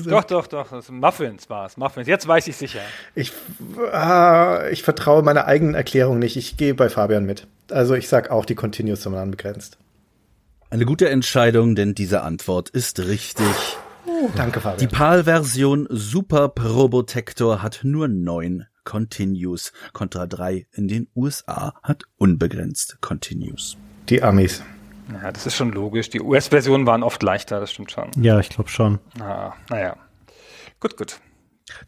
doch, 0.05 0.23
doch, 0.23 0.47
doch. 0.47 0.69
Das 0.69 0.89
Muffins 0.91 1.49
war 1.49 1.65
es. 1.65 1.77
Muffins. 1.77 2.07
Jetzt 2.07 2.27
weiß 2.27 2.47
ich 2.47 2.55
sicher. 2.57 2.81
Ich, 3.15 3.31
ah, 3.91 4.65
ich 4.71 4.83
vertraue 4.83 5.23
meiner 5.23 5.45
eigenen 5.45 5.73
Erklärung 5.73 6.19
nicht. 6.19 6.37
Ich 6.37 6.57
gehe 6.57 6.75
bei 6.75 6.89
Fabian 6.89 7.25
mit. 7.25 7.47
Also 7.71 7.95
ich 7.95 8.07
sag 8.07 8.29
auch, 8.29 8.45
die 8.45 8.55
Continuous 8.55 9.01
sind 9.03 9.15
unbegrenzt. 9.15 9.77
Eine 10.69 10.85
gute 10.85 11.09
Entscheidung, 11.09 11.73
denn 11.75 11.95
diese 11.95 12.21
Antwort 12.21 12.69
ist 12.69 12.99
richtig. 12.99 13.47
Danke, 14.35 14.59
Fabian. 14.61 14.77
Die 14.77 14.87
PAL-Version 14.95 15.87
Super 15.89 16.49
Probotector 16.49 17.63
hat 17.63 17.79
nur 17.83 18.07
neun 18.07 18.65
Continues. 18.83 19.71
Contra 19.93 20.27
3 20.27 20.67
in 20.71 20.87
den 20.87 21.07
USA 21.15 21.73
hat 21.81 22.03
unbegrenzt 22.17 22.97
Continues. 23.01 23.77
die 24.09 24.21
Amis. 24.21 24.61
Ja, 25.11 25.31
das 25.31 25.45
ist 25.45 25.55
schon 25.55 25.71
logisch. 25.71 26.09
Die 26.09 26.21
US-Versionen 26.21 26.85
waren 26.85 27.03
oft 27.03 27.21
leichter, 27.23 27.59
das 27.59 27.71
stimmt 27.71 27.91
schon. 27.91 28.11
Ja, 28.17 28.39
ich 28.39 28.49
glaube 28.49 28.69
schon. 28.69 28.99
Ah, 29.19 29.53
naja. 29.69 29.95
Gut, 30.79 30.97
gut. 30.97 31.19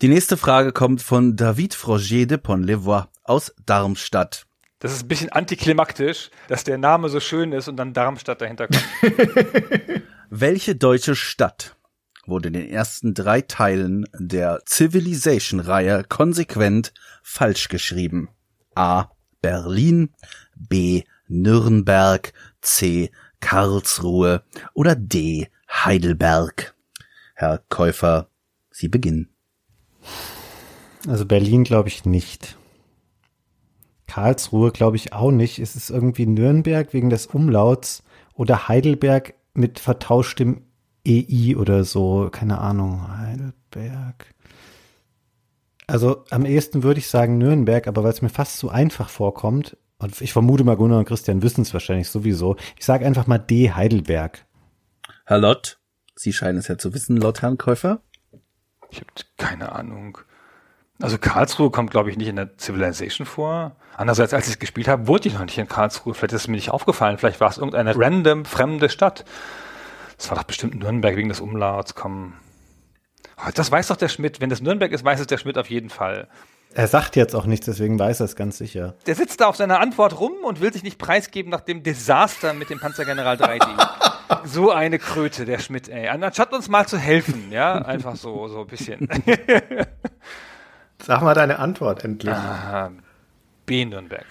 Die 0.01 0.07
nächste 0.07 0.37
Frage 0.37 0.71
kommt 0.71 1.01
von 1.01 1.35
David 1.35 1.73
Froger 1.73 2.25
de 2.25 2.37
Pont-Levoix 2.37 3.07
aus 3.23 3.53
Darmstadt. 3.65 4.45
Das 4.79 4.91
ist 4.93 5.03
ein 5.03 5.07
bisschen 5.07 5.31
antiklimaktisch, 5.31 6.31
dass 6.47 6.63
der 6.63 6.77
Name 6.77 7.09
so 7.09 7.19
schön 7.19 7.51
ist 7.51 7.67
und 7.67 7.77
dann 7.77 7.93
Darmstadt 7.93 8.41
dahinter 8.41 8.67
kommt. 8.67 8.83
Welche 10.29 10.75
deutsche 10.75 11.15
Stadt 11.15 11.75
wurde 12.25 12.47
in 12.47 12.53
den 12.53 12.69
ersten 12.69 13.13
drei 13.13 13.41
Teilen 13.41 14.05
der 14.17 14.61
Civilization-Reihe 14.67 16.03
konsequent 16.09 16.93
falsch 17.21 17.67
geschrieben? 17.67 18.29
A. 18.73 19.11
Berlin, 19.41 20.13
B. 20.55 21.03
Nürnberg, 21.27 22.33
C. 22.61 23.11
Karlsruhe 23.39 24.43
oder 24.73 24.95
D. 24.95 25.47
Heidelberg? 25.69 26.75
Herr 27.35 27.59
Käufer, 27.69 28.29
Sie 28.69 28.87
beginnen. 28.87 29.29
Also 31.07 31.25
Berlin 31.25 31.63
glaube 31.63 31.89
ich 31.89 32.05
nicht. 32.05 32.57
Karlsruhe 34.07 34.71
glaube 34.71 34.97
ich 34.97 35.13
auch 35.13 35.31
nicht. 35.31 35.59
Es 35.59 35.75
ist 35.75 35.89
irgendwie 35.89 36.25
Nürnberg 36.25 36.93
wegen 36.93 37.09
des 37.09 37.27
Umlauts 37.27 38.03
oder 38.33 38.67
Heidelberg 38.67 39.33
mit 39.53 39.79
vertauschtem 39.79 40.63
EI 41.07 41.55
oder 41.57 41.83
so, 41.83 42.29
keine 42.31 42.59
Ahnung, 42.59 43.17
Heidelberg. 43.17 44.33
Also 45.87 46.23
am 46.29 46.45
ehesten 46.45 46.83
würde 46.83 46.99
ich 46.99 47.07
sagen 47.07 47.37
Nürnberg, 47.37 47.87
aber 47.87 48.03
weil 48.03 48.11
es 48.11 48.21
mir 48.21 48.29
fast 48.29 48.59
zu 48.59 48.69
einfach 48.69 49.09
vorkommt, 49.09 49.77
und 50.01 50.19
ich 50.21 50.33
vermute 50.33 50.63
mal 50.63 50.75
Gunnar 50.75 50.99
und 50.99 51.07
Christian 51.07 51.41
wissen 51.41 51.61
es 51.61 51.73
wahrscheinlich 51.73 52.09
sowieso, 52.09 52.55
ich 52.77 52.85
sage 52.85 53.05
einfach 53.05 53.27
mal 53.27 53.37
D 53.37 53.71
Heidelberg. 53.71 54.45
Herr 55.25 55.37
Lott, 55.37 55.79
Sie 56.15 56.33
scheinen 56.33 56.57
es 56.57 56.67
ja 56.67 56.77
zu 56.77 56.93
wissen, 56.93 57.17
laut 57.17 57.41
Herrn 57.41 57.57
Käufer. 57.57 58.01
Ich 58.89 58.99
habe 58.99 59.09
keine 59.37 59.71
Ahnung. 59.71 60.17
Also 61.01 61.17
Karlsruhe 61.17 61.71
kommt, 61.71 61.89
glaube 61.89 62.11
ich, 62.11 62.17
nicht 62.17 62.27
in 62.27 62.35
der 62.35 62.51
Civilization 62.57 63.25
vor. 63.25 63.75
Andererseits, 63.97 64.33
als 64.33 64.47
ich 64.47 64.53
es 64.53 64.59
gespielt 64.59 64.87
habe, 64.87 65.07
wurde 65.07 65.29
ich 65.29 65.33
noch 65.33 65.45
nicht 65.45 65.57
in 65.57 65.67
Karlsruhe. 65.67 66.13
Vielleicht 66.13 66.33
ist 66.33 66.41
es 66.41 66.47
mir 66.47 66.55
nicht 66.55 66.69
aufgefallen. 66.69 67.17
Vielleicht 67.17 67.39
war 67.39 67.49
es 67.49 67.57
irgendeine 67.57 67.97
random 67.97 68.45
fremde 68.45 68.89
Stadt. 68.89 69.25
Das 70.17 70.29
war 70.29 70.37
doch 70.37 70.43
bestimmt 70.43 70.75
Nürnberg 70.75 71.15
wegen 71.15 71.29
des 71.29 71.41
Umlauts. 71.41 71.95
Komm. 71.95 72.33
Das 73.55 73.71
weiß 73.71 73.87
doch 73.87 73.95
der 73.95 74.09
Schmidt. 74.09 74.41
Wenn 74.41 74.51
das 74.51 74.61
Nürnberg 74.61 74.91
ist, 74.91 75.03
weiß 75.03 75.19
es 75.19 75.27
der 75.27 75.39
Schmidt 75.39 75.57
auf 75.57 75.69
jeden 75.71 75.89
Fall. 75.89 76.27
Er 76.73 76.87
sagt 76.87 77.15
jetzt 77.17 77.35
auch 77.35 77.45
nichts, 77.45 77.65
deswegen 77.65 77.99
weiß 77.99 78.21
er 78.21 78.25
es 78.25 78.35
ganz 78.35 78.57
sicher. 78.57 78.95
Der 79.05 79.15
sitzt 79.15 79.41
da 79.41 79.47
auf 79.47 79.57
seiner 79.57 79.79
Antwort 79.79 80.19
rum 80.19 80.33
und 80.43 80.61
will 80.61 80.71
sich 80.71 80.83
nicht 80.83 80.97
preisgeben 80.97 81.51
nach 81.51 81.61
dem 81.61 81.83
Desaster 81.83 82.53
mit 82.53 82.69
dem 82.69 82.79
Panzergeneral 82.79 83.35
3D. 83.35 84.45
so 84.45 84.71
eine 84.71 84.97
Kröte, 84.97 85.45
der 85.45 85.59
Schmidt, 85.59 85.89
ey. 85.89 86.07
Anstatt 86.07 86.53
uns 86.53 86.69
mal 86.69 86.87
zu 86.87 86.97
helfen, 86.97 87.51
ja, 87.51 87.73
einfach 87.73 88.15
so, 88.15 88.47
so 88.47 88.61
ein 88.61 88.67
bisschen. 88.67 89.09
Sag 91.05 91.21
mal 91.21 91.33
deine 91.33 91.59
Antwort 91.59 92.05
endlich. 92.05 92.33
Ah, 92.33 92.91
B 93.65 93.83
Nürnberg. 93.85 94.25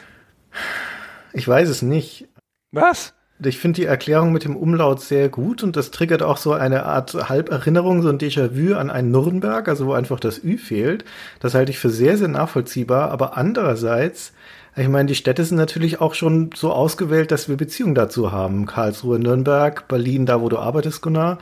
Ich 1.32 1.46
weiß 1.46 1.68
es 1.68 1.82
nicht. 1.82 2.28
Was? 2.72 3.14
Ich 3.42 3.58
finde 3.58 3.80
die 3.80 3.86
Erklärung 3.86 4.32
mit 4.32 4.44
dem 4.44 4.54
Umlaut 4.54 5.00
sehr 5.00 5.30
gut 5.30 5.62
und 5.62 5.74
das 5.74 5.90
triggert 5.90 6.22
auch 6.22 6.36
so 6.36 6.52
eine 6.52 6.84
Art 6.84 7.28
Halberinnerung, 7.30 8.02
so 8.02 8.10
ein 8.10 8.18
Déjà-vu 8.18 8.74
an 8.74 8.90
einen 8.90 9.10
Nürnberg, 9.10 9.66
also 9.66 9.86
wo 9.86 9.94
einfach 9.94 10.20
das 10.20 10.44
Ü 10.44 10.58
fehlt. 10.58 11.06
Das 11.40 11.54
halte 11.54 11.70
ich 11.70 11.78
für 11.78 11.88
sehr, 11.88 12.18
sehr 12.18 12.28
nachvollziehbar. 12.28 13.10
Aber 13.10 13.38
andererseits, 13.38 14.32
ich 14.76 14.88
meine, 14.88 15.06
die 15.06 15.14
Städte 15.14 15.42
sind 15.44 15.56
natürlich 15.56 16.02
auch 16.02 16.12
schon 16.12 16.50
so 16.54 16.70
ausgewählt, 16.70 17.30
dass 17.30 17.48
wir 17.48 17.56
Beziehungen 17.56 17.94
dazu 17.94 18.30
haben. 18.30 18.66
Karlsruhe, 18.66 19.18
Nürnberg, 19.18 19.88
Berlin, 19.88 20.26
da 20.26 20.42
wo 20.42 20.50
du 20.50 20.58
arbeitest, 20.58 21.00
Gunnar. 21.00 21.38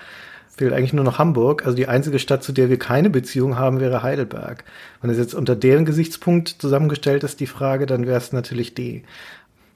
Fehlt 0.56 0.72
eigentlich 0.72 0.92
nur 0.92 1.04
noch 1.04 1.18
Hamburg. 1.18 1.64
Also 1.64 1.76
die 1.76 1.86
einzige 1.86 2.18
Stadt, 2.18 2.42
zu 2.42 2.52
der 2.52 2.68
wir 2.68 2.78
keine 2.78 3.10
Beziehung 3.10 3.56
haben, 3.56 3.80
wäre 3.80 4.02
Heidelberg. 4.02 4.64
Wenn 5.00 5.10
es 5.10 5.18
jetzt 5.18 5.34
unter 5.34 5.54
deren 5.54 5.84
Gesichtspunkt 5.84 6.48
zusammengestellt 6.60 7.22
ist, 7.22 7.38
die 7.38 7.46
Frage, 7.46 7.86
dann 7.86 8.06
wäre 8.06 8.18
es 8.18 8.32
natürlich 8.32 8.74
D. 8.74 9.04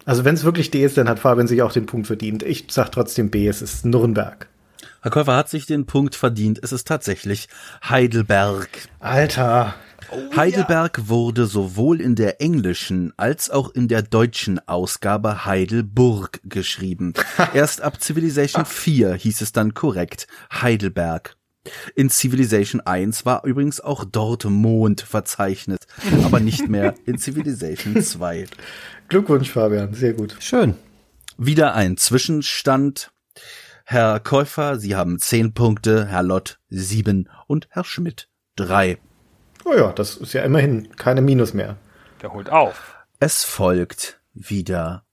Also 0.05 0.25
wenn 0.25 0.35
es 0.35 0.45
wirklich 0.45 0.71
D 0.71 0.85
ist, 0.85 0.97
dann 0.97 1.09
hat 1.09 1.19
Fabian 1.19 1.47
sich 1.47 1.63
auch 1.63 1.73
den 1.73 1.87
Punkt 1.87 2.07
verdient. 2.07 2.43
Ich 2.43 2.67
sag 2.71 2.91
trotzdem 2.91 3.31
B, 3.31 3.47
es 3.47 3.63
ist 3.63 3.85
Nürnberg. 3.85 4.49
Herr 5.03 5.11
Käufer 5.11 5.37
hat 5.37 5.49
sich 5.49 5.67
den 5.67 5.87
Punkt 5.87 6.15
verdient. 6.15 6.61
Es 6.63 6.73
ist 6.73 6.87
tatsächlich 6.87 7.49
Heidelberg. 7.89 8.69
Alter. 9.01 9.75
Oh, 10.11 10.37
Heidelberg 10.37 10.99
ja. 10.99 11.09
wurde 11.09 11.47
sowohl 11.47 12.01
in 12.01 12.15
der 12.15 12.41
englischen 12.41 13.13
als 13.17 13.51
auch 13.51 13.71
in 13.71 13.89
der 13.89 14.03
deutschen 14.03 14.61
Ausgabe 14.69 15.45
Heidelburg 15.45 16.41
geschrieben. 16.45 17.15
Erst 17.55 17.81
ab 17.81 18.01
Civilization 18.01 18.65
4 18.65 19.15
hieß 19.15 19.41
es 19.41 19.53
dann 19.53 19.75
korrekt 19.75 20.27
Heidelberg. 20.53 21.37
In 21.95 22.11
Civilization 22.11 22.81
1 22.81 23.25
war 23.25 23.45
übrigens 23.45 23.81
auch 23.81 24.05
dort 24.05 24.45
Mond 24.45 25.01
verzeichnet, 25.01 25.87
aber 26.25 26.41
nicht 26.41 26.69
mehr 26.69 26.95
in 27.07 27.19
Civilization 27.19 28.03
2. 28.03 28.47
Glückwunsch, 29.09 29.51
Fabian, 29.51 29.95
sehr 29.95 30.15
gut. 30.15 30.37
Schön. 30.41 30.75
Wieder 31.39 31.75
ein 31.75 31.97
Zwischenstand. 31.97 33.13
Herr 33.85 34.21
Käufer, 34.21 34.79
Sie 34.79 34.97
haben 34.97 35.19
zehn 35.19 35.55
Punkte, 35.55 36.07
Herr 36.07 36.23
Lott 36.23 36.59
sieben 36.69 37.29
und 37.47 37.69
Herr 37.71 37.85
Schmidt 37.85 38.29
drei. 38.57 38.99
Oh 39.65 39.75
ja, 39.75 39.93
das 39.93 40.17
ist 40.17 40.33
ja 40.33 40.43
immerhin 40.43 40.95
keine 40.97 41.21
Minus 41.21 41.55
mehr. 41.55 41.77
Der 42.21 42.33
holt 42.33 42.51
auf. 42.51 42.97
Es 43.21 43.45
folgt 43.45 44.21
wieder 44.35 45.05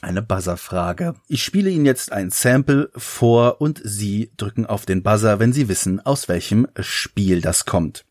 eine 0.00 0.22
Buzzer-Frage. 0.22 1.14
Ich 1.28 1.42
spiele 1.42 1.70
Ihnen 1.70 1.86
jetzt 1.86 2.12
ein 2.12 2.30
Sample 2.30 2.90
vor 2.96 3.60
und 3.60 3.80
Sie 3.84 4.30
drücken 4.36 4.66
auf 4.66 4.86
den 4.86 5.02
Buzzer, 5.02 5.38
wenn 5.38 5.52
Sie 5.52 5.68
wissen, 5.68 6.00
aus 6.00 6.28
welchem 6.28 6.66
Spiel 6.80 7.40
das 7.40 7.64
kommt. 7.64 8.04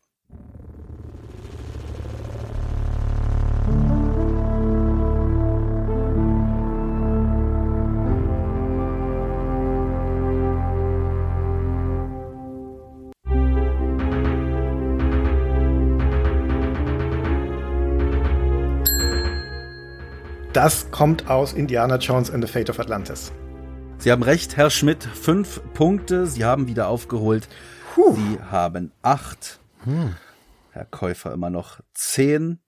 Das 20.58 20.90
kommt 20.90 21.30
aus 21.30 21.52
Indiana 21.52 21.98
Jones 21.98 22.32
and 22.32 22.44
the 22.44 22.52
Fate 22.52 22.68
of 22.68 22.80
Atlantis. 22.80 23.30
Sie 23.98 24.10
haben 24.10 24.24
recht, 24.24 24.56
Herr 24.56 24.70
Schmidt. 24.70 25.04
Fünf 25.04 25.62
Punkte. 25.72 26.26
Sie 26.26 26.44
haben 26.44 26.66
wieder 26.66 26.88
aufgeholt. 26.88 27.48
Puh. 27.94 28.16
Sie 28.16 28.40
haben 28.50 28.90
acht. 29.00 29.60
Hm. 29.84 30.16
Herr 30.72 30.84
Käufer 30.84 31.32
immer 31.32 31.48
noch 31.48 31.78
zehn. 31.94 32.58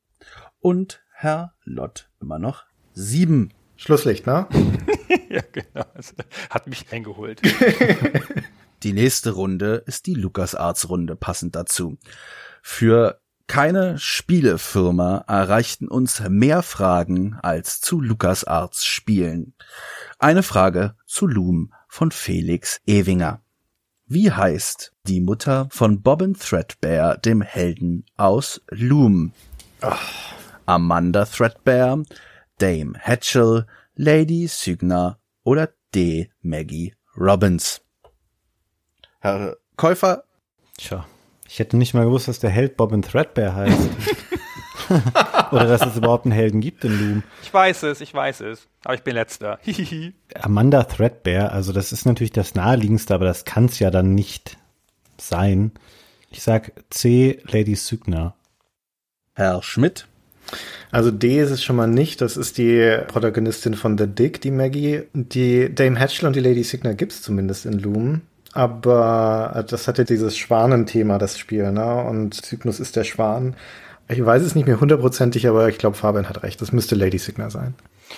Und 0.61 1.03
Herr 1.13 1.55
Lott 1.65 2.09
immer 2.21 2.39
noch 2.39 2.63
sieben. 2.93 3.53
Schlusslicht, 3.75 4.25
ne? 4.25 4.47
ja, 5.29 5.43
genau. 5.51 5.85
Das 5.97 6.15
hat 6.49 6.69
mich 6.69 6.93
eingeholt. 6.93 7.43
die 8.85 8.93
nächste 8.93 9.33
Runde 9.33 9.83
ist 9.85 10.07
die 10.07 10.15
LucasArts-Runde, 10.15 11.17
passend 11.17 11.57
dazu. 11.57 11.99
Für 12.63 13.21
keine 13.51 13.99
Spielefirma 13.99 15.25
erreichten 15.27 15.89
uns 15.89 16.23
mehr 16.29 16.63
Fragen 16.63 17.37
als 17.43 17.81
zu 17.81 18.01
LucasArts 18.01 18.85
Spielen. 18.85 19.55
Eine 20.21 20.45
Frage 20.45 20.95
zu 21.05 21.27
Loom 21.27 21.73
von 21.89 22.13
Felix 22.13 22.81
Ewinger. 22.87 23.43
Wie 24.07 24.31
heißt 24.31 24.93
die 25.09 25.21
Mutter 25.21 25.67
von 25.73 26.01
Bobbin 26.01 26.35
Threadbare, 26.35 27.19
dem 27.19 27.43
Helden 27.43 28.07
aus 28.17 28.63
Loom? 28.71 29.33
Ach. 29.81 30.33
Amanda 30.67 31.25
Threadbare, 31.25 32.05
Dame 32.59 32.93
Hatchell, 33.01 33.67
Lady 33.97 34.47
Sygna 34.47 35.19
oder 35.43 35.71
D. 35.93 36.31
Maggie 36.41 36.95
Robbins? 37.17 37.81
Herr 39.19 39.57
Käufer? 39.77 40.23
Tja, 40.79 41.05
ich 41.51 41.59
hätte 41.59 41.77
nicht 41.77 41.95
mal 41.95 42.05
gewusst, 42.05 42.29
dass 42.29 42.39
der 42.39 42.51
Held 42.51 42.77
Bobbin 42.77 43.03
Threadbare 43.03 43.55
heißt. 43.57 43.91
Oder 45.51 45.67
dass 45.67 45.85
es 45.85 45.97
überhaupt 45.97 46.25
einen 46.25 46.33
Helden 46.33 46.61
gibt 46.61 46.85
in 46.85 46.97
Loom. 46.97 47.23
Ich 47.43 47.53
weiß 47.53 47.83
es, 47.83 48.01
ich 48.01 48.15
weiß 48.15 48.43
es. 48.43 48.69
Aber 48.85 48.95
ich 48.95 49.03
bin 49.03 49.15
letzter. 49.15 49.59
Amanda 50.41 50.85
Threadbare, 50.85 51.51
also 51.51 51.73
das 51.73 51.91
ist 51.91 52.07
natürlich 52.07 52.31
das 52.31 52.55
naheliegendste, 52.55 53.15
aber 53.15 53.25
das 53.25 53.45
kann 53.45 53.65
es 53.65 53.81
ja 53.81 53.91
dann 53.91 54.15
nicht 54.15 54.59
sein. 55.19 55.73
Ich 56.31 56.43
sag 56.43 56.73
C, 56.91 57.41
Lady 57.51 57.75
Sygna. 57.75 58.37
Herr 59.35 59.61
Schmidt. 59.65 60.07
Also 60.93 61.11
D 61.11 61.41
ist 61.41 61.51
es 61.51 61.65
schon 61.65 61.77
mal 61.77 61.89
nicht. 61.89 62.21
Das 62.21 62.37
ist 62.37 62.59
die 62.59 62.97
Protagonistin 63.09 63.75
von 63.75 63.99
The 63.99 64.07
Dick, 64.07 64.41
die 64.41 64.53
Maggie. 64.53 65.03
Die 65.15 65.75
Dame 65.75 65.99
Hatchel 65.99 66.29
und 66.29 66.37
die 66.37 66.41
Lady 66.41 66.63
Signer 66.63 66.95
gibt's 66.95 67.23
zumindest 67.23 67.67
in 67.67 67.81
Loom. 67.81 68.23
Aber 68.53 69.53
äh, 69.55 69.65
das 69.65 69.87
hat 69.89 69.99
ja 69.99 70.05
dieses 70.05 70.37
Schwanenthema, 70.37 71.19
das 71.19 71.39
Spiel, 71.39 71.71
ne? 71.73 72.05
Und 72.05 72.35
Cygnus 72.35 72.81
ist 72.81 72.97
der 72.97 73.05
Schwan. 73.05 73.57
Ich 74.09 74.25
weiß 74.25 74.43
es 74.43 74.55
nicht 74.55 74.67
mehr 74.67 74.81
hundertprozentig, 74.81 75.47
aber 75.47 75.69
ich 75.69 75.79
glaube, 75.79 75.97
Fabian 75.97 76.29
hat 76.29 76.43
recht. 76.43 76.61
Das 76.61 76.73
müsste 76.73 76.97
Lady 76.97 77.19
Signa 77.19 77.49
sein. 77.51 77.75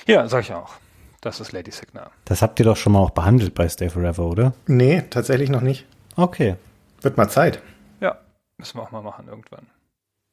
Ja, 0.06 0.26
sag 0.28 0.44
ich 0.44 0.54
auch. 0.54 0.74
Das 1.20 1.38
ist 1.38 1.52
Lady 1.52 1.70
Signa. 1.70 2.10
Das 2.24 2.42
habt 2.42 2.58
ihr 2.58 2.64
doch 2.64 2.76
schon 2.76 2.94
mal 2.94 3.00
auch 3.00 3.10
behandelt 3.10 3.54
bei 3.54 3.68
Stay 3.68 3.90
Forever, 3.90 4.24
oder? 4.24 4.54
Nee, 4.66 5.04
tatsächlich 5.10 5.50
noch 5.50 5.60
nicht. 5.60 5.86
Okay. 6.16 6.56
Wird 7.02 7.16
mal 7.16 7.28
Zeit. 7.28 7.60
Ja, 8.00 8.18
müssen 8.56 8.78
wir 8.78 8.82
auch 8.82 8.90
mal 8.90 9.02
machen 9.02 9.26
irgendwann. 9.28 9.66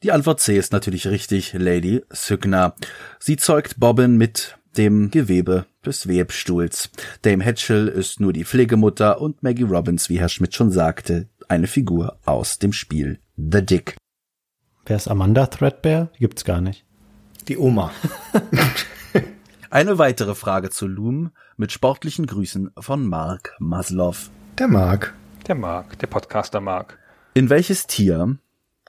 Die 0.02 0.14
Antwort 0.14 0.40
C 0.40 0.58
ist 0.58 0.72
natürlich 0.72 1.08
richtig, 1.08 1.54
Lady 1.54 2.04
Sygna. 2.10 2.74
Sie 3.20 3.36
zeugt 3.36 3.80
Bobbin 3.80 4.18
mit 4.18 4.58
dem 4.78 5.12
Gewebe 5.12 5.66
des 5.86 6.08
Webstuhls. 6.08 6.90
Dame 7.22 7.44
Hatchell 7.44 7.88
ist 7.88 8.20
nur 8.20 8.34
die 8.34 8.46
Pflegemutter 8.46 9.22
und 9.22 9.44
Maggie 9.44 9.64
Robbins, 9.64 10.10
wie 10.10 10.20
Herr 10.20 10.30
Schmidt 10.30 10.56
schon 10.56 10.72
sagte, 10.72 11.28
eine 11.48 11.68
Figur 11.68 12.18
aus 12.26 12.60
dem 12.60 12.74
Spiel 12.74 13.20
The 13.36 13.66
Dick. 13.66 13.96
Wer 14.86 14.96
ist 14.96 15.08
Amanda 15.08 15.48
Threadbare? 15.48 16.10
Gibt's 16.18 16.46
gar 16.46 16.62
nicht. 16.62 16.86
Die 17.48 17.58
Oma. 17.58 17.92
eine 19.70 19.98
weitere 19.98 20.36
Frage 20.36 20.70
zu 20.70 20.88
Loom 20.88 21.32
mit 21.58 21.72
sportlichen 21.72 22.26
Grüßen 22.26 22.72
von 22.78 23.06
Mark 23.08 23.56
Maslov. 23.60 24.30
Der 24.58 24.68
Mark. 24.68 25.16
Der 25.48 25.56
Mark, 25.56 25.98
der 26.00 26.08
Podcaster 26.08 26.62
Mark. 26.62 27.00
In 27.34 27.50
welches 27.50 27.88
Tier 27.88 28.38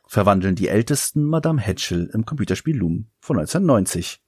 verwandeln 0.06 0.56
die 0.56 0.68
ältesten 0.68 1.24
Madame 1.24 1.60
Hatchell 1.60 2.10
im 2.12 2.26
Computerspiel 2.26 2.76
Loom 2.76 3.06
von 3.20 3.38
1990? 3.38 4.20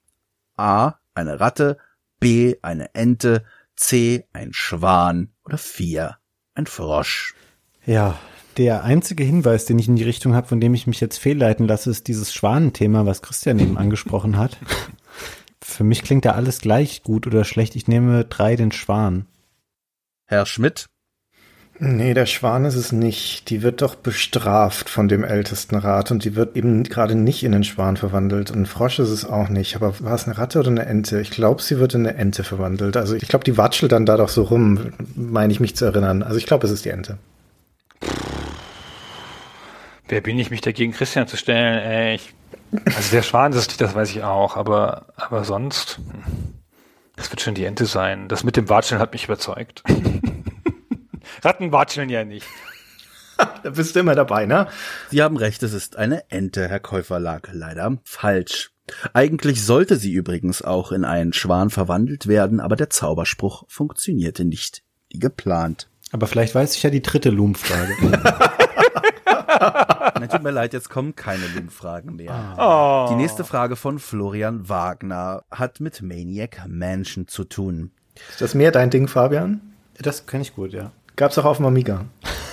A 0.55 0.95
eine 1.13 1.39
Ratte, 1.39 1.77
B 2.19 2.55
eine 2.61 2.93
Ente, 2.95 3.43
C. 3.75 4.25
ein 4.33 4.53
Schwan 4.53 5.33
oder 5.45 5.57
4. 5.57 6.17
ein 6.55 6.65
Frosch. 6.67 7.33
Ja, 7.85 8.17
der 8.57 8.83
einzige 8.83 9.23
Hinweis, 9.23 9.65
den 9.65 9.79
ich 9.79 9.87
in 9.87 9.95
die 9.95 10.03
Richtung 10.03 10.35
habe, 10.35 10.47
von 10.47 10.61
dem 10.61 10.73
ich 10.73 10.87
mich 10.87 11.01
jetzt 11.01 11.17
fehlleiten 11.17 11.67
lasse, 11.67 11.89
ist 11.89 12.07
dieses 12.07 12.33
Schwanenthema, 12.33 13.05
was 13.05 13.21
Christian 13.21 13.59
eben 13.59 13.77
angesprochen 13.77 14.37
hat. 14.37 14.57
Für 15.61 15.83
mich 15.83 16.03
klingt 16.03 16.25
da 16.25 16.31
alles 16.31 16.61
gleich 16.61 17.03
gut 17.03 17.25
oder 17.25 17.45
schlecht. 17.45 17.75
Ich 17.75 17.87
nehme 17.87 18.25
drei 18.25 18.55
den 18.55 18.71
Schwan. 18.71 19.25
Herr 20.25 20.45
Schmidt? 20.45 20.89
Nee, 21.79 22.13
der 22.13 22.27
Schwan 22.27 22.65
ist 22.65 22.75
es 22.75 22.91
nicht. 22.91 23.49
Die 23.49 23.63
wird 23.63 23.81
doch 23.81 23.95
bestraft 23.95 24.89
von 24.89 25.07
dem 25.07 25.23
ältesten 25.23 25.75
Rat 25.75 26.11
und 26.11 26.23
die 26.23 26.35
wird 26.35 26.55
eben 26.55 26.83
gerade 26.83 27.15
nicht 27.15 27.43
in 27.43 27.51
den 27.51 27.63
Schwan 27.63 27.97
verwandelt. 27.97 28.51
Und 28.51 28.61
ein 28.61 28.65
Frosch 28.67 28.99
ist 28.99 29.09
es 29.09 29.25
auch 29.25 29.49
nicht. 29.49 29.75
Aber 29.75 29.99
war 29.99 30.13
es 30.13 30.25
eine 30.25 30.37
Ratte 30.37 30.59
oder 30.59 30.69
eine 30.69 30.85
Ente? 30.85 31.19
Ich 31.19 31.31
glaube, 31.31 31.61
sie 31.61 31.79
wird 31.79 31.95
in 31.95 32.05
eine 32.05 32.17
Ente 32.17 32.43
verwandelt. 32.43 32.95
Also 32.95 33.15
ich 33.15 33.27
glaube, 33.27 33.43
die 33.43 33.57
watschelt 33.57 33.91
dann 33.91 34.05
da 34.05 34.17
doch 34.17 34.29
so 34.29 34.43
rum, 34.43 34.93
meine 35.15 35.51
ich 35.51 35.59
mich 35.59 35.75
zu 35.75 35.85
erinnern. 35.85 36.21
Also 36.21 36.37
ich 36.37 36.45
glaube, 36.45 36.67
es 36.67 36.71
ist 36.71 36.85
die 36.85 36.89
Ente. 36.89 37.17
Wer 40.07 40.21
bin 40.21 40.37
ich, 40.37 40.51
mich 40.51 40.61
dagegen 40.61 40.91
Christian 40.91 41.27
zu 41.27 41.37
stellen? 41.37 41.79
Ey, 41.79 42.15
ich, 42.15 42.33
also 42.85 43.11
der 43.11 43.23
Schwan 43.23 43.51
ist 43.51 43.57
es 43.57 43.67
nicht, 43.67 43.81
das 43.81 43.95
weiß 43.95 44.11
ich 44.11 44.23
auch. 44.23 44.57
Aber, 44.57 45.07
aber 45.15 45.43
sonst, 45.43 45.97
hm, 45.97 46.53
das 47.15 47.31
wird 47.31 47.41
schon 47.41 47.55
die 47.55 47.65
Ente 47.65 47.87
sein. 47.87 48.27
Das 48.27 48.43
mit 48.43 48.57
dem 48.57 48.69
Watscheln 48.69 49.01
hat 49.01 49.11
mich 49.11 49.25
überzeugt. 49.25 49.81
Ratten 51.41 51.71
watscheln 51.71 52.09
ja 52.09 52.23
nicht. 52.23 52.45
da 53.63 53.69
bist 53.69 53.95
du 53.95 53.99
immer 53.99 54.15
dabei, 54.15 54.45
ne? 54.45 54.67
Sie 55.09 55.21
haben 55.21 55.37
recht, 55.37 55.63
es 55.63 55.73
ist 55.73 55.97
eine 55.97 56.29
Ente, 56.29 56.67
Herr 56.67 56.79
Käufer 56.79 57.19
lag 57.19 57.49
leider 57.51 57.97
falsch. 58.03 58.71
Eigentlich 59.13 59.63
sollte 59.63 59.95
sie 59.95 60.11
übrigens 60.11 60.61
auch 60.61 60.91
in 60.91 61.05
einen 61.05 61.33
Schwan 61.33 61.69
verwandelt 61.69 62.27
werden, 62.27 62.59
aber 62.59 62.75
der 62.75 62.89
Zauberspruch 62.89 63.63
funktionierte 63.67 64.43
nicht 64.43 64.83
wie 65.09 65.19
geplant. 65.19 65.89
Aber 66.11 66.27
vielleicht 66.27 66.53
weiß 66.53 66.75
ich 66.75 66.83
ja 66.83 66.89
die 66.89 67.01
dritte 67.01 67.29
Loom-Frage. 67.29 67.95
Nein, 70.19 70.29
tut 70.29 70.43
mir 70.43 70.51
leid, 70.51 70.73
jetzt 70.73 70.89
kommen 70.89 71.15
keine 71.15 71.47
Loom-Fragen 71.55 72.17
mehr. 72.17 72.55
Oh. 72.57 73.07
Die 73.09 73.15
nächste 73.15 73.43
Frage 73.43 73.75
von 73.75 73.99
Florian 73.99 74.69
Wagner 74.69 75.43
hat 75.49 75.79
mit 75.79 76.01
Maniac 76.01 76.65
Mansion 76.67 77.27
zu 77.27 77.45
tun. 77.45 77.91
Ist 78.29 78.41
das 78.41 78.53
mehr 78.53 78.71
dein 78.71 78.89
Ding, 78.89 79.07
Fabian? 79.07 79.61
Das 79.97 80.25
kenne 80.25 80.43
ich 80.43 80.55
gut, 80.55 80.73
ja. 80.73 80.91
Gab's 81.15 81.37
auch 81.37 81.45
auf 81.45 81.57
dem 81.57 81.65
Amiga. 81.65 82.05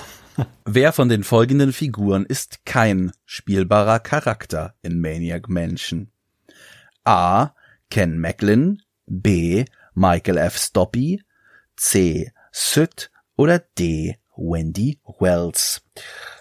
Wer 0.65 0.93
von 0.93 1.09
den 1.09 1.25
folgenden 1.25 1.73
Figuren 1.73 2.25
ist 2.27 2.65
kein 2.65 3.13
spielbarer 3.25 4.01
Charakter 4.01 4.75
in 4.83 5.01
Maniac 5.01 5.49
Mansion? 5.49 6.11
A. 7.05 7.51
Ken 7.91 8.19
Macklin, 8.19 8.83
B. 9.07 9.65
Michael 9.95 10.39
F. 10.39 10.57
Stoppy, 10.57 11.23
C. 11.77 12.33
Sid 12.53 13.11
oder 13.37 13.59
D. 13.59 14.19
Wendy 14.37 15.01
Wells. 15.19 15.83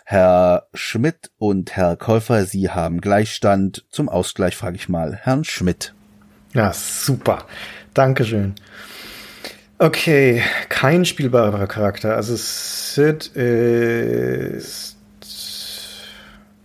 Herr 0.05 0.67
Schmidt 0.73 1.31
und 1.37 1.75
Herr 1.75 1.97
Käufer, 1.97 2.45
Sie 2.45 2.69
haben 2.69 3.01
Gleichstand. 3.01 3.85
Zum 3.89 4.09
Ausgleich 4.09 4.55
frage 4.55 4.75
ich 4.75 4.89
mal 4.89 5.15
Herrn 5.15 5.43
Schmidt. 5.43 5.93
Ja, 6.53 6.73
super. 6.73 7.45
Dankeschön. 7.93 8.55
Okay, 9.81 10.43
kein 10.67 11.05
spielbarer 11.05 11.65
Charakter. 11.65 12.17
Also 12.17 12.35
Sid 12.35 13.27
ist. 13.27 14.97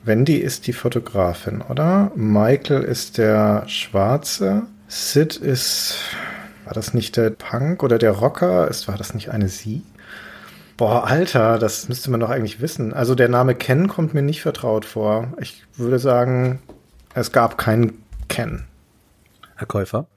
Wendy 0.02 0.36
ist 0.38 0.66
die 0.66 0.72
Fotografin, 0.72 1.62
oder? 1.62 2.10
Michael 2.16 2.82
ist 2.82 3.16
der 3.18 3.68
Schwarze. 3.68 4.62
Sid 4.88 5.36
ist. 5.36 5.96
War 6.64 6.72
das 6.72 6.92
nicht 6.92 7.16
der 7.16 7.30
Punk 7.30 7.84
oder 7.84 7.98
der 7.98 8.10
Rocker? 8.10 8.66
Ist, 8.66 8.88
war 8.88 8.96
das 8.96 9.14
nicht 9.14 9.28
eine 9.30 9.48
Sie? 9.48 9.84
Boah, 10.76 11.06
Alter, 11.06 11.58
das 11.58 11.88
müsste 11.88 12.10
man 12.10 12.18
doch 12.18 12.30
eigentlich 12.30 12.60
wissen. 12.60 12.92
Also 12.92 13.14
der 13.14 13.28
Name 13.28 13.54
Ken 13.54 13.86
kommt 13.86 14.12
mir 14.12 14.22
nicht 14.22 14.42
vertraut 14.42 14.84
vor. 14.84 15.28
Ich 15.40 15.62
würde 15.76 16.00
sagen, 16.00 16.58
es 17.14 17.30
gab 17.30 17.58
keinen 17.58 18.02
Ken. 18.28 18.64
Herr 19.54 19.68
Käufer? 19.68 20.08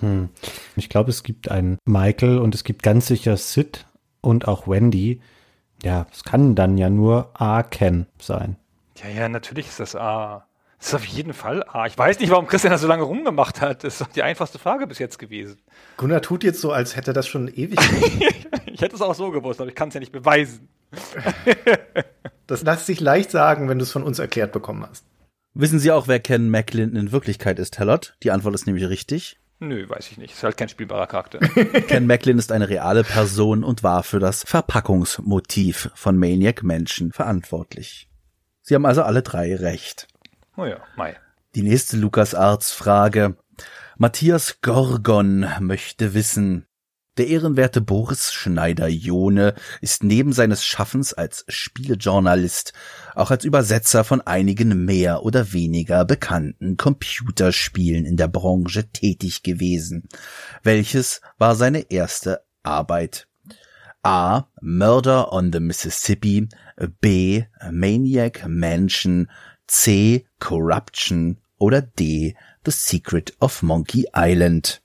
Hm. 0.00 0.28
Ich 0.76 0.88
glaube, 0.88 1.10
es 1.10 1.22
gibt 1.22 1.50
einen 1.50 1.78
Michael 1.84 2.38
und 2.38 2.54
es 2.54 2.64
gibt 2.64 2.82
ganz 2.82 3.06
sicher 3.06 3.36
Sid 3.36 3.86
und 4.20 4.48
auch 4.48 4.68
Wendy. 4.68 5.20
Ja, 5.82 6.06
es 6.12 6.24
kann 6.24 6.54
dann 6.54 6.76
ja 6.76 6.90
nur 6.90 7.30
A 7.34 7.62
Ken 7.62 8.06
sein. 8.20 8.56
Ja, 9.02 9.08
ja, 9.08 9.28
natürlich 9.28 9.68
ist 9.68 9.80
das 9.80 9.96
A. 9.96 10.46
Das 10.78 10.88
ist 10.88 10.94
auf 10.94 11.04
jeden 11.04 11.34
Fall 11.34 11.62
A. 11.68 11.86
Ich 11.86 11.96
weiß 11.96 12.20
nicht, 12.20 12.30
warum 12.30 12.46
Christian 12.46 12.70
das 12.70 12.80
so 12.80 12.88
lange 12.88 13.02
rumgemacht 13.02 13.60
hat. 13.60 13.84
Das 13.84 13.94
ist 13.94 14.00
doch 14.00 14.06
die 14.06 14.22
einfachste 14.22 14.58
Frage 14.58 14.86
bis 14.86 14.98
jetzt 14.98 15.18
gewesen. 15.18 15.58
Gunnar 15.98 16.22
tut 16.22 16.42
jetzt 16.42 16.60
so, 16.60 16.72
als 16.72 16.96
hätte 16.96 17.12
das 17.12 17.26
schon 17.28 17.48
ewig. 17.48 17.78
ich 18.66 18.80
hätte 18.80 18.96
es 18.96 19.02
auch 19.02 19.14
so 19.14 19.30
gewusst, 19.30 19.60
aber 19.60 19.68
ich 19.68 19.74
kann 19.74 19.88
es 19.88 19.94
ja 19.94 20.00
nicht 20.00 20.12
beweisen. 20.12 20.68
das 22.46 22.62
lässt 22.62 22.86
sich 22.86 23.00
leicht 23.00 23.30
sagen, 23.30 23.68
wenn 23.68 23.78
du 23.78 23.84
es 23.84 23.92
von 23.92 24.02
uns 24.02 24.18
erklärt 24.18 24.52
bekommen 24.52 24.86
hast. 24.88 25.04
Wissen 25.52 25.78
Sie 25.78 25.92
auch, 25.92 26.08
wer 26.08 26.20
Ken 26.20 26.48
Macklin 26.48 26.96
in 26.96 27.12
Wirklichkeit 27.12 27.58
ist, 27.58 27.78
Herr 27.78 27.86
Lott? 27.86 28.14
Die 28.22 28.30
Antwort 28.30 28.54
ist 28.54 28.66
nämlich 28.66 28.88
richtig. 28.88 29.38
Nö, 29.60 29.86
weiß 29.88 30.10
ich 30.10 30.16
nicht. 30.16 30.32
Ist 30.32 30.42
halt 30.42 30.56
kein 30.56 30.70
spielbarer 30.70 31.06
Charakter. 31.06 31.38
Ken 31.88 32.06
Macklin 32.06 32.38
ist 32.38 32.50
eine 32.50 32.70
reale 32.70 33.04
Person 33.04 33.62
und 33.62 33.82
war 33.82 34.02
für 34.02 34.18
das 34.18 34.42
Verpackungsmotiv 34.42 35.90
von 35.94 36.16
Maniac 36.16 36.62
Menschen 36.62 37.12
verantwortlich. 37.12 38.08
Sie 38.62 38.74
haben 38.74 38.86
also 38.86 39.02
alle 39.02 39.22
drei 39.22 39.54
recht. 39.54 40.08
Oh 40.56 40.64
ja, 40.64 40.78
Mai. 40.96 41.16
Die 41.54 41.62
nächste 41.62 41.98
LucasArts-Frage. 41.98 43.36
Matthias 43.98 44.62
Gorgon 44.62 45.46
möchte 45.60 46.14
wissen, 46.14 46.66
der 47.18 47.26
ehrenwerte 47.26 47.82
Boris 47.82 48.32
Schneider-Jone 48.32 49.54
ist 49.82 50.04
neben 50.04 50.32
seines 50.32 50.64
Schaffens 50.64 51.12
als 51.12 51.44
Spielejournalist 51.48 52.72
auch 53.14 53.30
als 53.30 53.44
Übersetzer 53.44 54.04
von 54.04 54.20
einigen 54.20 54.84
mehr 54.84 55.22
oder 55.24 55.52
weniger 55.52 56.04
bekannten 56.04 56.76
Computerspielen 56.76 58.04
in 58.04 58.16
der 58.16 58.28
Branche 58.28 58.88
tätig 58.88 59.42
gewesen. 59.42 60.08
Welches 60.62 61.20
war 61.38 61.54
seine 61.54 61.90
erste 61.90 62.42
Arbeit? 62.62 63.26
A. 64.02 64.44
Murder 64.62 65.32
on 65.32 65.52
the 65.52 65.60
Mississippi, 65.60 66.48
B. 67.00 67.44
Maniac 67.70 68.46
Mansion, 68.48 69.30
C. 69.66 70.26
Corruption 70.38 71.38
oder 71.58 71.82
D. 71.82 72.34
The 72.64 72.70
Secret 72.70 73.34
of 73.40 73.62
Monkey 73.62 74.06
Island. 74.14 74.82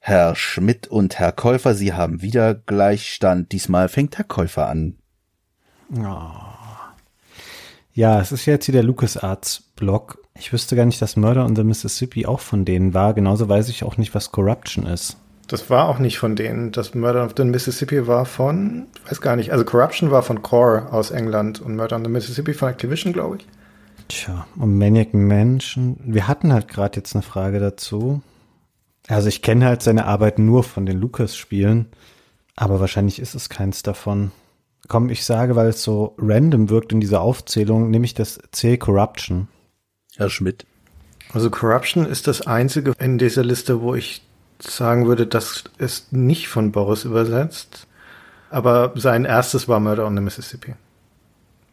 Herr 0.00 0.34
Schmidt 0.34 0.88
und 0.88 1.20
Herr 1.20 1.30
Käufer, 1.30 1.74
Sie 1.74 1.92
haben 1.92 2.22
wieder 2.22 2.54
Gleichstand. 2.54 3.52
Diesmal 3.52 3.88
fängt 3.88 4.18
Herr 4.18 4.24
Käufer 4.24 4.68
an. 4.68 4.98
Oh. 5.96 6.61
Ja, 7.94 8.20
es 8.20 8.32
ist 8.32 8.46
jetzt 8.46 8.64
hier 8.64 8.72
der 8.72 8.84
LucasArts-Blog. 8.84 10.18
Ich 10.38 10.52
wüsste 10.52 10.76
gar 10.76 10.86
nicht, 10.86 11.02
dass 11.02 11.16
Murder 11.16 11.44
on 11.44 11.54
the 11.54 11.64
Mississippi 11.64 12.24
auch 12.26 12.40
von 12.40 12.64
denen 12.64 12.94
war. 12.94 13.12
Genauso 13.12 13.48
weiß 13.48 13.68
ich 13.68 13.84
auch 13.84 13.98
nicht, 13.98 14.14
was 14.14 14.32
Corruption 14.32 14.86
ist. 14.86 15.18
Das 15.46 15.68
war 15.68 15.88
auch 15.88 15.98
nicht 15.98 16.18
von 16.18 16.34
denen. 16.34 16.72
Das 16.72 16.94
Murder 16.94 17.22
on 17.22 17.30
the 17.36 17.44
Mississippi 17.44 18.06
war 18.06 18.24
von, 18.24 18.86
ich 19.04 19.10
weiß 19.10 19.20
gar 19.20 19.36
nicht, 19.36 19.52
also 19.52 19.64
Corruption 19.64 20.10
war 20.10 20.22
von 20.22 20.40
Core 20.40 20.90
aus 20.90 21.10
England 21.10 21.60
und 21.60 21.76
Murder 21.76 21.96
on 21.96 22.04
the 22.04 22.10
Mississippi 22.10 22.54
von 22.54 22.70
Activision, 22.70 23.12
glaube 23.12 23.36
ich. 23.36 23.46
Tja, 24.08 24.46
und 24.56 24.78
Maniac 24.78 25.12
Mansion. 25.12 25.98
Wir 26.02 26.28
hatten 26.28 26.52
halt 26.52 26.68
gerade 26.68 26.96
jetzt 26.96 27.14
eine 27.14 27.22
Frage 27.22 27.60
dazu. 27.60 28.22
Also 29.08 29.28
ich 29.28 29.42
kenne 29.42 29.66
halt 29.66 29.82
seine 29.82 30.06
Arbeit 30.06 30.38
nur 30.38 30.64
von 30.64 30.86
den 30.86 30.98
Lucas-Spielen, 30.98 31.88
aber 32.56 32.80
wahrscheinlich 32.80 33.18
ist 33.18 33.34
es 33.34 33.50
keins 33.50 33.82
davon. 33.82 34.32
Komm, 34.88 35.10
ich 35.10 35.24
sage, 35.24 35.56
weil 35.56 35.68
es 35.68 35.82
so 35.82 36.14
random 36.18 36.68
wirkt 36.70 36.92
in 36.92 37.00
dieser 37.00 37.20
Aufzählung, 37.20 37.90
nehme 37.90 38.04
ich 38.04 38.14
das 38.14 38.40
C 38.50 38.76
Corruption. 38.76 39.48
Herr 40.16 40.28
Schmidt. 40.28 40.66
Also 41.32 41.50
Corruption 41.50 42.04
ist 42.04 42.26
das 42.26 42.46
einzige 42.46 42.92
in 42.98 43.16
dieser 43.16 43.44
Liste, 43.44 43.80
wo 43.80 43.94
ich 43.94 44.22
sagen 44.58 45.06
würde, 45.06 45.26
das 45.26 45.64
ist 45.78 46.12
nicht 46.12 46.48
von 46.48 46.72
Boris 46.72 47.04
übersetzt. 47.04 47.86
Aber 48.50 48.92
sein 48.96 49.24
erstes 49.24 49.66
war 49.66 49.80
Murder 49.80 50.06
on 50.06 50.14
the 50.14 50.22
Mississippi. 50.22 50.74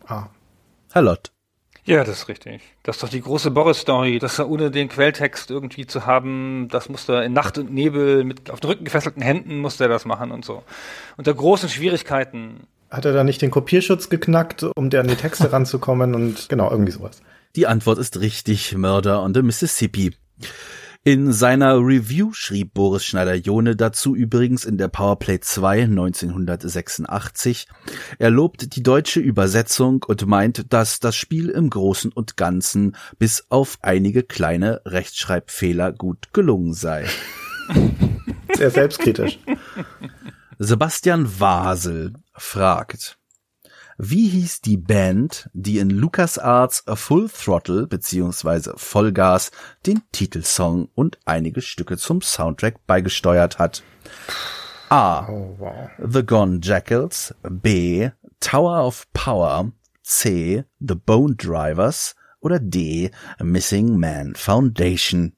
Ah. 0.08 0.28
Herr 0.92 1.02
Lott. 1.02 1.32
Ja, 1.90 2.04
das 2.04 2.20
ist 2.20 2.28
richtig. 2.28 2.62
Das 2.84 2.98
ist 2.98 3.04
doch 3.04 3.10
die 3.10 3.22
große 3.22 3.50
Boris-Story, 3.50 4.20
dass 4.20 4.38
er 4.38 4.48
ohne 4.48 4.70
den 4.70 4.90
Quelltext 4.90 5.50
irgendwie 5.50 5.88
zu 5.88 6.06
haben, 6.06 6.68
das 6.70 6.88
musste 6.88 7.14
er 7.14 7.24
in 7.24 7.34
Nacht 7.34 7.58
und 7.58 7.74
Nebel 7.74 8.24
mit 8.24 8.52
auf 8.52 8.60
den 8.60 8.70
Rücken 8.70 8.84
gefesselten 8.84 9.24
Händen 9.24 9.58
musste 9.58 9.86
er 9.86 9.90
das 9.90 10.06
machen 10.06 10.30
und 10.30 10.46
so. 10.46 10.62
Unter 11.18 11.34
großen 11.34 11.68
Schwierigkeiten. 11.68 12.68
Hat 12.92 13.06
er 13.06 13.14
da 13.14 13.24
nicht 13.24 13.42
den 13.42 13.50
Kopierschutz 13.50 14.10
geknackt, 14.10 14.64
um 14.76 14.92
der 14.92 15.02
an 15.02 15.08
die 15.08 15.16
Texte 15.16 15.52
ranzukommen 15.52 16.14
und 16.14 16.48
genau, 16.48 16.70
irgendwie 16.70 16.92
sowas. 16.92 17.24
Die 17.56 17.66
Antwort 17.66 17.98
ist 17.98 18.20
richtig, 18.20 18.78
Murder 18.78 19.24
on 19.24 19.34
the 19.34 19.42
Mississippi. 19.42 20.14
In 21.10 21.34
seiner 21.34 21.80
Review 21.80 22.34
schrieb 22.34 22.76
Boris 22.76 23.04
Schneider-Jone 23.04 23.76
dazu 23.76 24.16
übrigens 24.16 24.64
in 24.64 24.78
der 24.78 24.90
Powerplay 24.90 25.40
2 25.40 25.86
1986, 25.86 27.68
er 28.20 28.30
lobt 28.30 28.76
die 28.76 28.84
deutsche 28.84 29.20
Übersetzung 29.20 30.06
und 30.08 30.28
meint, 30.28 30.72
dass 30.72 31.00
das 31.00 31.16
Spiel 31.16 31.50
im 31.50 31.72
Großen 31.72 32.12
und 32.12 32.38
Ganzen 32.38 32.96
bis 33.18 33.48
auf 33.50 33.80
einige 33.82 34.22
kleine 34.22 34.82
Rechtschreibfehler 34.86 35.94
gut 35.94 36.32
gelungen 36.32 36.76
sei. 36.76 37.08
eher 38.60 38.70
selbstkritisch. 38.70 39.40
Sebastian 40.60 41.40
Wasel 41.40 42.14
fragt, 42.34 43.19
wie 44.02 44.30
hieß 44.30 44.62
die 44.62 44.78
Band, 44.78 45.50
die 45.52 45.78
in 45.78 45.90
LucasArts 45.90 46.86
Full 46.88 47.28
Throttle 47.28 47.86
bzw. 47.86 48.72
Vollgas 48.78 49.52
den 49.86 50.02
Titelsong 50.14 50.88
und 50.96 51.20
einige 51.26 51.62
Stücke 51.62 51.98
zum 51.98 52.22
Soundtrack 52.22 52.88
beigesteuert 52.88 53.60
hat? 53.60 53.84
A. 54.88 55.28
Oh, 55.28 55.54
wow. 55.58 55.90
The 56.02 56.26
Gone 56.26 56.62
Jackals, 56.64 57.36
B. 57.44 58.10
Tower 58.40 58.88
of 58.88 59.06
Power, 59.12 59.74
C. 60.02 60.64
The 60.80 60.96
Bone 60.96 61.36
Drivers 61.36 62.16
oder 62.40 62.60
D. 62.60 63.12
Missing 63.42 64.00
Man 64.00 64.34
Foundation. 64.34 65.36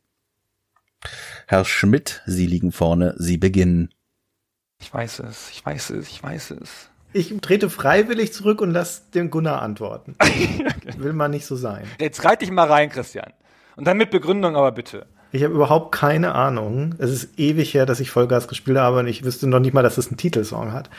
Herr 1.47 1.65
Schmidt, 1.65 2.21
Sie 2.27 2.45
liegen 2.45 2.71
vorne, 2.71 3.15
Sie 3.17 3.37
beginnen. 3.37 3.89
Ich 4.79 4.93
weiß 4.93 5.21
es, 5.21 5.49
ich 5.49 5.65
weiß 5.65 5.89
es, 5.89 6.09
ich 6.09 6.21
weiß 6.21 6.51
es. 6.51 6.90
Ich 7.13 7.33
trete 7.41 7.69
freiwillig 7.69 8.33
zurück 8.33 8.61
und 8.61 8.71
lass 8.71 9.09
den 9.09 9.29
Gunnar 9.29 9.61
antworten. 9.61 10.15
Will 10.97 11.13
mal 11.13 11.27
nicht 11.27 11.45
so 11.45 11.55
sein. 11.55 11.85
Jetzt 11.99 12.23
reit 12.23 12.41
dich 12.41 12.51
mal 12.51 12.67
rein, 12.67 12.89
Christian. 12.89 13.31
Und 13.75 13.85
dann 13.85 13.97
mit 13.97 14.11
Begründung 14.11 14.55
aber 14.55 14.71
bitte. 14.71 15.05
Ich 15.33 15.43
habe 15.43 15.53
überhaupt 15.53 15.93
keine 15.93 16.35
Ahnung. 16.35 16.95
Es 16.97 17.09
ist 17.09 17.39
ewig 17.39 17.73
her, 17.73 17.85
dass 17.85 17.99
ich 17.99 18.11
Vollgas 18.11 18.47
gespielt 18.47 18.77
habe 18.77 18.99
und 18.99 19.07
ich 19.07 19.23
wüsste 19.23 19.47
noch 19.47 19.59
nicht 19.59 19.73
mal, 19.73 19.83
dass 19.83 19.97
es 19.97 20.07
einen 20.07 20.17
Titelsong 20.17 20.73
hat. 20.73 20.89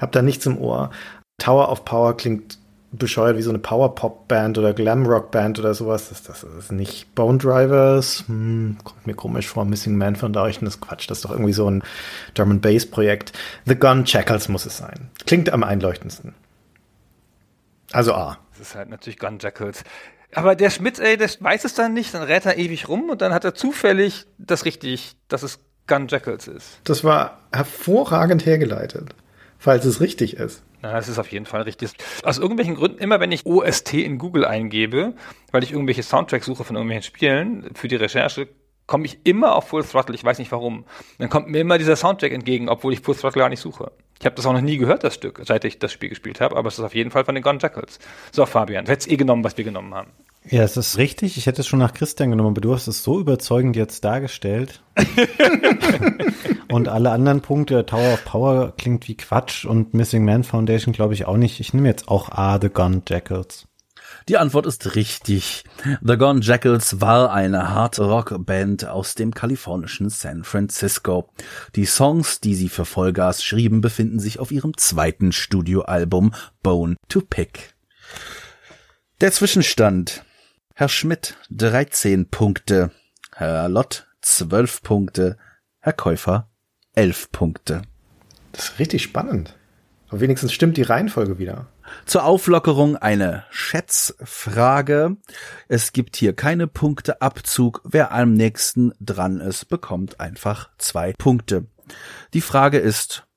Hab 0.00 0.12
da 0.12 0.22
nichts 0.22 0.46
im 0.46 0.58
Ohr. 0.58 0.90
Tower 1.38 1.70
of 1.70 1.84
Power 1.84 2.16
klingt 2.16 2.58
bescheuert 2.98 3.36
wie 3.36 3.42
so 3.42 3.50
eine 3.50 3.58
Power-Pop-Band 3.58 4.58
oder 4.58 4.72
Glam-Rock-Band 4.72 5.58
oder 5.58 5.74
sowas. 5.74 6.08
Das, 6.08 6.22
das 6.22 6.42
ist 6.44 6.72
nicht 6.72 7.14
Bone 7.14 7.38
Drivers. 7.38 8.24
Hm, 8.26 8.78
kommt 8.84 9.06
mir 9.06 9.14
komisch 9.14 9.48
vor. 9.48 9.64
Missing 9.64 9.96
Man 9.96 10.16
Foundation 10.16 10.66
ist 10.66 10.80
Quatsch. 10.80 11.10
Das 11.10 11.18
ist 11.18 11.24
doch 11.24 11.30
irgendwie 11.30 11.52
so 11.52 11.70
ein 11.70 11.82
Drum 12.34 12.50
and 12.50 12.62
Bass 12.62 12.86
Projekt. 12.86 13.32
The 13.66 13.76
Gun 13.76 14.04
Jackals 14.06 14.48
muss 14.48 14.66
es 14.66 14.76
sein. 14.76 15.10
Klingt 15.26 15.50
am 15.50 15.62
einleuchtendsten. 15.62 16.34
Also 17.92 18.14
A. 18.14 18.38
Das 18.50 18.68
ist 18.68 18.74
halt 18.74 18.88
natürlich 18.88 19.18
Gun 19.18 19.38
Jackals. 19.40 19.84
Aber 20.34 20.56
der 20.56 20.70
Schmidt, 20.70 20.98
ey, 20.98 21.16
der 21.16 21.30
weiß 21.38 21.64
es 21.64 21.74
dann 21.74 21.94
nicht, 21.94 22.12
dann 22.12 22.22
rät 22.22 22.44
er 22.44 22.56
ewig 22.58 22.88
rum 22.88 23.08
und 23.08 23.22
dann 23.22 23.32
hat 23.32 23.44
er 23.44 23.54
zufällig 23.54 24.26
das 24.38 24.64
richtig, 24.64 25.16
dass 25.28 25.42
es 25.42 25.60
Gun 25.86 26.08
Jackals 26.08 26.48
ist. 26.48 26.80
Das 26.84 27.04
war 27.04 27.38
hervorragend 27.52 28.46
hergeleitet. 28.46 29.14
Falls 29.58 29.84
es 29.84 30.00
richtig 30.00 30.36
ist. 30.36 30.62
Na, 30.84 30.92
das 30.92 31.08
ist 31.08 31.18
auf 31.18 31.32
jeden 31.32 31.46
Fall 31.46 31.62
richtig. 31.62 31.92
Aus 32.24 32.36
irgendwelchen 32.36 32.74
Gründen, 32.74 32.98
immer 32.98 33.18
wenn 33.18 33.32
ich 33.32 33.46
OST 33.46 33.94
in 33.94 34.18
Google 34.18 34.44
eingebe, 34.44 35.14
weil 35.50 35.62
ich 35.64 35.72
irgendwelche 35.72 36.02
Soundtracks 36.02 36.44
suche 36.44 36.62
von 36.62 36.76
irgendwelchen 36.76 37.04
Spielen 37.04 37.70
für 37.74 37.88
die 37.88 37.96
Recherche, 37.96 38.48
komme 38.86 39.06
ich 39.06 39.24
immer 39.24 39.54
auf 39.54 39.68
Full 39.68 39.82
Throttle. 39.82 40.14
Ich 40.14 40.22
weiß 40.22 40.38
nicht 40.38 40.52
warum. 40.52 40.84
Dann 41.16 41.30
kommt 41.30 41.48
mir 41.48 41.60
immer 41.60 41.78
dieser 41.78 41.96
Soundtrack 41.96 42.32
entgegen, 42.32 42.68
obwohl 42.68 42.92
ich 42.92 43.00
Full 43.00 43.14
Throttle 43.14 43.40
gar 43.40 43.48
nicht 43.48 43.60
suche. 43.60 43.92
Ich 44.20 44.26
habe 44.26 44.36
das 44.36 44.44
auch 44.44 44.52
noch 44.52 44.60
nie 44.60 44.76
gehört, 44.76 45.04
das 45.04 45.14
Stück, 45.14 45.40
seit 45.46 45.64
ich 45.64 45.78
das 45.78 45.90
Spiel 45.90 46.10
gespielt 46.10 46.42
habe, 46.42 46.54
aber 46.54 46.68
es 46.68 46.78
ist 46.78 46.84
auf 46.84 46.94
jeden 46.94 47.10
Fall 47.10 47.24
von 47.24 47.34
den 47.34 47.42
Gone 47.42 47.58
Jackals. 47.62 47.98
So, 48.30 48.44
Fabian, 48.44 48.84
du 48.84 48.92
hättest 48.92 49.10
eh 49.10 49.16
genommen, 49.16 49.42
was 49.42 49.56
wir 49.56 49.64
genommen 49.64 49.94
haben. 49.94 50.10
Ja, 50.50 50.62
es 50.62 50.76
ist 50.76 50.98
richtig. 50.98 51.38
Ich 51.38 51.46
hätte 51.46 51.62
es 51.62 51.66
schon 51.66 51.78
nach 51.78 51.94
Christian 51.94 52.30
genommen, 52.30 52.50
aber 52.50 52.60
du 52.60 52.74
hast 52.74 52.86
es 52.86 53.02
so 53.02 53.18
überzeugend 53.18 53.76
jetzt 53.76 54.04
dargestellt. 54.04 54.82
und 56.70 56.88
alle 56.88 57.10
anderen 57.10 57.40
Punkte, 57.40 57.86
Tower 57.86 58.12
of 58.12 58.24
Power 58.24 58.74
klingt 58.76 59.08
wie 59.08 59.16
Quatsch 59.16 59.64
und 59.64 59.94
Missing 59.94 60.24
Man 60.24 60.44
Foundation 60.44 60.92
glaube 60.92 61.14
ich 61.14 61.24
auch 61.24 61.38
nicht. 61.38 61.60
Ich 61.60 61.72
nehme 61.72 61.88
jetzt 61.88 62.08
auch 62.08 62.30
A, 62.30 62.60
The 62.60 62.68
Gun 62.68 63.02
Jackals. 63.08 63.66
Die 64.28 64.38
Antwort 64.38 64.66
ist 64.66 64.94
richtig. 64.94 65.64
The 66.02 66.16
Gone 66.16 66.40
Jackals 66.40 67.00
war 67.00 67.32
eine 67.32 67.70
Hard-Rock-Band 67.70 68.86
aus 68.86 69.14
dem 69.14 69.34
kalifornischen 69.34 70.08
San 70.08 70.44
Francisco. 70.44 71.28
Die 71.74 71.84
Songs, 71.84 72.40
die 72.40 72.54
sie 72.54 72.68
für 72.68 72.84
Vollgas 72.84 73.44
schrieben, 73.44 73.80
befinden 73.80 74.20
sich 74.20 74.38
auf 74.38 74.50
ihrem 74.50 74.76
zweiten 74.76 75.32
Studioalbum 75.32 76.32
Bone 76.62 76.96
to 77.08 77.20
Pick. 77.20 77.74
Der 79.20 79.32
Zwischenstand. 79.32 80.24
Herr 80.76 80.88
Schmidt 80.88 81.36
13 81.52 82.30
Punkte, 82.30 82.90
Herr 83.32 83.68
Lott 83.68 84.08
12 84.22 84.82
Punkte, 84.82 85.38
Herr 85.78 85.92
Käufer 85.92 86.50
11 86.94 87.30
Punkte. 87.30 87.82
Das 88.50 88.70
ist 88.70 88.78
richtig 88.80 89.04
spannend. 89.04 89.56
Aber 90.08 90.18
wenigstens 90.18 90.52
stimmt 90.52 90.76
die 90.76 90.82
Reihenfolge 90.82 91.38
wieder. 91.38 91.68
Zur 92.06 92.24
Auflockerung 92.24 92.96
eine 92.96 93.44
Schätzfrage. 93.50 95.16
Es 95.68 95.92
gibt 95.92 96.16
hier 96.16 96.32
keine 96.32 96.66
Punkteabzug. 96.66 97.80
Wer 97.84 98.10
am 98.10 98.32
nächsten 98.32 98.94
dran 98.98 99.40
ist, 99.40 99.68
bekommt 99.68 100.18
einfach 100.18 100.70
zwei 100.78 101.12
Punkte. 101.12 101.66
Die 102.32 102.40
Frage 102.40 102.78
ist, 102.78 103.28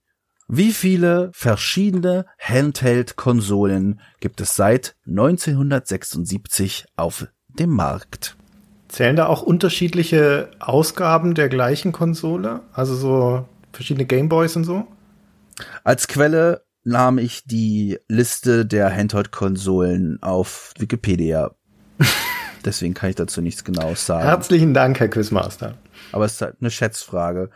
wie 0.47 0.71
viele 0.71 1.29
verschiedene 1.33 2.25
Handheld-Konsolen 2.39 3.99
gibt 4.21 4.39
es 4.39 4.55
seit 4.55 4.95
1976 5.05 6.85
auf 6.95 7.27
dem 7.47 7.71
Markt? 7.71 8.37
Zählen 8.87 9.17
da 9.17 9.25
auch 9.25 9.41
unterschiedliche 9.41 10.49
Ausgaben 10.59 11.33
der 11.35 11.49
gleichen 11.49 11.91
Konsole? 11.91 12.61
Also 12.71 12.95
so 12.95 13.45
verschiedene 13.73 14.05
Gameboys 14.05 14.55
und 14.55 14.63
so? 14.63 14.87
Als 15.83 16.07
Quelle 16.07 16.63
nahm 16.85 17.17
ich 17.17 17.43
die 17.43 17.99
Liste 18.07 18.65
der 18.65 18.95
Handheld-Konsolen 18.95 20.23
auf 20.23 20.71
Wikipedia. 20.77 21.51
Deswegen 22.65 22.93
kann 22.93 23.09
ich 23.09 23.17
dazu 23.17 23.41
nichts 23.41 23.65
Genaues 23.65 24.05
sagen. 24.05 24.23
Herzlichen 24.23 24.73
Dank, 24.73 24.99
Herr 25.01 25.09
Quizmaster. 25.09 25.75
Aber 26.13 26.23
es 26.23 26.33
ist 26.33 26.41
halt 26.41 26.55
eine 26.61 26.71
Schätzfrage. 26.71 27.49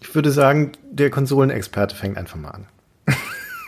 Ich 0.00 0.14
würde 0.14 0.30
sagen, 0.30 0.72
der 0.90 1.10
Konsolenexperte 1.10 1.94
fängt 1.94 2.16
einfach 2.16 2.36
mal 2.36 2.50
an. 2.50 2.66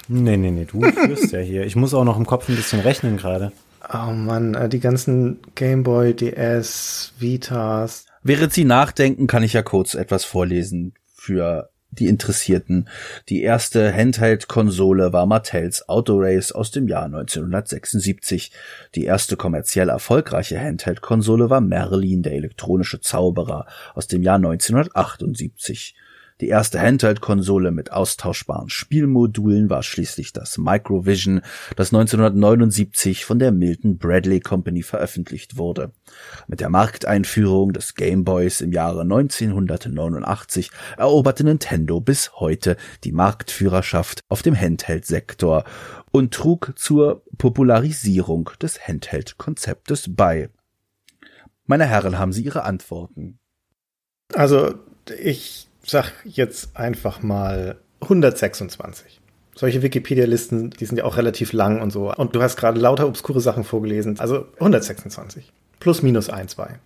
Nee, 0.08 0.36
nee, 0.36 0.50
nee, 0.50 0.64
du 0.64 0.82
führst 0.82 1.32
ja 1.32 1.38
hier. 1.38 1.64
Ich 1.64 1.76
muss 1.76 1.94
auch 1.94 2.04
noch 2.04 2.16
im 2.16 2.26
Kopf 2.26 2.48
ein 2.48 2.56
bisschen 2.56 2.80
rechnen 2.80 3.16
gerade. 3.16 3.52
Oh 3.92 4.12
Mann, 4.12 4.54
äh, 4.54 4.68
die 4.68 4.80
ganzen 4.80 5.38
Gameboy, 5.54 6.14
DS, 6.14 7.12
Vitas. 7.18 8.06
Während 8.22 8.52
Sie 8.52 8.64
nachdenken, 8.64 9.26
kann 9.26 9.42
ich 9.42 9.52
ja 9.52 9.62
kurz 9.62 9.94
etwas 9.94 10.24
vorlesen 10.24 10.94
für 11.14 11.70
die 11.90 12.08
Interessierten. 12.08 12.88
Die 13.28 13.42
erste 13.42 13.92
Handheld-Konsole 13.94 15.12
war 15.12 15.26
Mattels 15.26 15.88
Autorace 15.88 16.52
aus 16.52 16.70
dem 16.70 16.88
Jahr 16.88 17.04
1976. 17.04 18.50
Die 18.94 19.04
erste 19.04 19.36
kommerziell 19.36 19.88
erfolgreiche 19.88 20.58
Handheld-Konsole 20.58 21.50
war 21.50 21.60
Merlin, 21.60 22.22
der 22.22 22.32
elektronische 22.32 23.00
Zauberer 23.00 23.66
aus 23.94 24.06
dem 24.06 24.22
Jahr 24.22 24.36
1978. 24.36 25.94
Die 26.42 26.48
erste 26.48 26.80
Handheld-Konsole 26.80 27.70
mit 27.70 27.92
austauschbaren 27.92 28.68
Spielmodulen 28.68 29.70
war 29.70 29.84
schließlich 29.84 30.32
das 30.32 30.58
Microvision, 30.58 31.40
das 31.76 31.94
1979 31.94 33.24
von 33.24 33.38
der 33.38 33.52
Milton 33.52 33.96
Bradley 33.96 34.40
Company 34.40 34.82
veröffentlicht 34.82 35.56
wurde. 35.56 35.92
Mit 36.48 36.58
der 36.58 36.68
Markteinführung 36.68 37.72
des 37.72 37.94
Game 37.94 38.24
Boys 38.24 38.60
im 38.60 38.72
Jahre 38.72 39.02
1989 39.02 40.72
eroberte 40.96 41.44
Nintendo 41.44 42.00
bis 42.00 42.32
heute 42.34 42.76
die 43.04 43.12
Marktführerschaft 43.12 44.22
auf 44.28 44.42
dem 44.42 44.60
Handheld-Sektor 44.60 45.62
und 46.10 46.34
trug 46.34 46.72
zur 46.74 47.22
Popularisierung 47.38 48.50
des 48.60 48.88
Handheld-Konzeptes 48.88 50.12
bei. 50.16 50.50
Meine 51.66 51.86
Herren, 51.86 52.18
haben 52.18 52.32
Sie 52.32 52.42
Ihre 52.42 52.64
Antworten? 52.64 53.38
Also, 54.34 54.74
ich 55.20 55.68
sag 55.84 56.12
jetzt 56.24 56.76
einfach 56.76 57.22
mal 57.22 57.76
126. 58.00 59.20
Solche 59.54 59.82
Wikipedia-Listen, 59.82 60.70
die 60.70 60.86
sind 60.86 60.96
ja 60.96 61.04
auch 61.04 61.16
relativ 61.16 61.52
lang 61.52 61.80
und 61.82 61.90
so. 61.90 62.12
Und 62.14 62.34
du 62.34 62.42
hast 62.42 62.56
gerade 62.56 62.80
lauter 62.80 63.06
obskure 63.06 63.40
Sachen 63.40 63.64
vorgelesen. 63.64 64.18
Also 64.18 64.46
126. 64.54 65.52
Plus 65.78 66.02
minus 66.02 66.30
ein, 66.30 66.48
zwei. 66.48 66.78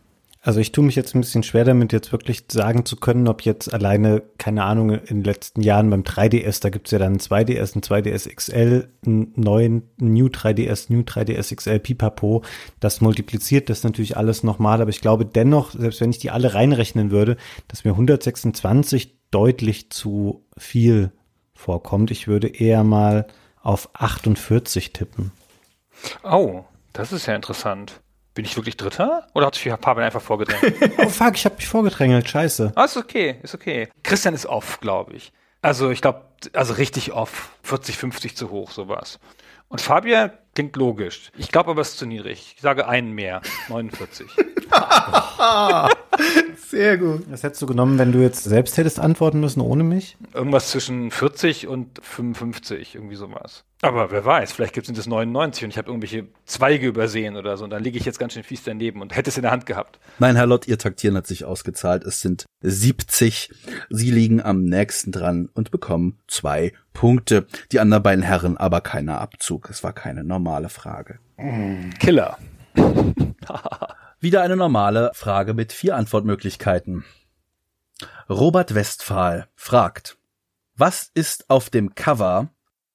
Also 0.46 0.60
ich 0.60 0.70
tue 0.70 0.84
mich 0.84 0.94
jetzt 0.94 1.12
ein 1.16 1.22
bisschen 1.22 1.42
schwer 1.42 1.64
damit, 1.64 1.92
jetzt 1.92 2.12
wirklich 2.12 2.44
sagen 2.48 2.84
zu 2.84 2.94
können, 2.94 3.26
ob 3.26 3.42
jetzt 3.42 3.74
alleine, 3.74 4.22
keine 4.38 4.62
Ahnung, 4.62 4.90
in 4.90 5.00
den 5.04 5.24
letzten 5.24 5.60
Jahren 5.60 5.90
beim 5.90 6.02
3DS, 6.02 6.62
da 6.62 6.68
gibt's 6.68 6.92
ja 6.92 7.00
dann 7.00 7.14
ein 7.14 7.18
2DS, 7.18 7.74
ein 7.74 7.82
2DS 7.82 8.32
XL, 8.32 8.88
einen 9.04 9.32
neuen 9.34 9.90
New 9.96 10.26
3DS, 10.26 10.86
New 10.92 11.00
3DS 11.00 11.52
XL, 11.52 11.80
Pipapo. 11.80 12.44
Das 12.78 13.00
multipliziert 13.00 13.68
das 13.70 13.82
natürlich 13.82 14.16
alles 14.16 14.44
nochmal, 14.44 14.80
aber 14.80 14.90
ich 14.90 15.00
glaube 15.00 15.26
dennoch, 15.26 15.72
selbst 15.72 16.00
wenn 16.00 16.10
ich 16.10 16.18
die 16.18 16.30
alle 16.30 16.54
reinrechnen 16.54 17.10
würde, 17.10 17.38
dass 17.66 17.82
mir 17.82 17.90
126 17.90 19.16
deutlich 19.32 19.90
zu 19.90 20.44
viel 20.56 21.10
vorkommt. 21.54 22.12
Ich 22.12 22.28
würde 22.28 22.46
eher 22.46 22.84
mal 22.84 23.26
auf 23.62 23.90
48 23.94 24.92
tippen. 24.92 25.32
Oh, 26.22 26.62
das 26.92 27.12
ist 27.12 27.26
ja 27.26 27.34
interessant. 27.34 28.00
Bin 28.36 28.44
ich 28.44 28.54
wirklich 28.54 28.76
Dritter? 28.76 29.26
Oder 29.32 29.46
hat 29.46 29.54
sich 29.54 29.64
Fabian 29.64 30.04
einfach 30.04 30.20
vorgedrängt? 30.20 30.74
Oh 30.98 31.08
fuck, 31.08 31.36
ich 31.36 31.46
habe 31.46 31.54
mich 31.56 31.66
vorgedrängelt, 31.66 32.28
scheiße. 32.28 32.72
ah, 32.74 32.84
ist 32.84 32.98
okay, 32.98 33.36
ist 33.42 33.54
okay. 33.54 33.88
Christian 34.02 34.34
ist 34.34 34.44
off, 34.44 34.78
glaube 34.80 35.14
ich. 35.14 35.32
Also 35.62 35.90
ich 35.90 36.02
glaube, 36.02 36.20
also 36.52 36.74
richtig 36.74 37.12
off. 37.12 37.50
40, 37.62 37.96
50 37.96 38.36
zu 38.36 38.50
hoch, 38.50 38.72
sowas. 38.72 39.18
Und 39.68 39.80
Fabian 39.80 40.32
klingt 40.54 40.76
logisch. 40.76 41.30
Ich 41.38 41.50
glaube 41.50 41.70
aber, 41.70 41.80
es 41.80 41.92
ist 41.92 41.98
zu 41.98 42.04
niedrig. 42.04 42.52
Ich 42.56 42.62
sage 42.62 42.86
einen 42.86 43.12
mehr. 43.12 43.40
49. 43.68 44.26
Sehr 46.68 46.98
gut. 46.98 47.22
Das 47.30 47.42
hättest 47.42 47.62
du 47.62 47.66
genommen, 47.66 47.98
wenn 47.98 48.12
du 48.12 48.18
jetzt 48.18 48.44
selbst 48.44 48.76
hättest 48.76 49.00
antworten 49.00 49.40
müssen 49.40 49.62
ohne 49.62 49.82
mich? 49.82 50.18
Irgendwas 50.34 50.70
zwischen 50.70 51.10
40 51.10 51.68
und 51.68 52.00
55, 52.02 52.96
irgendwie 52.96 53.16
sowas. 53.16 53.64
Aber 53.82 54.10
wer 54.10 54.24
weiß, 54.24 54.52
vielleicht 54.52 54.72
gibt 54.72 54.88
es 54.88 54.94
das 54.94 55.06
99 55.06 55.64
und 55.64 55.70
ich 55.70 55.76
habe 55.76 55.88
irgendwelche 55.88 56.28
Zweige 56.46 56.86
übersehen 56.86 57.36
oder 57.36 57.58
so 57.58 57.64
und 57.64 57.70
dann 57.70 57.84
liege 57.84 57.98
ich 57.98 58.06
jetzt 58.06 58.18
ganz 58.18 58.32
schön 58.32 58.42
fies 58.42 58.64
daneben 58.64 59.02
und 59.02 59.14
hätte 59.14 59.28
es 59.28 59.36
in 59.36 59.42
der 59.42 59.50
Hand 59.50 59.66
gehabt. 59.66 59.98
Nein, 60.18 60.34
Herr 60.34 60.46
Lott, 60.46 60.66
Ihr 60.66 60.78
Taktieren 60.78 61.16
hat 61.16 61.26
sich 61.26 61.44
ausgezahlt. 61.44 62.02
Es 62.04 62.20
sind 62.20 62.46
70. 62.62 63.50
Sie 63.90 64.10
liegen 64.10 64.40
am 64.40 64.64
nächsten 64.64 65.12
dran 65.12 65.50
und 65.52 65.70
bekommen 65.70 66.18
zwei 66.26 66.72
Punkte. 66.94 67.46
Die 67.70 67.78
anderen 67.78 68.02
beiden 68.02 68.24
Herren 68.24 68.56
aber 68.56 68.80
keiner 68.80 69.20
Abzug. 69.20 69.68
Es 69.68 69.84
war 69.84 69.92
keine 69.92 70.24
normale 70.24 70.70
Frage. 70.70 71.18
Killer. 71.98 72.38
Wieder 74.20 74.40
eine 74.40 74.56
normale 74.56 75.10
Frage 75.12 75.52
mit 75.52 75.74
vier 75.74 75.96
Antwortmöglichkeiten. 75.96 77.04
Robert 78.30 78.74
Westphal 78.74 79.48
fragt, 79.54 80.16
was 80.76 81.10
ist 81.14 81.48
auf 81.50 81.70
dem 81.70 81.94
Cover 81.94 82.50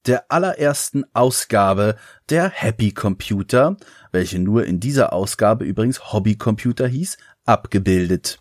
der 0.05 0.31
allerersten 0.31 1.03
Ausgabe 1.13 1.95
der 2.29 2.49
Happy 2.49 2.91
Computer, 2.91 3.77
welche 4.11 4.39
nur 4.39 4.65
in 4.65 4.79
dieser 4.79 5.13
Ausgabe 5.13 5.65
übrigens 5.65 6.11
Hobby 6.13 6.35
Computer 6.35 6.87
hieß, 6.87 7.17
abgebildet? 7.45 8.39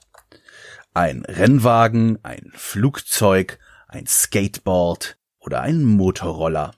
Ein 0.94 1.24
Rennwagen, 1.24 2.18
ein 2.22 2.50
Flugzeug, 2.54 3.58
ein 3.88 4.06
Skateboard 4.06 5.18
oder 5.38 5.60
ein 5.60 5.84
Motorroller? 5.84 6.72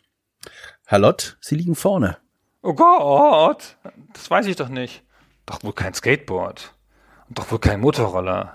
Herr 0.85 0.99
Lott, 0.99 1.39
Sie 1.41 1.55
liegen 1.55 1.75
vorne. 1.75 2.19
Oh 2.63 2.75
Gott, 2.75 3.77
das 4.13 4.31
weiß 4.31 4.47
ich 4.47 4.57
doch 4.57 4.69
nicht. 4.69 5.03
Doch 5.47 5.63
wohl 5.65 5.73
kein 5.73 5.95
Skateboard. 5.95 6.75
Und 7.29 7.39
doch 7.39 7.51
wohl 7.51 7.59
kein 7.59 7.81
Motorroller. 7.81 8.55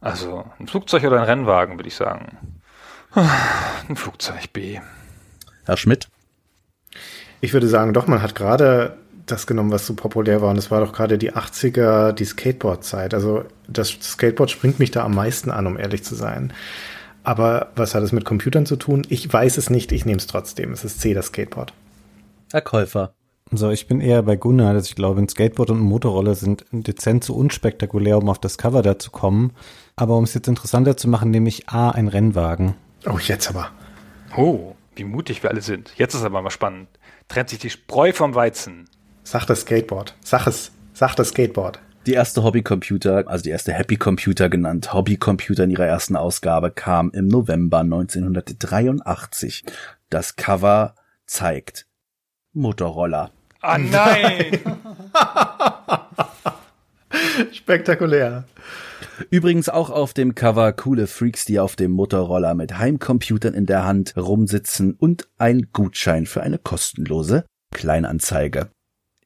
Also 0.00 0.44
ein 0.58 0.68
Flugzeug 0.68 1.04
oder 1.04 1.18
ein 1.18 1.24
Rennwagen, 1.24 1.76
würde 1.76 1.88
ich 1.88 1.96
sagen. 1.96 2.60
Ein 3.14 3.96
Flugzeug 3.96 4.52
B. 4.52 4.80
Herr 5.64 5.76
Schmidt? 5.76 6.08
Ich 7.40 7.52
würde 7.52 7.68
sagen, 7.68 7.92
doch, 7.92 8.06
man 8.06 8.22
hat 8.22 8.34
gerade 8.34 8.96
das 9.26 9.46
genommen, 9.46 9.70
was 9.70 9.86
so 9.86 9.94
populär 9.94 10.42
war. 10.42 10.50
Und 10.50 10.58
es 10.58 10.70
war 10.70 10.80
doch 10.80 10.92
gerade 10.92 11.18
die 11.18 11.32
80er, 11.32 12.12
die 12.12 12.24
Skateboard-Zeit. 12.24 13.14
Also 13.14 13.44
das 13.68 13.88
Skateboard 13.88 14.50
springt 14.50 14.78
mich 14.78 14.90
da 14.90 15.04
am 15.04 15.14
meisten 15.14 15.50
an, 15.50 15.66
um 15.66 15.78
ehrlich 15.78 16.04
zu 16.04 16.14
sein. 16.14 16.52
Aber 17.22 17.72
was 17.74 17.94
hat 17.94 18.02
es 18.02 18.12
mit 18.12 18.24
Computern 18.24 18.66
zu 18.66 18.76
tun? 18.76 19.02
Ich 19.08 19.30
weiß 19.32 19.56
es 19.56 19.70
nicht, 19.70 19.92
ich 19.92 20.04
nehme 20.04 20.18
es 20.18 20.26
trotzdem. 20.26 20.72
Es 20.72 20.84
ist 20.84 21.00
C, 21.00 21.14
das 21.14 21.26
Skateboard. 21.26 21.72
Herr 22.52 22.60
Käufer. 22.60 23.14
So, 23.50 23.70
ich 23.70 23.86
bin 23.86 24.00
eher 24.00 24.22
bei 24.22 24.36
Gunnar, 24.36 24.74
dass 24.74 24.88
ich 24.88 24.94
glaube, 24.94 25.20
ein 25.20 25.28
Skateboard 25.28 25.70
und 25.70 25.78
ein 25.78 25.84
Motorroller 25.84 26.34
sind 26.34 26.64
dezent 26.72 27.24
zu 27.24 27.36
unspektakulär, 27.36 28.18
um 28.18 28.28
auf 28.28 28.38
das 28.38 28.58
Cover 28.58 28.82
da 28.82 28.98
zu 28.98 29.10
kommen. 29.10 29.52
Aber 29.96 30.16
um 30.16 30.24
es 30.24 30.34
jetzt 30.34 30.48
interessanter 30.48 30.96
zu 30.96 31.08
machen, 31.08 31.30
nehme 31.30 31.48
ich 31.48 31.68
A, 31.68 31.90
ein 31.90 32.08
Rennwagen. 32.08 32.74
Oh, 33.06 33.18
jetzt 33.18 33.48
aber. 33.48 33.68
Oh, 34.36 34.74
wie 34.96 35.04
mutig 35.04 35.42
wir 35.42 35.50
alle 35.50 35.62
sind. 35.62 35.92
Jetzt 35.96 36.14
ist 36.14 36.24
aber 36.24 36.42
mal 36.42 36.50
spannend. 36.50 36.88
Trennt 37.28 37.48
sich 37.48 37.58
die 37.58 37.70
Spreu 37.70 38.12
vom 38.12 38.34
Weizen. 38.34 38.88
Sag 39.22 39.46
das 39.46 39.62
Skateboard. 39.62 40.14
Sag 40.22 40.46
es. 40.46 40.72
Sag 40.92 41.14
das 41.16 41.28
Skateboard. 41.28 41.80
Die 42.06 42.12
erste 42.12 42.42
Hobbycomputer, 42.42 43.26
also 43.26 43.42
die 43.42 43.50
erste 43.50 43.72
Happy 43.72 43.96
Computer 43.96 44.50
genannt, 44.50 44.92
Hobbycomputer 44.92 45.64
in 45.64 45.70
ihrer 45.70 45.86
ersten 45.86 46.16
Ausgabe, 46.16 46.70
kam 46.70 47.10
im 47.12 47.28
November 47.28 47.78
1983. 47.78 49.64
Das 50.10 50.36
Cover 50.36 50.94
zeigt 51.26 51.86
Motorroller. 52.52 53.30
Ah 53.62 53.78
nein! 53.78 54.60
Spektakulär. 57.52 58.44
Übrigens 59.30 59.68
auch 59.68 59.90
auf 59.90 60.12
dem 60.14 60.34
Cover 60.34 60.72
coole 60.72 61.06
Freaks, 61.06 61.44
die 61.44 61.58
auf 61.60 61.76
dem 61.76 61.90
Motorroller 61.92 62.54
mit 62.54 62.78
Heimcomputern 62.78 63.54
in 63.54 63.66
der 63.66 63.84
Hand 63.84 64.16
rumsitzen 64.16 64.94
und 64.94 65.28
ein 65.38 65.68
Gutschein 65.72 66.26
für 66.26 66.42
eine 66.42 66.58
kostenlose 66.58 67.44
Kleinanzeige. 67.72 68.68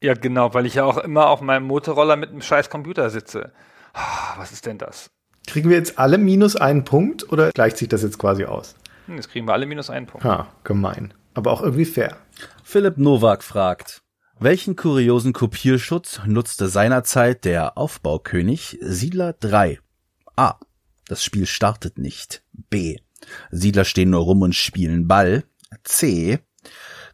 ja, 0.01 0.13
genau, 0.13 0.53
weil 0.53 0.65
ich 0.65 0.75
ja 0.75 0.83
auch 0.85 0.97
immer 0.97 1.29
auf 1.29 1.41
meinem 1.41 1.65
Motorroller 1.65 2.15
mit 2.15 2.29
einem 2.29 2.41
scheiß 2.41 2.69
Computer 2.69 3.09
sitze. 3.09 3.51
Ah, 3.93 4.35
Was 4.37 4.51
ist 4.51 4.65
denn 4.65 4.77
das? 4.77 5.09
Kriegen 5.47 5.69
wir 5.69 5.77
jetzt 5.77 5.97
alle 5.97 6.17
minus 6.17 6.55
einen 6.55 6.83
Punkt 6.83 7.31
oder 7.31 7.51
gleicht 7.51 7.77
sich 7.77 7.87
das 7.87 8.03
jetzt 8.03 8.19
quasi 8.19 8.45
aus? 8.45 8.75
Hm, 9.07 9.15
Jetzt 9.15 9.29
kriegen 9.31 9.47
wir 9.47 9.53
alle 9.53 9.65
minus 9.65 9.89
einen 9.89 10.05
Punkt. 10.05 10.23
Ha, 10.25 10.47
gemein. 10.63 11.13
Aber 11.33 11.51
auch 11.51 11.61
irgendwie 11.61 11.85
fair. 11.85 12.17
Philipp 12.63 12.97
Nowak 12.97 13.43
fragt, 13.43 14.01
welchen 14.39 14.75
kuriosen 14.75 15.33
Kopierschutz 15.33 16.21
nutzte 16.25 16.69
seinerzeit 16.69 17.45
der 17.45 17.77
Aufbaukönig 17.77 18.77
Siedler 18.81 19.33
3? 19.33 19.79
A. 20.35 20.55
Das 21.07 21.23
Spiel 21.23 21.45
startet 21.45 21.97
nicht. 21.97 22.43
B. 22.53 22.97
Siedler 23.51 23.85
stehen 23.85 24.11
nur 24.11 24.21
rum 24.21 24.41
und 24.41 24.55
spielen 24.55 25.07
Ball. 25.07 25.43
C. 25.83 26.39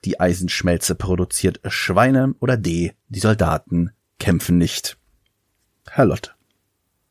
Die 0.03 0.19
Eisenschmelze 0.19 0.95
produziert 0.95 1.59
Schweine. 1.67 2.35
Oder 2.39 2.57
D. 2.57 2.93
Die 3.07 3.19
Soldaten 3.19 3.91
kämpfen 4.19 4.57
nicht. 4.57 4.97
Herr 5.89 6.05
Lott. 6.05 6.35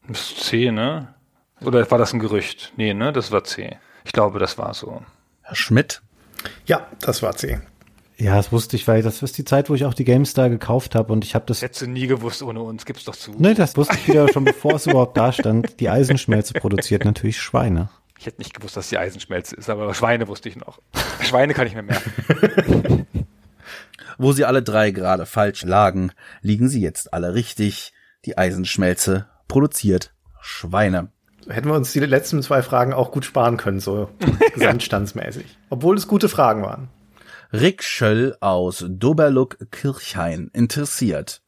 Das 0.07 0.31
ist 0.31 0.45
C, 0.45 0.71
ne? 0.71 1.15
Oder 1.61 1.91
war 1.91 1.99
das 1.99 2.13
ein 2.13 2.21
Gerücht? 2.21 2.73
Nee, 2.77 2.95
ne? 2.95 3.13
Das 3.13 3.33
war 3.33 3.45
C. 3.45 3.79
Ich 4.05 4.13
glaube, 4.13 4.39
das 4.39 4.59
war 4.59 4.75
so. 4.75 5.03
Herr 5.43 5.57
Schmidt. 5.57 6.03
Ja, 6.67 6.87
das 7.01 7.23
war 7.23 7.35
C. 7.37 7.61
Ja, 8.17 8.37
das 8.37 8.53
wusste 8.53 8.77
ich, 8.77 8.87
weil 8.87 9.03
das 9.03 9.23
ist 9.23 9.37
die 9.39 9.45
Zeit, 9.45 9.69
wo 9.69 9.75
ich 9.75 9.85
auch 9.85 9.95
die 9.95 10.05
GameStar 10.05 10.49
gekauft 10.49 10.95
habe 10.95 11.13
und 11.13 11.25
ich 11.25 11.35
habe 11.35 11.47
das. 11.47 11.63
Hättest 11.63 11.83
du 11.83 11.87
nie 11.89 12.07
gewusst 12.07 12.43
ohne 12.43 12.61
uns. 12.61 12.85
Gib's 12.85 13.05
doch 13.05 13.17
zu. 13.17 13.33
Ne, 13.33 13.55
das 13.55 13.77
wusste 13.77 13.97
ich 13.97 14.09
wieder 14.09 14.29
schon 14.33 14.45
bevor 14.45 14.75
es 14.75 14.87
überhaupt 14.87 15.17
da 15.17 15.33
stand. 15.33 15.81
Die 15.81 15.89
Eisenschmelze 15.89 16.55
produziert 16.55 17.05
natürlich 17.05 17.41
Schweine. 17.41 17.89
Ich 18.19 18.27
hätte 18.27 18.41
nicht 18.41 18.55
gewusst, 18.55 18.77
dass 18.77 18.89
die 18.89 18.99
Eisenschmelze 18.99 19.57
ist, 19.57 19.69
aber 19.69 19.93
Schweine 19.95 20.29
wusste 20.29 20.49
ich 20.49 20.57
noch. 20.57 20.81
Schweine 21.21 21.55
kann 21.55 21.67
ich 21.67 21.75
mir 21.75 21.83
merken. 21.83 23.07
Wo 24.17 24.33
sie 24.33 24.45
alle 24.45 24.63
drei 24.63 24.93
gerade 24.93 25.27
falsch 25.27 25.65
lagen, 25.65 26.13
liegen 26.41 26.69
sie 26.69 26.81
jetzt 26.81 27.13
alle 27.13 27.35
richtig. 27.35 27.93
Die 28.25 28.39
Eisenschmelze 28.39 29.27
produziert 29.49 30.15
Schweine. 30.41 31.09
Hätten 31.49 31.69
wir 31.69 31.75
uns 31.75 31.93
die 31.93 32.01
letzten 32.01 32.43
zwei 32.43 32.63
Fragen 32.63 32.93
auch 32.93 33.11
gut 33.11 33.25
sparen 33.25 33.57
können, 33.57 33.81
so 33.81 34.09
gesamtstandsmäßig. 34.55 35.59
Obwohl 35.69 35.97
es 35.97 36.09
gute 36.09 36.29
Fragen 36.29 36.63
waren. 36.63 36.89
Rick 37.55 37.85
Schöll 37.85 38.37
aus 38.41 38.85
Doberluck-Kirchhain 38.89 40.51
interessiert. 40.53 41.41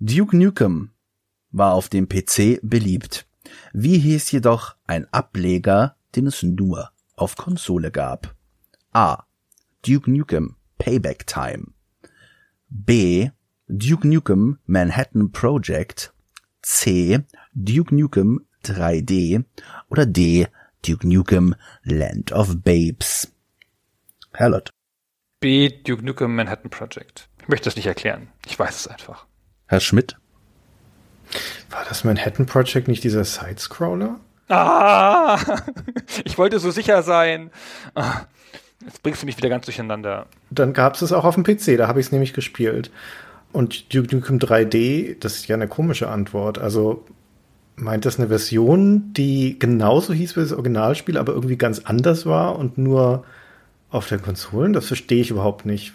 Duke 0.00 0.36
Nukem 0.36 0.90
war 1.52 1.74
auf 1.74 1.88
dem 1.88 2.08
PC 2.08 2.58
beliebt. 2.60 3.24
Wie 3.72 3.98
hieß 3.98 4.32
jedoch 4.32 4.74
ein 4.88 5.06
Ableger, 5.12 5.94
den 6.16 6.26
es 6.26 6.42
nur 6.42 6.90
auf 7.14 7.36
Konsole 7.36 7.92
gab? 7.92 8.34
A. 8.90 9.26
Duke 9.86 10.10
Nukem 10.10 10.56
Payback 10.76 11.28
Time. 11.28 11.68
B. 12.68 13.30
Duke 13.68 14.08
Nukem 14.08 14.58
Manhattan 14.66 15.30
Project. 15.30 16.12
C. 16.62 17.20
Duke 17.54 17.94
Nukem 17.94 18.44
3D. 18.64 19.44
Oder 19.88 20.04
D. 20.04 20.48
Duke 20.84 21.06
Nukem 21.06 21.54
Land 21.84 22.32
of 22.32 22.56
Babes. 22.64 23.32
Herr. 24.32 24.64
B. 25.40 25.70
Duke 25.84 26.04
Nukem 26.04 26.34
Manhattan 26.34 26.70
Project. 26.70 27.28
Ich 27.40 27.48
möchte 27.48 27.66
das 27.66 27.76
nicht 27.76 27.86
erklären. 27.86 28.28
Ich 28.46 28.58
weiß 28.58 28.74
es 28.80 28.88
einfach. 28.88 29.26
Herr 29.66 29.80
Schmidt. 29.80 30.16
War 31.70 31.84
das 31.88 32.04
Manhattan 32.04 32.46
Project 32.46 32.88
nicht 32.88 33.04
dieser 33.04 33.24
Sidescroller? 33.24 34.18
Ah! 34.48 35.38
Ich 36.24 36.38
wollte 36.38 36.58
so 36.58 36.70
sicher 36.70 37.02
sein. 37.02 37.50
Ah, 37.94 38.22
Jetzt 38.84 39.02
bringst 39.02 39.22
du 39.22 39.26
mich 39.26 39.36
wieder 39.36 39.48
ganz 39.48 39.64
durcheinander. 39.64 40.26
Dann 40.50 40.72
gab 40.72 40.94
es 40.94 41.02
es 41.02 41.12
auch 41.12 41.24
auf 41.24 41.34
dem 41.34 41.44
PC, 41.44 41.76
da 41.76 41.88
habe 41.88 42.00
ich 42.00 42.06
es 42.06 42.12
nämlich 42.12 42.32
gespielt. 42.32 42.90
Und 43.52 43.92
Duke 43.94 44.14
Nukem 44.14 44.38
3D, 44.38 45.16
das 45.20 45.36
ist 45.36 45.48
ja 45.48 45.56
eine 45.56 45.68
komische 45.68 46.08
Antwort. 46.08 46.58
Also 46.58 47.04
meint 47.76 48.04
das 48.04 48.18
eine 48.18 48.28
Version, 48.28 49.12
die 49.14 49.58
genauso 49.58 50.12
hieß 50.12 50.36
wie 50.36 50.40
das 50.40 50.52
Originalspiel, 50.52 51.18
aber 51.18 51.32
irgendwie 51.32 51.56
ganz 51.56 51.80
anders 51.80 52.24
war 52.26 52.56
und 52.56 52.78
nur 52.78 53.24
auf 53.90 54.08
den 54.08 54.22
Konsolen? 54.22 54.72
Das 54.72 54.86
verstehe 54.86 55.20
ich 55.20 55.30
überhaupt 55.30 55.66
nicht. 55.66 55.92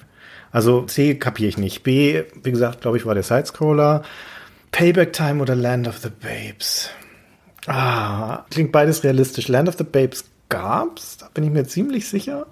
Also 0.52 0.84
C 0.84 1.16
kapiere 1.16 1.50
ich 1.50 1.58
nicht. 1.58 1.84
B, 1.84 2.24
wie 2.44 2.52
gesagt, 2.52 2.82
glaube 2.82 2.98
ich, 2.98 3.06
war 3.06 3.14
der 3.14 3.24
Sidescroller. 3.24 4.04
Payback 4.72 5.14
Time 5.14 5.42
oder 5.42 5.56
Land 5.56 5.88
of 5.88 5.98
the 6.00 6.10
Babes? 6.10 6.90
Ah, 7.68 8.46
klingt 8.50 8.72
beides 8.72 9.04
realistisch. 9.04 9.48
Land 9.48 9.70
of 9.70 9.78
the 9.78 9.84
Babes 9.84 10.26
gab's, 10.50 11.18
da 11.18 11.30
bin 11.34 11.44
ich 11.44 11.50
mir 11.50 11.66
ziemlich 11.66 12.08
sicher. 12.08 12.46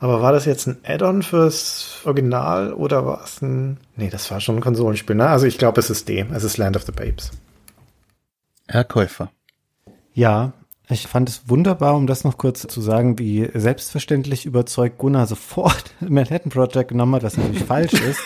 Aber 0.00 0.22
war 0.22 0.32
das 0.32 0.44
jetzt 0.44 0.66
ein 0.68 0.78
Add-on 0.84 1.22
fürs 1.22 2.02
Original 2.04 2.72
oder 2.72 3.04
war 3.04 3.24
es 3.24 3.42
ein. 3.42 3.78
Nee, 3.96 4.10
das 4.10 4.30
war 4.30 4.40
schon 4.40 4.56
ein 4.56 4.60
Konsolenspiel, 4.60 5.16
ne? 5.16 5.28
Also 5.28 5.46
ich 5.46 5.58
glaube, 5.58 5.80
es 5.80 5.90
ist 5.90 6.08
D. 6.08 6.24
Es 6.32 6.44
ist 6.44 6.56
Land 6.56 6.76
of 6.76 6.84
the 6.84 6.92
Babes. 6.92 7.32
Herr 8.68 8.84
Käufer. 8.84 9.32
Ja, 10.14 10.52
ich 10.90 11.06
fand 11.06 11.28
es 11.28 11.48
wunderbar, 11.48 11.96
um 11.96 12.06
das 12.06 12.24
noch 12.24 12.38
kurz 12.38 12.66
zu 12.66 12.80
sagen, 12.80 13.18
wie 13.18 13.48
selbstverständlich 13.52 14.46
überzeugt 14.46 14.98
Gunnar 14.98 15.26
sofort 15.26 15.94
Manhattan 16.00 16.50
Project 16.50 16.88
genommen 16.88 17.14
hat, 17.16 17.22
was 17.22 17.36
natürlich 17.36 17.64
falsch 17.64 17.92
ist. 17.92 18.20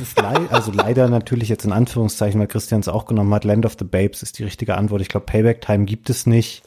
Ist 0.00 0.18
lei 0.18 0.48
also 0.50 0.72
leider 0.72 1.08
natürlich 1.08 1.50
jetzt 1.50 1.66
in 1.66 1.72
Anführungszeichen, 1.72 2.40
weil 2.40 2.46
Christian 2.46 2.80
es 2.80 2.88
auch 2.88 3.04
genommen 3.04 3.34
hat. 3.34 3.44
Land 3.44 3.66
of 3.66 3.76
the 3.78 3.84
Babes 3.84 4.22
ist 4.22 4.38
die 4.38 4.44
richtige 4.44 4.76
Antwort. 4.76 5.02
Ich 5.02 5.08
glaube, 5.08 5.26
Payback 5.26 5.60
Time 5.60 5.84
gibt 5.84 6.08
es 6.08 6.24
nicht. 6.24 6.62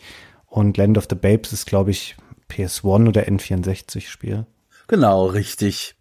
Und 0.48 0.78
Land 0.78 0.98
of 0.98 1.08
the 1.10 1.16
Babes 1.16 1.52
ist, 1.52 1.66
glaube 1.66 1.90
ich, 1.90 2.16
PS1 2.52 3.08
oder 3.08 3.24
N64-Spiel. 3.24 4.46
Genau, 4.88 5.26
richtig. 5.26 5.96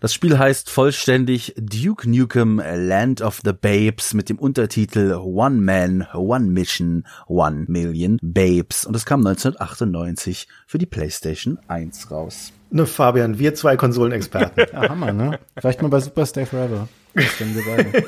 Das 0.00 0.12
Spiel 0.12 0.38
heißt 0.38 0.68
vollständig 0.68 1.54
Duke 1.56 2.10
Nukem 2.10 2.60
Land 2.60 3.22
of 3.22 3.40
the 3.44 3.52
Babes 3.52 4.12
mit 4.12 4.28
dem 4.28 4.38
Untertitel 4.38 5.12
One 5.14 5.60
Man, 5.60 6.06
One 6.12 6.50
Mission, 6.50 7.06
One 7.26 7.66
Million 7.68 8.18
Babes 8.20 8.84
und 8.84 8.96
es 8.96 9.06
kam 9.06 9.24
1998 9.24 10.48
für 10.66 10.78
die 10.78 10.86
PlayStation 10.86 11.58
1 11.68 12.10
raus. 12.10 12.52
Ne, 12.70 12.86
Fabian, 12.86 13.38
wir 13.38 13.54
zwei 13.54 13.76
Konsolenexperten. 13.76 14.66
Ja, 14.72 14.88
Hammer, 14.88 15.12
ne? 15.12 15.38
Vielleicht 15.56 15.80
mal 15.80 15.88
bei 15.88 16.00
Super 16.00 16.26
Stay 16.26 16.44
Forever. 16.44 16.88
Christian, 17.14 17.54
wir 17.54 17.62
beide. 17.64 18.04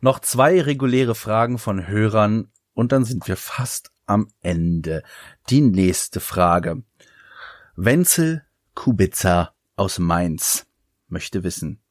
Noch 0.00 0.20
zwei 0.20 0.62
reguläre 0.62 1.16
Fragen 1.16 1.58
von 1.58 1.88
Hörern 1.88 2.48
und 2.74 2.92
dann 2.92 3.04
sind 3.04 3.26
wir 3.26 3.36
fast 3.36 3.90
am 4.06 4.28
Ende. 4.40 5.02
Die 5.50 5.60
nächste 5.60 6.20
Frage. 6.20 6.84
Wenzel 7.74 8.44
Kubica 8.78 9.54
aus 9.74 9.98
Mainz 9.98 10.68
möchte 11.08 11.42
wissen. 11.42 11.82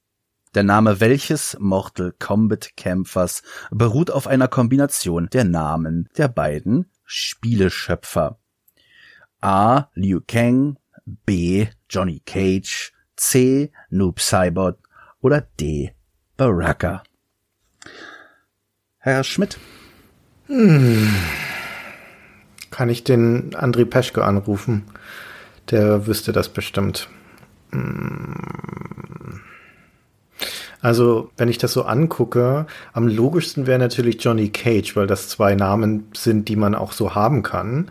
Der 0.55 0.63
Name 0.63 1.01
welches 1.01 1.57
Mortal 1.59 2.13
Kombat 2.17 2.77
Kämpfers 2.77 3.43
beruht 3.71 4.09
auf 4.09 4.25
einer 4.25 4.47
Kombination 4.47 5.27
der 5.27 5.43
Namen 5.43 6.07
der 6.15 6.29
beiden 6.29 6.89
Spieleschöpfer. 7.03 8.39
A. 9.41 9.89
Liu 9.95 10.21
Kang, 10.25 10.79
B. 11.05 11.67
Johnny 11.89 12.21
Cage, 12.25 12.93
C. 13.17 13.73
Noob 13.89 14.21
Saibot 14.21 14.77
oder 15.19 15.41
D. 15.41 15.93
Baraka. 16.37 17.03
Herr 18.99 19.25
Schmidt. 19.25 19.59
Kann 22.71 22.89
ich 22.89 23.03
den 23.03 23.53
André 23.53 23.83
Peschke 23.83 24.23
anrufen? 24.23 24.85
Der 25.69 26.07
wüsste 26.07 26.31
das 26.31 26.49
bestimmt. 26.49 27.09
Hm. 27.71 29.41
Also, 30.81 31.31
wenn 31.37 31.49
ich 31.49 31.57
das 31.57 31.73
so 31.73 31.83
angucke, 31.83 32.67
am 32.93 33.07
logischsten 33.07 33.65
wäre 33.67 33.79
natürlich 33.79 34.23
Johnny 34.23 34.49
Cage, 34.49 34.95
weil 34.95 35.07
das 35.07 35.27
zwei 35.27 35.55
Namen 35.55 36.07
sind, 36.15 36.47
die 36.49 36.55
man 36.55 36.75
auch 36.75 36.91
so 36.91 37.15
haben 37.15 37.41
kann. 37.43 37.89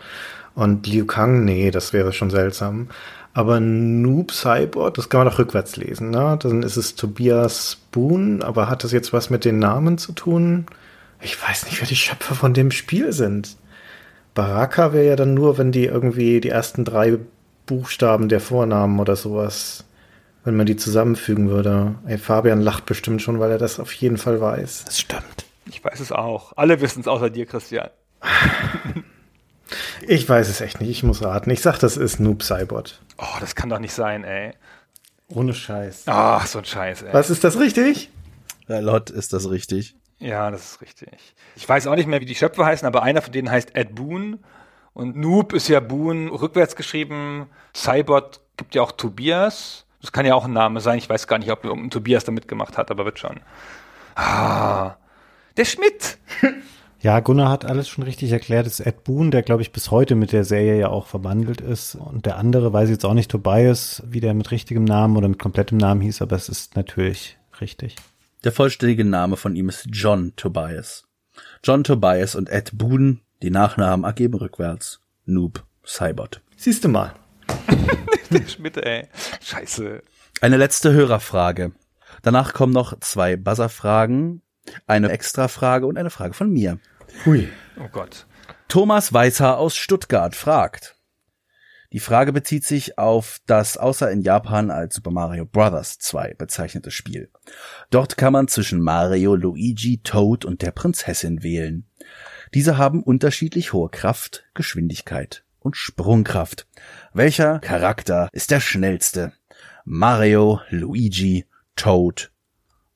Und 0.55 0.87
Liu 0.87 1.05
Kang, 1.05 1.45
nee, 1.45 1.71
das 1.71 1.93
wäre 1.93 2.13
schon 2.13 2.31
seltsam. 2.31 2.89
Aber 3.35 3.61
Noob 3.61 4.33
Cyborg, 4.33 4.95
das 4.95 5.11
kann 5.11 5.21
man 5.21 5.29
doch 5.29 5.39
rückwärts 5.39 5.77
lesen, 5.77 6.11
ne? 6.11 6.39
Dann 6.41 6.63
ist 6.63 6.79
es 6.79 6.95
Tobias 6.95 7.77
Boone, 7.93 8.43
aber 8.43 8.71
hat 8.71 8.83
das 8.83 8.93
jetzt 8.93 9.13
was 9.13 9.29
mit 9.29 9.45
den 9.45 9.59
Namen 9.59 9.99
zu 9.99 10.13
tun? 10.13 10.65
Ich 11.21 11.43
weiß 11.43 11.67
nicht, 11.67 11.81
wer 11.81 11.89
die 11.89 11.97
Schöpfer 11.97 12.35
von 12.35 12.55
dem 12.55 12.71
Spiel 12.71 13.13
sind. 13.13 13.57
Baraka 14.35 14.95
wäre 14.95 15.07
ja 15.07 15.17
dann 15.17 15.35
nur, 15.35 15.59
wenn 15.59 15.73
die 15.73 15.85
irgendwie 15.85 16.41
die 16.41 16.49
ersten 16.49 16.85
drei 16.85 17.19
Buchstaben 17.67 18.29
der 18.29 18.41
Vornamen 18.41 18.99
oder 19.01 19.17
sowas, 19.17 19.85
wenn 20.45 20.57
man 20.57 20.67
die 20.67 20.77
zusammenfügen 20.77 21.49
würde. 21.51 21.97
Ey, 22.07 22.19
Fabian 22.19 22.61
lacht 22.61 22.87
bestimmt 22.87 23.23
schon, 23.23 23.41
weil 23.41 23.51
er 23.51 23.59
das 23.59 23.81
auf 23.81 23.93
jeden 23.93 24.17
Fall 24.17 24.41
weiß. 24.41 24.85
Das 24.85 25.01
stimmt. 25.01 25.45
Ich 25.69 25.85
weiß 25.85 26.01
es 26.01 26.13
auch. 26.13 26.53
Alle 26.57 26.81
wissen 26.81 27.01
es 27.01 27.09
außer 27.09 27.31
dir, 27.31 27.47
Christian. 27.47 27.91
Ich 30.07 30.29
weiß 30.29 30.49
es 30.49 30.61
echt 30.61 30.81
nicht, 30.81 30.91
ich 30.91 31.03
muss 31.03 31.23
raten. 31.23 31.51
Ich 31.51 31.61
sag, 31.61 31.79
das 31.79 31.97
ist 31.97 32.21
Noob 32.21 32.43
Cybot. 32.43 33.01
Oh, 33.19 33.25
das 33.41 33.55
kann 33.55 33.69
doch 33.69 33.79
nicht 33.81 33.95
sein, 33.95 34.25
ey. 34.25 34.53
Ohne 35.29 35.55
Scheiß. 35.55 36.05
Ach, 36.07 36.47
so 36.47 36.59
ein 36.59 36.65
Scheiß, 36.65 37.03
ey. 37.03 37.13
Was 37.13 37.31
ist 37.31 37.43
das 37.43 37.59
richtig? 37.59 38.11
Herr 38.67 38.83
Lott, 38.83 39.11
ist 39.11 39.33
das 39.33 39.51
richtig? 39.51 39.97
Ja, 40.19 40.51
das 40.51 40.73
ist 40.73 40.81
richtig. 40.83 41.35
Ich 41.57 41.69
weiß 41.69 41.87
auch 41.89 41.97
nicht 41.97 42.07
mehr, 42.07 42.21
wie 42.21 42.27
die 42.27 42.35
Schöpfer 42.35 42.65
heißen, 42.65 42.87
aber 42.87 43.03
einer 43.03 43.23
von 43.23 43.33
denen 43.33 43.51
heißt 43.51 43.75
Ed 43.75 43.95
Boon. 43.95 44.39
Und 44.97 45.15
Noob 45.15 45.53
ist 45.53 45.69
ja 45.69 45.81
Boon 45.81 46.29
rückwärts 46.29 46.75
geschrieben. 46.75 47.49
Cybot 47.75 48.41
gibt 48.57 48.75
ja 48.75 48.81
auch 48.81 48.93
Tobias. 48.93 49.85
Das 50.01 50.11
kann 50.11 50.25
ja 50.25 50.35
auch 50.35 50.47
ein 50.47 50.55
Name 50.55 50.81
sein. 50.81 50.97
Ich 50.97 51.11
weiß 51.11 51.27
gar 51.27 51.39
nicht, 51.39 51.51
ob 51.51 51.67
irgendein 51.67 51.91
Tobias 51.91 52.25
da 52.25 52.33
mitgemacht 52.33 52.79
hat, 52.79 52.91
aber 52.91 53.05
wird 53.05 53.19
schon. 53.19 53.41
Ah, 54.15 54.97
der 55.57 55.67
Schmidt. 55.67 56.19
Ja, 57.03 57.21
Gunnar 57.21 57.51
hat 57.51 57.67
alles 57.67 57.89
schon 57.89 58.03
richtig 58.03 58.33
erklärt. 58.33 58.67
Es 58.67 58.81
ist 58.81 58.87
Ed 58.87 59.05
Boon, 59.05 59.31
der, 59.31 59.43
glaube 59.43 59.63
ich, 59.63 59.71
bis 59.71 59.91
heute 59.93 60.17
mit 60.17 60.33
der 60.33 60.45
Serie 60.45 60.79
ja 60.79 60.89
auch 60.89 61.07
verwandelt 61.07 61.61
ist. 61.61 61.95
Und 61.95 62.27
der 62.27 62.37
andere 62.37 62.73
weiß 62.73 62.89
ich 62.89 62.95
jetzt 62.95 63.05
auch 63.05 63.15
nicht, 63.15 63.31
Tobias, 63.31 64.03
wie 64.07 64.19
der 64.19 64.35
mit 64.35 64.51
richtigem 64.51 64.83
Namen 64.83 65.17
oder 65.17 65.29
mit 65.29 65.39
komplettem 65.39 65.77
Namen 65.77 66.01
hieß, 66.01 66.23
aber 66.23 66.35
es 66.35 66.49
ist 66.49 66.75
natürlich 66.75 67.37
richtig. 67.61 67.95
Der 68.45 68.51
vollständige 68.51 69.05
Name 69.05 69.37
von 69.37 69.55
ihm 69.55 69.69
ist 69.69 69.87
John 69.93 70.33
Tobias. 70.37 71.05
John 71.63 71.85
Tobias 71.85 72.35
und 72.35 72.49
Ed 72.49 72.71
Boon, 72.73 73.21
die 73.43 73.51
Nachnamen 73.51 74.05
ergeben 74.05 74.35
rückwärts. 74.35 75.01
Noob 75.25 75.65
Cybot. 75.85 76.43
Siehst 76.57 76.85
du 76.85 76.89
mal. 76.89 77.15
Der 78.31 78.47
Schmidt, 78.49 78.77
ey. 78.79 79.09
Scheiße. 79.41 80.03
Eine 80.41 80.57
letzte 80.57 80.93
Hörerfrage. 80.93 81.73
Danach 82.23 82.55
kommen 82.55 82.73
noch 82.73 82.99
zwei 83.01 83.37
Buzzer-Fragen, 83.37 84.43
eine 84.87 85.11
Extra-Frage 85.11 85.87
und 85.87 85.99
eine 85.99 86.11
Frage 86.11 86.35
von 86.35 86.51
mir. 86.51 86.79
Hui. 87.25 87.49
Oh 87.79 87.89
Gott. 87.91 88.27
Thomas 88.69 89.13
Weißer 89.13 89.59
aus 89.59 89.77
Stuttgart 89.77 90.35
fragt. 90.35 90.97
Die 91.93 92.01
Frage 92.01 92.33
bezieht 92.33 92.65
sich 92.65 92.99
auf 92.99 93.39
das 93.47 93.77
außer 93.77 94.11
in 94.11 94.23
Japan 94.23 94.71
als 94.71 94.97
Super 94.97 95.13
Mario 95.13 95.47
Bros. 95.47 95.99
2 95.99 96.35
bezeichnete 96.35 96.91
Spiel. 96.91 97.31
Dort 97.91 98.17
kann 98.17 98.33
man 98.33 98.49
zwischen 98.49 98.81
Mario, 98.81 99.37
Luigi, 99.37 100.01
Toad 100.03 100.45
und 100.45 100.63
der 100.63 100.73
Prinzessin 100.73 101.43
wählen. 101.43 101.87
Diese 102.55 102.79
haben 102.79 103.03
unterschiedlich 103.03 103.73
hohe 103.73 103.89
Kraft, 103.89 104.45
Geschwindigkeit 104.55 105.45
und 105.61 105.77
Sprungkraft. 105.77 106.67
Welcher 107.13 107.59
Charakter 107.59 108.29
ist 108.33 108.51
der 108.51 108.61
schnellste? 108.61 109.33
Mario, 109.85 110.61
Luigi, 110.71 111.47
Toad 111.77 112.31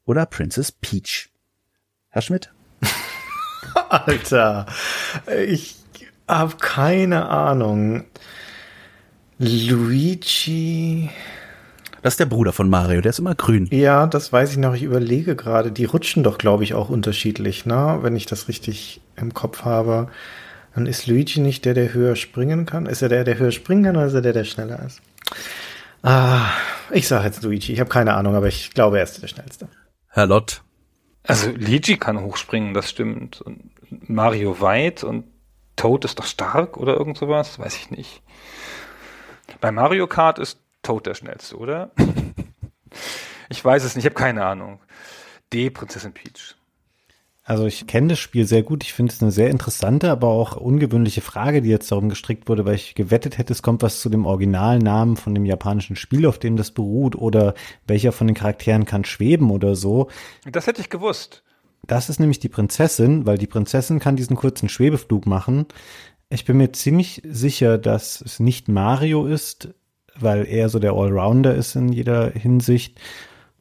oder 0.04 0.26
Princess 0.26 0.72
Peach? 0.72 1.30
Herr 2.08 2.22
Schmidt? 2.22 2.52
Alter, 3.88 4.66
ich 5.46 5.76
habe 6.28 6.56
keine 6.56 7.28
Ahnung. 7.28 8.04
Luigi. 9.38 11.10
Das 12.02 12.14
ist 12.14 12.20
der 12.20 12.26
Bruder 12.26 12.52
von 12.52 12.70
Mario, 12.70 13.00
der 13.00 13.10
ist 13.10 13.18
immer 13.18 13.34
grün. 13.34 13.68
Ja, 13.70 14.06
das 14.06 14.32
weiß 14.32 14.52
ich 14.52 14.56
noch. 14.56 14.74
Ich 14.74 14.82
überlege 14.82 15.36
gerade. 15.36 15.70
Die 15.70 15.84
rutschen 15.84 16.22
doch, 16.22 16.38
glaube 16.38 16.64
ich, 16.64 16.74
auch 16.74 16.88
unterschiedlich, 16.88 17.66
ne? 17.66 17.98
Wenn 18.00 18.16
ich 18.16 18.26
das 18.26 18.48
richtig 18.48 19.00
im 19.16 19.34
Kopf 19.34 19.64
habe. 19.64 20.08
Dann 20.74 20.86
ist 20.86 21.06
Luigi 21.06 21.40
nicht 21.40 21.64
der, 21.64 21.74
der 21.74 21.92
höher 21.92 22.16
springen 22.16 22.64
kann. 22.64 22.86
Ist 22.86 23.02
er 23.02 23.08
der, 23.08 23.24
der 23.24 23.38
höher 23.38 23.50
springen 23.50 23.84
kann, 23.84 23.96
oder 23.96 24.06
ist 24.06 24.14
er 24.14 24.22
der, 24.22 24.32
der 24.32 24.44
schneller 24.44 24.80
ist? 24.86 25.02
Ah, 26.02 26.46
ich 26.90 27.06
sage 27.06 27.26
jetzt 27.26 27.42
Luigi. 27.42 27.72
Ich 27.72 27.80
habe 27.80 27.90
keine 27.90 28.14
Ahnung, 28.14 28.34
aber 28.34 28.48
ich 28.48 28.72
glaube, 28.72 28.98
er 28.98 29.04
ist 29.04 29.20
der 29.22 29.28
schnellste. 29.28 29.68
Herr 30.08 30.26
Lott? 30.26 30.62
Also 31.24 31.50
Luigi 31.50 31.98
kann 31.98 32.20
hochspringen, 32.20 32.72
das 32.72 32.88
stimmt. 32.88 33.42
Und 33.42 33.70
Mario 34.08 34.60
weit 34.60 35.04
und 35.04 35.24
Toad 35.76 36.04
ist 36.04 36.18
doch 36.18 36.26
stark 36.26 36.76
oder 36.76 36.94
irgend 36.96 37.18
sowas, 37.18 37.58
weiß 37.58 37.76
ich 37.76 37.90
nicht. 37.90 38.22
Bei 39.60 39.70
Mario 39.72 40.06
Kart 40.06 40.38
ist 40.38 40.59
Toad 40.82 41.06
der 41.06 41.14
schnellste, 41.14 41.56
oder? 41.56 41.92
ich 43.48 43.64
weiß 43.64 43.84
es 43.84 43.94
nicht, 43.94 44.04
ich 44.04 44.10
habe 44.10 44.20
keine 44.20 44.44
Ahnung. 44.44 44.80
D, 45.52 45.70
Prinzessin 45.70 46.12
Peach. 46.12 46.56
Also 47.50 47.66
ich 47.66 47.88
kenne 47.88 48.08
das 48.08 48.20
Spiel 48.20 48.46
sehr 48.46 48.62
gut. 48.62 48.84
Ich 48.84 48.92
finde 48.92 49.12
es 49.12 49.20
eine 49.20 49.32
sehr 49.32 49.50
interessante, 49.50 50.10
aber 50.10 50.28
auch 50.28 50.56
ungewöhnliche 50.56 51.20
Frage, 51.20 51.62
die 51.62 51.68
jetzt 51.68 51.90
darum 51.90 52.08
gestrickt 52.08 52.48
wurde, 52.48 52.64
weil 52.64 52.76
ich 52.76 52.94
gewettet 52.94 53.38
hätte, 53.38 53.52
es 53.52 53.62
kommt 53.62 53.82
was 53.82 54.00
zu 54.00 54.08
dem 54.08 54.24
Originalnamen 54.24 55.16
von 55.16 55.34
dem 55.34 55.44
japanischen 55.44 55.96
Spiel, 55.96 56.26
auf 56.26 56.38
dem 56.38 56.56
das 56.56 56.70
beruht, 56.70 57.16
oder 57.16 57.54
welcher 57.88 58.12
von 58.12 58.28
den 58.28 58.36
Charakteren 58.36 58.84
kann 58.84 59.04
schweben 59.04 59.50
oder 59.50 59.74
so. 59.74 60.08
Das 60.44 60.68
hätte 60.68 60.80
ich 60.80 60.90
gewusst. 60.90 61.42
Das 61.88 62.08
ist 62.08 62.20
nämlich 62.20 62.38
die 62.38 62.48
Prinzessin, 62.48 63.26
weil 63.26 63.38
die 63.38 63.48
Prinzessin 63.48 63.98
kann 63.98 64.14
diesen 64.14 64.36
kurzen 64.36 64.68
Schwebeflug 64.68 65.26
machen. 65.26 65.66
Ich 66.28 66.44
bin 66.44 66.58
mir 66.58 66.70
ziemlich 66.70 67.20
sicher, 67.24 67.78
dass 67.78 68.20
es 68.20 68.38
nicht 68.38 68.68
Mario 68.68 69.26
ist, 69.26 69.70
weil 70.22 70.46
er 70.46 70.68
so 70.68 70.78
der 70.78 70.92
Allrounder 70.92 71.54
ist 71.54 71.74
in 71.76 71.92
jeder 71.92 72.30
Hinsicht. 72.30 73.00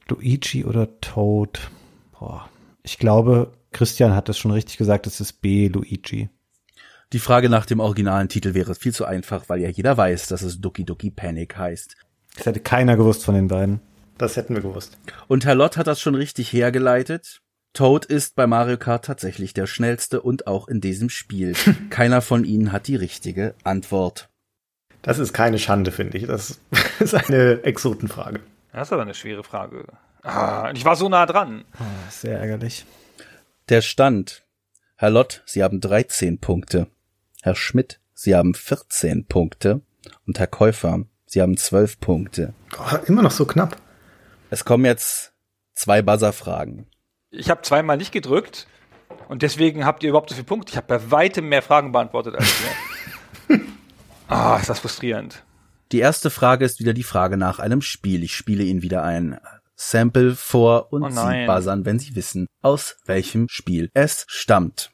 Luigi 0.08 0.66
oder 0.66 1.00
Toad. 1.02 1.72
Boah. 2.18 2.50
Ich 2.84 2.98
glaube, 2.98 3.52
Christian 3.72 4.16
hat 4.16 4.30
das 4.30 4.38
schon 4.38 4.52
richtig 4.52 4.78
gesagt, 4.78 5.08
es 5.08 5.20
ist 5.22 5.42
B, 5.42 5.68
Luigi. 5.68 6.30
Die 7.12 7.20
Frage 7.20 7.50
nach 7.50 7.66
dem 7.66 7.80
originalen 7.80 8.30
Titel 8.30 8.54
wäre 8.54 8.76
viel 8.76 8.94
zu 8.94 9.06
einfach, 9.06 9.46
weil 9.48 9.62
ja 9.62 9.70
jeder 9.70 9.98
weiß, 9.98 10.28
dass 10.28 10.42
es 10.42 10.62
Duki 10.62 10.86
Duki 10.86 11.10
Panic 11.10 11.58
heißt. 11.58 11.96
Das 12.36 12.46
hätte 12.46 12.60
keiner 12.60 12.98
gewusst 12.98 13.26
von 13.26 13.36
den 13.36 13.48
beiden. 13.48 13.80
Das 14.18 14.36
hätten 14.36 14.54
wir 14.54 14.62
gewusst. 14.62 14.98
Und 15.28 15.46
Herr 15.46 15.56
Lott 15.56 15.78
hat 15.78 15.88
das 15.88 16.02
schon 16.02 16.14
richtig 16.14 16.54
hergeleitet. 16.54 17.42
Toad 17.74 18.06
ist 18.06 18.36
bei 18.36 18.48
Mario 18.48 18.78
Kart 18.78 19.06
tatsächlich 19.06 19.54
der 19.54 19.66
schnellste 19.66 20.22
und 20.22 20.48
auch 20.48 20.68
in 20.68 20.82
diesem 20.82 21.10
Spiel. 21.10 21.54
Keiner 21.90 22.22
von 22.22 22.44
ihnen 22.44 22.72
hat 22.72 22.88
die 22.88 22.96
richtige 22.96 23.56
Antwort. 23.64 24.30
Das 25.02 25.20
ist 25.20 25.34
keine 25.34 25.60
Schande, 25.60 25.92
finde 25.92 26.18
ich. 26.18 26.28
Das 26.28 26.60
ist 27.00 27.16
eine 27.16 27.64
Exotenfrage. 27.64 28.42
Das 28.72 28.90
ist 28.90 28.94
aber 28.94 29.04
eine 29.04 29.14
schwere 29.14 29.44
Frage. 29.44 29.86
Ah, 30.24 30.72
ich 30.74 30.86
war 30.86 30.96
so 30.96 31.10
nah 31.10 31.26
dran. 31.26 31.64
Ah, 31.78 32.10
sehr 32.10 32.40
ärgerlich. 32.40 32.86
Der 33.70 33.82
Stand. 33.82 34.44
Herr 34.96 35.10
Lott, 35.10 35.44
Sie 35.46 35.64
haben 35.64 35.80
13 35.80 36.40
Punkte. 36.40 36.88
Herr 37.42 37.56
Schmidt, 37.56 38.00
Sie 38.14 38.36
haben 38.36 38.54
14 38.54 39.26
Punkte. 39.28 39.82
Und 40.28 40.40
Herr 40.40 40.48
Käufer, 40.48 41.06
Sie 41.26 41.42
haben 41.42 41.56
12 41.56 42.00
Punkte. 42.00 42.54
Oh, 42.78 42.98
immer 43.06 43.22
noch 43.22 43.32
so 43.32 43.46
knapp. 43.46 43.78
Es 44.50 44.66
kommen 44.66 44.86
jetzt 44.86 45.32
zwei 45.74 46.02
Buzzer-Fragen. 46.02 46.88
Ich 47.32 47.50
habe 47.50 47.62
zweimal 47.62 47.98
nicht 47.98 48.12
gedrückt 48.12 48.68
und 49.30 49.44
deswegen 49.44 49.86
habt 49.86 50.04
ihr 50.04 50.10
überhaupt 50.10 50.30
so 50.30 50.36
viele 50.36 50.46
Punkte. 50.46 50.72
Ich 50.72 50.78
habe 50.78 50.88
bei 50.88 51.12
weitem 51.12 51.48
mehr 51.48 51.62
Fragen 51.62 51.92
beantwortet 51.92 52.36
als 52.36 52.48
ihr. 52.62 53.14
Ah, 54.30 54.58
ist 54.60 54.70
das 54.70 54.80
frustrierend. 54.80 55.44
Die 55.92 56.00
erste 56.00 56.30
Frage 56.30 56.64
ist 56.64 56.80
wieder 56.80 56.94
die 56.94 57.04
Frage 57.04 57.36
nach 57.36 57.58
einem 57.58 57.82
Spiel. 57.82 58.24
Ich 58.24 58.36
spiele 58.36 58.64
Ihnen 58.64 58.84
wieder 58.84 59.04
ein 59.04 59.40
Sample 59.76 60.36
vor 60.36 60.94
und 60.94 61.04
Oh 61.04 61.10
Sie 61.10 61.46
buzzern, 61.48 61.86
wenn 61.86 61.98
Sie 61.98 62.16
wissen, 62.16 62.46
aus 62.62 62.98
welchem 63.06 63.48
Spiel 63.50 63.90
es 63.94 64.26
stammt. 64.28 64.92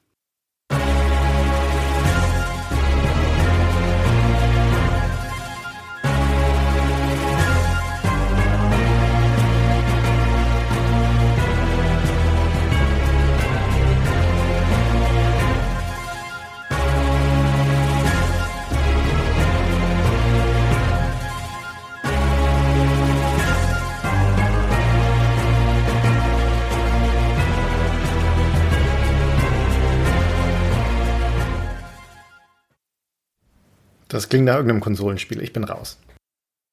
Das 34.15 34.29
klingt 34.29 34.45
nach 34.45 34.55
irgendeinem 34.55 34.79
Konsolenspiel. 34.79 35.41
Ich 35.41 35.51
bin 35.51 35.65
raus. 35.65 35.99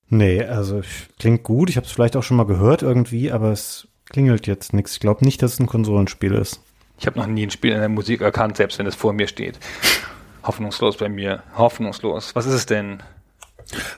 Nee, 0.09 0.45
also 0.45 0.83
klingt 1.19 1.43
gut. 1.43 1.71
Ich 1.71 1.77
habe 1.77 1.85
es 1.87 1.91
vielleicht 1.93 2.17
auch 2.17 2.23
schon 2.23 2.37
mal 2.37 2.47
gehört 2.47 2.83
irgendwie, 2.83 3.33
aber 3.33 3.51
es 3.51 3.89
klingelt 4.09 4.47
jetzt 4.47 4.73
nichts. 4.73 4.93
Ich 4.93 5.01
glaube 5.01 5.25
nicht, 5.25 5.43
dass 5.43 5.55
es 5.55 5.59
ein 5.59 5.67
Konsolenspiel 5.67 6.35
ist. 6.35 6.61
Ich 7.01 7.07
habe 7.07 7.19
noch 7.19 7.27
nie 7.27 7.45
ein 7.45 7.51
Spiel 7.51 7.73
in 7.73 7.81
der 7.81 7.89
Musik 7.89 8.21
erkannt, 8.21 8.59
selbst 8.59 8.79
wenn 8.79 8.87
es 8.87 8.95
vor 8.95 9.13
mir 9.13 9.27
steht. 9.27 9.59
Hoffnungslos 10.45 10.99
bei 10.99 11.09
mir. 11.09 11.43
Hoffnungslos. 11.57 12.37
Was 12.37 12.47
ist 12.47 12.55
es 12.55 12.67
denn? 12.67 13.03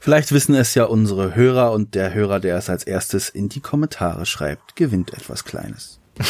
Vielleicht 0.00 0.32
wissen 0.32 0.54
es 0.54 0.74
ja 0.74 0.84
unsere 0.84 1.34
Hörer 1.34 1.72
und 1.72 1.94
der 1.94 2.14
Hörer, 2.14 2.40
der 2.40 2.56
es 2.56 2.70
als 2.70 2.84
erstes 2.84 3.28
in 3.28 3.50
die 3.50 3.60
Kommentare 3.60 4.24
schreibt, 4.24 4.74
gewinnt 4.74 5.12
etwas 5.12 5.44
Kleines. 5.44 6.00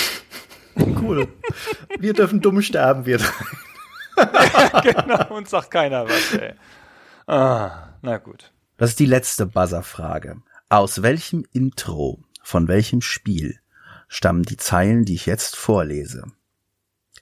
Cool. 0.76 1.28
wir 2.00 2.14
dürfen 2.14 2.40
dumm 2.40 2.60
sterben, 2.60 3.06
wir 3.06 3.18
drei. 3.18 3.30
genau, 4.82 5.36
uns 5.36 5.50
sagt 5.50 5.70
keiner 5.70 6.04
was, 6.04 6.34
ey. 6.34 6.54
Ah, 7.26 7.94
na 8.02 8.18
gut. 8.18 8.52
Das 8.76 8.90
ist 8.90 8.98
die 8.98 9.06
letzte 9.06 9.46
Buzzer-Frage. 9.46 10.42
Aus 10.68 11.02
welchem 11.02 11.44
Intro 11.52 12.22
von 12.42 12.68
welchem 12.68 13.00
Spiel 13.00 13.58
stammen 14.08 14.42
die 14.42 14.58
Zeilen, 14.58 15.04
die 15.04 15.14
ich 15.14 15.26
jetzt 15.26 15.56
vorlese? 15.56 16.24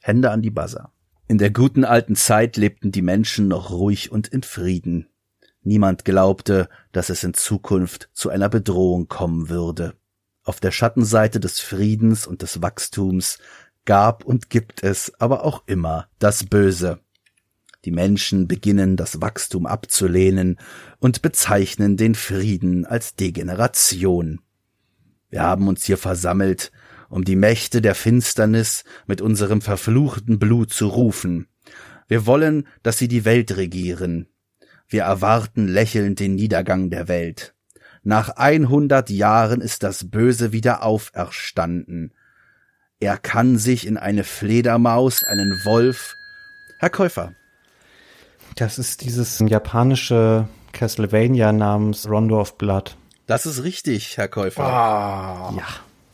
Hände 0.00 0.30
an 0.30 0.42
die 0.42 0.50
Buzzer. 0.50 0.90
In 1.28 1.38
der 1.38 1.50
guten 1.50 1.84
alten 1.84 2.16
Zeit 2.16 2.57
lebten 2.57 2.90
die 2.90 3.03
Menschen 3.03 3.46
noch 3.46 3.70
ruhig 3.70 4.11
und 4.11 4.28
in 4.28 4.42
Frieden. 4.42 5.09
Niemand 5.62 6.05
glaubte, 6.05 6.68
dass 6.90 7.09
es 7.09 7.22
in 7.22 7.34
Zukunft 7.34 8.11
zu 8.12 8.30
einer 8.30 8.48
Bedrohung 8.48 9.07
kommen 9.07 9.48
würde. 9.48 9.94
Auf 10.42 10.59
der 10.59 10.72
Schattenseite 10.72 11.38
des 11.38 11.61
Friedens 11.61 12.26
und 12.26 12.42
des 12.42 12.61
Wachstums 12.61 13.38
gab 13.84 14.24
und 14.24 14.50
gibt 14.50 14.82
es 14.82 15.12
aber 15.20 15.44
auch 15.44 15.62
immer 15.66 16.09
das 16.18 16.44
Böse. 16.44 16.98
Die 17.85 17.91
Menschen 17.91 18.47
beginnen 18.47 18.97
das 18.97 19.20
Wachstum 19.20 19.66
abzulehnen 19.66 20.59
und 21.01 21.20
bezeichnen 21.20 21.97
den 21.97 22.14
Frieden 22.14 22.87
als 22.87 23.16
Degeneration. 23.16 24.41
Wir 25.30 25.43
haben 25.43 25.66
uns 25.66 25.85
hier 25.85 25.99
versammelt, 25.99 26.70
um 27.09 27.24
die 27.24 27.37
Mächte 27.37 27.83
der 27.83 27.95
Finsternis 27.95 28.85
mit 29.07 29.20
unserem 29.20 29.61
verfluchten 29.61 30.39
Blut 30.39 30.72
zu 30.72 30.87
rufen. 30.87 31.49
Wir 32.07 32.26
wollen, 32.26 32.68
dass 32.83 32.99
sie 32.99 33.09
die 33.09 33.24
Welt 33.24 33.57
regieren. 33.57 34.28
Wir 34.87 35.03
erwarten 35.03 35.66
lächelnd 35.66 36.20
den 36.20 36.35
Niedergang 36.35 36.91
der 36.91 37.09
Welt. 37.09 37.55
Nach 38.05 38.28
100 38.30 39.11
Jahren 39.11 39.61
ist 39.61 39.83
das 39.83 40.11
Böse 40.11 40.53
wieder 40.53 40.83
auferstanden. 40.83 42.12
Er 43.01 43.16
kann 43.16 43.59
sich 43.59 43.87
in 43.87 43.97
eine 43.97 44.22
Fledermaus, 44.22 45.24
einen 45.24 45.64
Wolf. 45.64 46.14
Herr 46.78 46.91
Käufer, 46.91 47.35
Das 48.57 48.78
ist 48.78 49.03
dieses 49.03 49.38
japanische 49.46 50.46
Castlevania 50.72 51.53
namens 51.53 52.09
Rondo 52.09 52.40
of 52.40 52.59
Blood. 52.59 52.96
das 53.26 53.46
ist 53.46 53.62
richtig, 53.62 54.16
Herr 54.16 54.28
Käufer. 54.28 54.64
Ah, 54.64 55.53
Ja. 55.57 55.64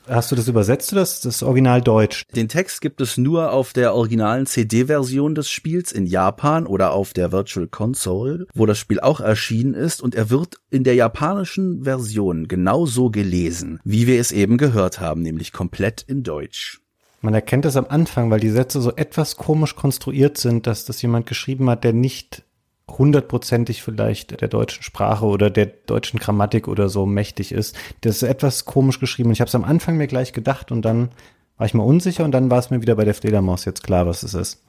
Hast 0.09 0.33
du 0.33 0.37
das 0.37 0.49
übersetzt 0.49 0.91
oder 0.93 1.03
ist 1.03 1.27
das 1.27 1.43
Original 1.43 1.83
Deutsch? 1.83 2.23
Den 2.35 2.49
Text 2.49 2.81
gibt 2.81 3.03
es 3.03 3.19
nur 3.19 3.53
auf 3.53 3.75
der 3.75 3.95
originalen 3.95 4.47
CD-Version 4.47 5.35
des 5.35 5.51
Spiels 5.51 5.93
in 5.93 6.07
Japan 6.07 6.67
oder 6.67 6.93
auf 6.93 7.13
der 7.13 7.31
Virtual 7.31 7.67
Console, 7.69 8.47
wo 8.55 8.65
das 8.65 8.79
Spiel 8.79 9.01
auch 9.01 9.21
erschienen 9.21 9.75
ist 9.75 10.01
und 10.03 10.15
er 10.15 10.31
wird 10.31 10.57
in 10.71 10.83
der 10.83 10.95
japanischen 10.95 11.85
Version 11.85 12.49
genauso 12.49 13.11
gelesen, 13.11 13.81
wie 13.85 14.07
wir 14.07 14.19
es 14.19 14.33
eben 14.33 14.57
gehört 14.57 14.99
haben, 14.99 15.21
nämlich 15.21 15.53
komplett 15.53 16.07
in 16.09 16.23
Deutsch. 16.23 16.81
Man 17.21 17.35
erkennt 17.35 17.65
das 17.65 17.77
am 17.77 17.87
Anfang, 17.89 18.31
weil 18.31 18.41
die 18.41 18.51
Sätze 18.51 18.81
so 18.81 18.95
etwas 18.95 19.37
komisch 19.37 19.75
konstruiert 19.75 20.39
sind, 20.39 20.67
dass 20.67 20.85
das 20.85 21.03
jemand 21.03 21.27
geschrieben 21.27 21.69
hat, 21.69 21.83
der 21.85 21.93
nicht 21.93 22.45
hundertprozentig 22.89 23.83
vielleicht 23.83 24.41
der 24.41 24.49
deutschen 24.49 24.83
Sprache 24.83 25.27
oder 25.27 25.51
der 25.51 25.67
deutschen 25.67 26.21
Grammatik 26.21 26.69
oder 26.69 26.89
so 26.89 27.07
mächtig 27.07 27.53
ist. 27.53 27.77
Das 28.01 28.17
ist 28.17 28.23
etwas 28.23 28.65
komisch 28.65 29.01
geschrieben. 29.01 29.29
Und 29.29 29.35
ich 29.35 29.41
habe 29.41 29.49
es 29.49 29.55
am 29.55 29.65
Anfang 29.65 29.97
mir 29.97 30.07
gleich 30.07 30.33
gedacht 30.33 30.73
und 30.73 30.83
dann 30.83 31.11
war 31.57 31.67
ich 31.67 31.75
mir 31.75 31.83
unsicher 31.83 32.25
und 32.25 32.33
dann 32.33 32.51
war 32.51 32.61
es 32.61 32.71
mir 32.71 32.81
wieder 32.81 32.95
bei 32.95 33.05
der 33.05 33.15
Fledermaus 33.15 33.65
jetzt 33.65 33.83
klar, 33.83 34.07
was 34.07 34.23
es 34.23 34.35
ist. 34.35 34.63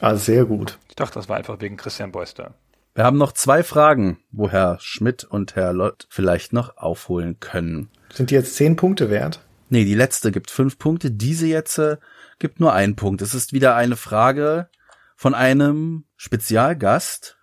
ah, 0.00 0.16
sehr 0.16 0.44
gut. 0.44 0.78
Ich 0.88 0.96
dachte, 0.96 1.14
das 1.14 1.28
war 1.28 1.36
einfach 1.36 1.60
wegen 1.60 1.76
Christian 1.76 2.12
Beuster. 2.12 2.54
Wir 2.94 3.04
haben 3.04 3.18
noch 3.18 3.32
zwei 3.32 3.62
Fragen, 3.62 4.18
wo 4.30 4.50
Herr 4.50 4.78
Schmidt 4.80 5.24
und 5.24 5.56
Herr 5.56 5.72
Lott 5.72 6.06
vielleicht 6.10 6.52
noch 6.52 6.76
aufholen 6.76 7.40
können. 7.40 7.88
Sind 8.12 8.30
die 8.30 8.34
jetzt 8.34 8.56
zehn 8.56 8.76
Punkte 8.76 9.10
wert? 9.10 9.40
Nee, 9.68 9.84
die 9.84 9.94
letzte 9.94 10.30
gibt 10.30 10.50
fünf 10.50 10.78
Punkte, 10.78 11.10
diese 11.10 11.46
jetzt 11.46 11.78
äh, 11.78 11.96
gibt 12.38 12.60
nur 12.60 12.72
einen 12.72 12.96
Punkt. 12.96 13.22
Es 13.22 13.34
ist 13.34 13.52
wieder 13.52 13.74
eine 13.76 13.96
Frage 13.96 14.68
von 15.16 15.34
einem 15.34 16.04
Spezialgast, 16.16 17.38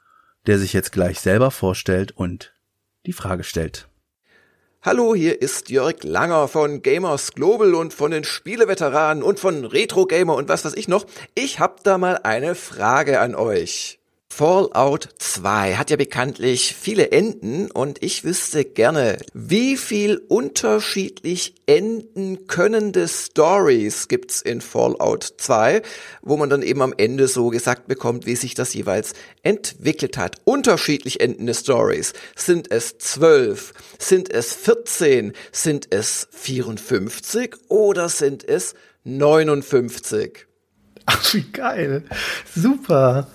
der 0.46 0.60
sich 0.60 0.74
jetzt 0.74 0.92
gleich 0.92 1.20
selber 1.20 1.52
vorstellt 1.52 2.12
und 2.12 2.54
die 3.06 3.14
Frage 3.14 3.44
stellt. 3.44 3.88
Hallo, 4.84 5.14
hier 5.14 5.42
ist 5.42 5.70
Jörg 5.70 6.04
Langer 6.04 6.48
von 6.48 6.82
Gamers 6.82 7.34
Global 7.34 7.76
und 7.76 7.94
von 7.94 8.10
den 8.10 8.24
Spieleveteranen 8.24 9.22
und 9.22 9.40
von 9.40 9.64
Retro 9.64 10.08
Gamer 10.08 10.36
und 10.36 10.50
was 10.50 10.66
weiß 10.66 10.74
ich 10.74 10.88
noch. 10.88 11.06
Ich 11.36 11.60
hab 11.60 11.84
da 11.84 12.00
mal 12.00 12.20
eine 12.24 12.56
Frage 12.56 13.20
an 13.20 13.36
euch. 13.36 14.01
Fallout 14.34 15.10
2 15.20 15.76
hat 15.76 15.90
ja 15.90 15.98
bekanntlich 15.98 16.74
viele 16.74 17.12
Enden 17.12 17.70
und 17.70 18.02
ich 18.02 18.24
wüsste 18.24 18.64
gerne, 18.64 19.18
wie 19.34 19.76
viel 19.76 20.22
unterschiedlich 20.30 21.54
enden 21.66 22.48
könnende 22.48 23.10
Stories 23.10 24.08
gibt's 24.08 24.42
in 24.42 24.62
Fallout 24.62 25.34
2, 25.38 25.82
wo 26.22 26.38
man 26.38 26.50
dann 26.50 26.62
eben 26.62 26.82
am 26.82 26.94
Ende 26.96 27.28
so 27.28 27.50
gesagt 27.50 27.90
bekommt, 27.90 28.26
wie 28.26 28.38
sich 28.38 28.56
das 28.56 28.74
jeweils 28.74 29.14
entwickelt 29.44 30.18
hat. 30.18 30.38
Unterschiedlich 30.46 31.20
endende 31.20 31.54
Stories. 31.54 32.14
Sind 32.34 32.72
es 32.72 32.98
12? 33.00 33.74
Sind 34.00 34.34
es 34.34 34.54
14? 34.54 35.34
Sind 35.52 35.94
es 35.94 36.30
54? 36.32 37.58
Oder 37.68 38.08
sind 38.08 38.48
es 38.48 38.76
59? 39.04 40.48
Ach, 41.06 41.34
wie 41.34 41.44
geil. 41.52 42.06
Super. 42.56 43.28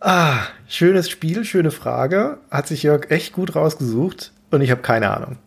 Ah, 0.00 0.40
schönes 0.68 1.08
Spiel, 1.08 1.44
schöne 1.44 1.70
Frage. 1.70 2.38
Hat 2.50 2.66
sich 2.66 2.82
Jörg 2.82 3.10
echt 3.10 3.32
gut 3.32 3.54
rausgesucht 3.54 4.32
und 4.50 4.60
ich 4.60 4.70
habe 4.70 4.82
keine 4.82 5.10
Ahnung. 5.14 5.38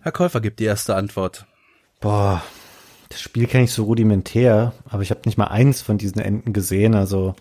Herr 0.00 0.12
Käufer 0.12 0.40
gibt 0.40 0.60
die 0.60 0.64
erste 0.64 0.94
Antwort. 0.94 1.46
Boah, 2.00 2.42
das 3.08 3.20
Spiel 3.20 3.46
kenne 3.46 3.64
ich 3.64 3.72
so 3.72 3.84
rudimentär, 3.84 4.72
aber 4.88 5.02
ich 5.02 5.10
habe 5.10 5.22
nicht 5.26 5.38
mal 5.38 5.46
eins 5.46 5.82
von 5.82 5.98
diesen 5.98 6.20
Enden 6.20 6.52
gesehen, 6.52 6.94
also 6.94 7.34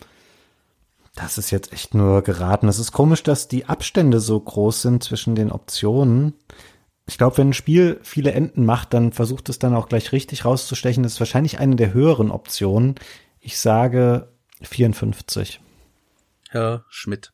das 1.16 1.38
ist 1.38 1.52
jetzt 1.52 1.74
echt 1.74 1.94
nur 1.94 2.22
geraten. 2.24 2.68
Es 2.68 2.80
ist 2.80 2.92
komisch, 2.92 3.24
dass 3.24 3.48
die 3.48 3.66
Abstände 3.66 4.20
so 4.20 4.40
groß 4.40 4.82
sind 4.82 5.04
zwischen 5.04 5.36
den 5.36 5.52
Optionen. 5.52 6.34
Ich 7.08 7.18
glaube, 7.18 7.38
wenn 7.38 7.50
ein 7.50 7.54
Spiel 7.54 8.00
viele 8.04 8.32
Enden 8.32 8.66
macht, 8.66 8.94
dann 8.94 9.12
versucht 9.12 9.50
es 9.50 9.60
dann 9.60 9.76
auch 9.76 9.90
gleich 9.90 10.12
richtig 10.12 10.46
rauszustechen. 10.46 11.04
Das 11.04 11.14
ist 11.14 11.20
wahrscheinlich 11.20 11.60
eine 11.60 11.76
der 11.76 11.94
höheren 11.94 12.32
Optionen. 12.32 12.96
Ich 13.40 13.60
sage 13.60 14.30
54. 14.62 15.60
Herr 16.52 16.86
Schmidt. 16.90 17.32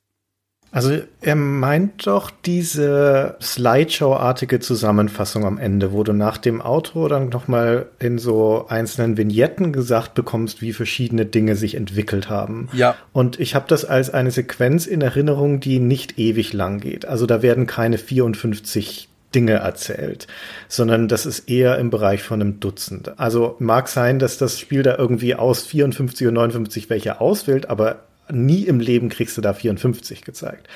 Also 0.72 1.00
er 1.22 1.36
meint 1.36 2.06
doch 2.08 2.30
diese 2.30 3.38
Slideshow-artige 3.42 4.60
Zusammenfassung 4.60 5.46
am 5.46 5.58
Ende, 5.58 5.94
wo 5.94 6.04
du 6.04 6.14
nach 6.14 6.38
dem 6.38 6.62
Outro 6.62 7.08
dann 7.08 7.30
nochmal 7.30 7.88
in 8.00 8.20
so 8.20 8.68
einzelnen 8.68 9.18
Vignetten 9.18 9.72
gesagt 9.72 10.14
bekommst, 10.14 10.62
wie 10.62 10.74
verschiedene 10.74 11.26
Dinge 11.26 11.56
sich 11.56 11.76
entwickelt 11.76 12.30
haben. 12.30 12.68
Ja. 12.74 12.96
Und 13.14 13.40
ich 13.40 13.56
habe 13.56 13.66
das 13.68 13.86
als 13.86 14.14
eine 14.14 14.30
Sequenz 14.30 14.86
in 14.86 15.02
Erinnerung, 15.02 15.62
die 15.62 15.80
nicht 15.80 16.20
ewig 16.20 16.54
lang 16.54 16.80
geht. 16.80 17.06
Also 17.06 17.26
da 17.26 17.42
werden 17.42 17.66
keine 17.66 17.98
54 17.98 19.10
Dinge 19.34 19.54
erzählt, 19.54 20.28
sondern 20.68 21.08
das 21.08 21.26
ist 21.26 21.50
eher 21.50 21.78
im 21.80 21.90
Bereich 21.90 22.24
von 22.24 22.42
einem 22.42 22.60
Dutzend. 22.60 23.20
Also 23.20 23.56
mag 23.60 23.88
sein, 23.88 24.20
dass 24.20 24.38
das 24.38 24.60
Spiel 24.60 24.84
da 24.84 24.98
irgendwie 24.98 25.36
aus 25.36 25.66
54 25.66 26.28
und 26.28 26.34
59 26.36 26.90
welche 26.90 27.20
auswählt, 27.20 27.70
aber 27.70 28.04
nie 28.30 28.64
im 28.64 28.80
Leben 28.80 29.10
kriegst 29.10 29.38
du 29.38 29.42
da 29.42 29.54
54 29.54 30.24
gezeigt. 30.24 30.68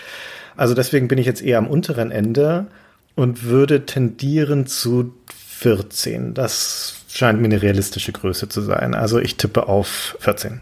Also 0.56 0.74
deswegen 0.74 1.08
bin 1.08 1.18
ich 1.18 1.26
jetzt 1.26 1.42
eher 1.42 1.58
am 1.58 1.68
unteren 1.68 2.12
Ende 2.12 2.68
und 3.16 3.44
würde 3.44 3.86
tendieren 3.86 4.68
zu 4.68 5.14
14. 5.60 6.34
Das 6.34 6.96
scheint 7.10 7.40
mir 7.40 7.46
eine 7.46 7.62
realistische 7.62 8.12
Größe 8.12 8.50
zu 8.50 8.62
sein. 8.62 8.94
Also 8.94 9.20
ich 9.20 9.38
tippe 9.38 9.68
auf 9.68 10.18
14. 10.20 10.62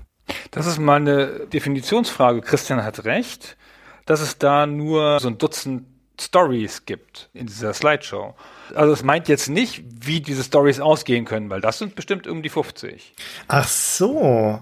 Das 0.52 0.68
ist 0.68 0.80
mal 0.80 0.98
eine 0.98 1.48
Definitionsfrage. 1.52 2.42
Christian 2.42 2.84
hat 2.84 3.06
recht, 3.06 3.58
dass 4.06 4.22
es 4.22 4.38
da 4.38 4.66
nur 4.66 5.20
so 5.20 5.28
ein 5.28 5.38
Dutzend 5.38 5.86
Stories 6.20 6.86
gibt 6.86 7.30
in 7.34 7.48
dieser 7.48 7.74
Slideshow. 7.74 8.36
Also 8.76 8.94
es 8.94 9.04
meint 9.04 9.28
jetzt 9.28 9.50
nicht, 9.50 9.84
wie 9.88 10.20
diese 10.20 10.44
Stories 10.44 10.80
ausgehen 10.80 11.26
können, 11.26 11.50
weil 11.50 11.62
das 11.62 11.80
sind 11.80 11.96
bestimmt 11.96 12.28
um 12.28 12.44
die 12.44 12.50
50. 12.50 13.14
Ach 13.48 13.68
so. 13.68 14.62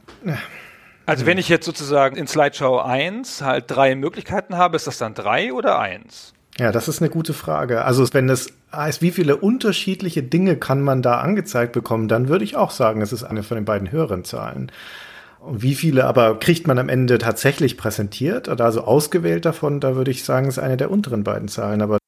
Also 1.08 1.26
wenn 1.26 1.38
ich 1.38 1.48
jetzt 1.48 1.66
sozusagen 1.66 2.18
in 2.18 2.28
Slideshow 2.28 2.80
1 2.80 3.42
halt 3.42 3.66
drei 3.68 3.96
Möglichkeiten 3.96 4.58
habe, 4.58 4.76
ist 4.76 4.88
das 4.88 4.98
dann 4.98 5.14
drei 5.14 5.54
oder 5.54 5.80
eins? 5.80 6.34
Ja, 6.60 6.74
das 6.74 6.90
ist 6.90 7.02
eine 7.02 7.10
gute 7.10 7.34
Frage. 7.34 7.86
Also 7.86 8.06
wenn 8.14 8.30
es 8.30 8.52
heißt, 8.76 9.02
wie 9.02 9.12
viele 9.12 9.38
unterschiedliche 9.38 10.22
Dinge 10.22 10.58
kann 10.58 10.82
man 10.82 11.02
da 11.02 11.22
angezeigt 11.22 11.72
bekommen, 11.72 12.10
dann 12.10 12.28
würde 12.28 12.44
ich 12.44 12.58
auch 12.58 12.72
sagen, 12.72 13.02
es 13.02 13.14
ist 13.14 13.24
eine 13.24 13.44
von 13.44 13.56
den 13.56 13.64
beiden 13.64 13.90
höheren 13.90 14.26
Zahlen. 14.26 14.70
Und 15.40 15.64
wie 15.64 15.76
viele 15.76 16.04
aber 16.04 16.40
kriegt 16.40 16.68
man 16.68 16.78
am 16.78 16.90
Ende 16.90 17.20
tatsächlich 17.20 17.78
präsentiert 17.78 18.50
oder 18.50 18.66
also 18.66 18.82
ausgewählt 18.82 19.46
davon, 19.46 19.80
da 19.80 19.96
würde 19.96 20.12
ich 20.12 20.26
sagen, 20.26 20.50
ist 20.50 20.60
eine 20.60 20.76
der 20.76 20.92
unteren 20.92 21.24
beiden 21.24 21.48
Zahlen. 21.48 21.82
Aber 21.82 22.00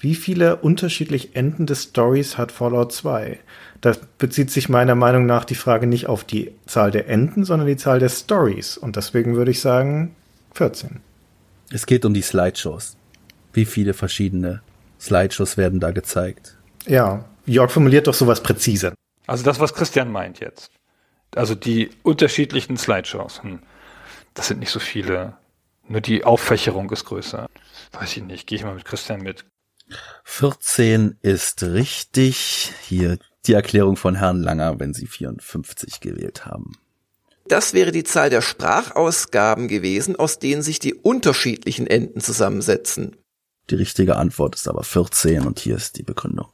wie 0.00 0.16
viele 0.16 0.56
unterschiedlich 0.56 1.36
endende 1.36 1.76
Stories 1.76 2.38
hat 2.38 2.50
Fallout 2.50 2.92
2? 2.92 3.38
Das 3.80 3.98
bezieht 4.18 4.50
sich 4.50 4.68
meiner 4.68 4.94
Meinung 4.94 5.26
nach 5.26 5.44
die 5.44 5.54
Frage 5.54 5.86
nicht 5.86 6.06
auf 6.06 6.24
die 6.24 6.52
Zahl 6.66 6.90
der 6.90 7.08
Enden, 7.08 7.44
sondern 7.44 7.68
die 7.68 7.76
Zahl 7.76 8.00
der 8.00 8.08
Stories. 8.08 8.76
Und 8.76 8.96
deswegen 8.96 9.36
würde 9.36 9.52
ich 9.52 9.60
sagen 9.60 10.16
14. 10.54 11.00
Es 11.70 11.86
geht 11.86 12.04
um 12.04 12.14
die 12.14 12.22
Slideshows. 12.22 12.96
Wie 13.52 13.64
viele 13.64 13.94
verschiedene 13.94 14.62
Slideshows 15.00 15.56
werden 15.56 15.80
da 15.80 15.92
gezeigt? 15.92 16.56
Ja, 16.86 17.24
Jörg 17.46 17.70
formuliert 17.70 18.06
doch 18.06 18.14
sowas 18.14 18.42
präzise. 18.42 18.94
Also 19.26 19.44
das, 19.44 19.60
was 19.60 19.74
Christian 19.74 20.10
meint 20.10 20.40
jetzt. 20.40 20.70
Also 21.34 21.54
die 21.54 21.90
unterschiedlichen 22.02 22.76
Slideshows. 22.76 23.42
Hm. 23.42 23.60
Das 24.34 24.48
sind 24.48 24.60
nicht 24.60 24.70
so 24.70 24.80
viele. 24.80 25.36
Nur 25.86 26.00
die 26.00 26.24
Auffächerung 26.24 26.90
ist 26.90 27.04
größer. 27.04 27.46
Weiß 27.92 28.16
ich 28.16 28.22
nicht. 28.22 28.46
Gehe 28.46 28.56
ich 28.56 28.64
mal 28.64 28.74
mit 28.74 28.84
Christian 28.84 29.20
mit. 29.20 29.44
14 30.24 31.18
ist 31.22 31.62
richtig. 31.62 32.72
Hier 32.82 33.18
die 33.48 33.54
Erklärung 33.54 33.96
von 33.96 34.14
Herrn 34.14 34.42
Langer, 34.42 34.78
wenn 34.78 34.94
Sie 34.94 35.06
54 35.06 36.00
gewählt 36.00 36.46
haben. 36.46 36.72
Das 37.48 37.72
wäre 37.72 37.92
die 37.92 38.04
Zahl 38.04 38.28
der 38.28 38.42
Sprachausgaben 38.42 39.68
gewesen, 39.68 40.16
aus 40.16 40.38
denen 40.38 40.62
sich 40.62 40.78
die 40.78 40.94
unterschiedlichen 40.94 41.86
Enden 41.86 42.20
zusammensetzen. 42.20 43.16
Die 43.70 43.74
richtige 43.74 44.16
Antwort 44.16 44.54
ist 44.54 44.68
aber 44.68 44.84
14 44.84 45.46
und 45.46 45.58
hier 45.58 45.76
ist 45.76 45.96
die 45.96 46.02
Begründung. 46.02 46.48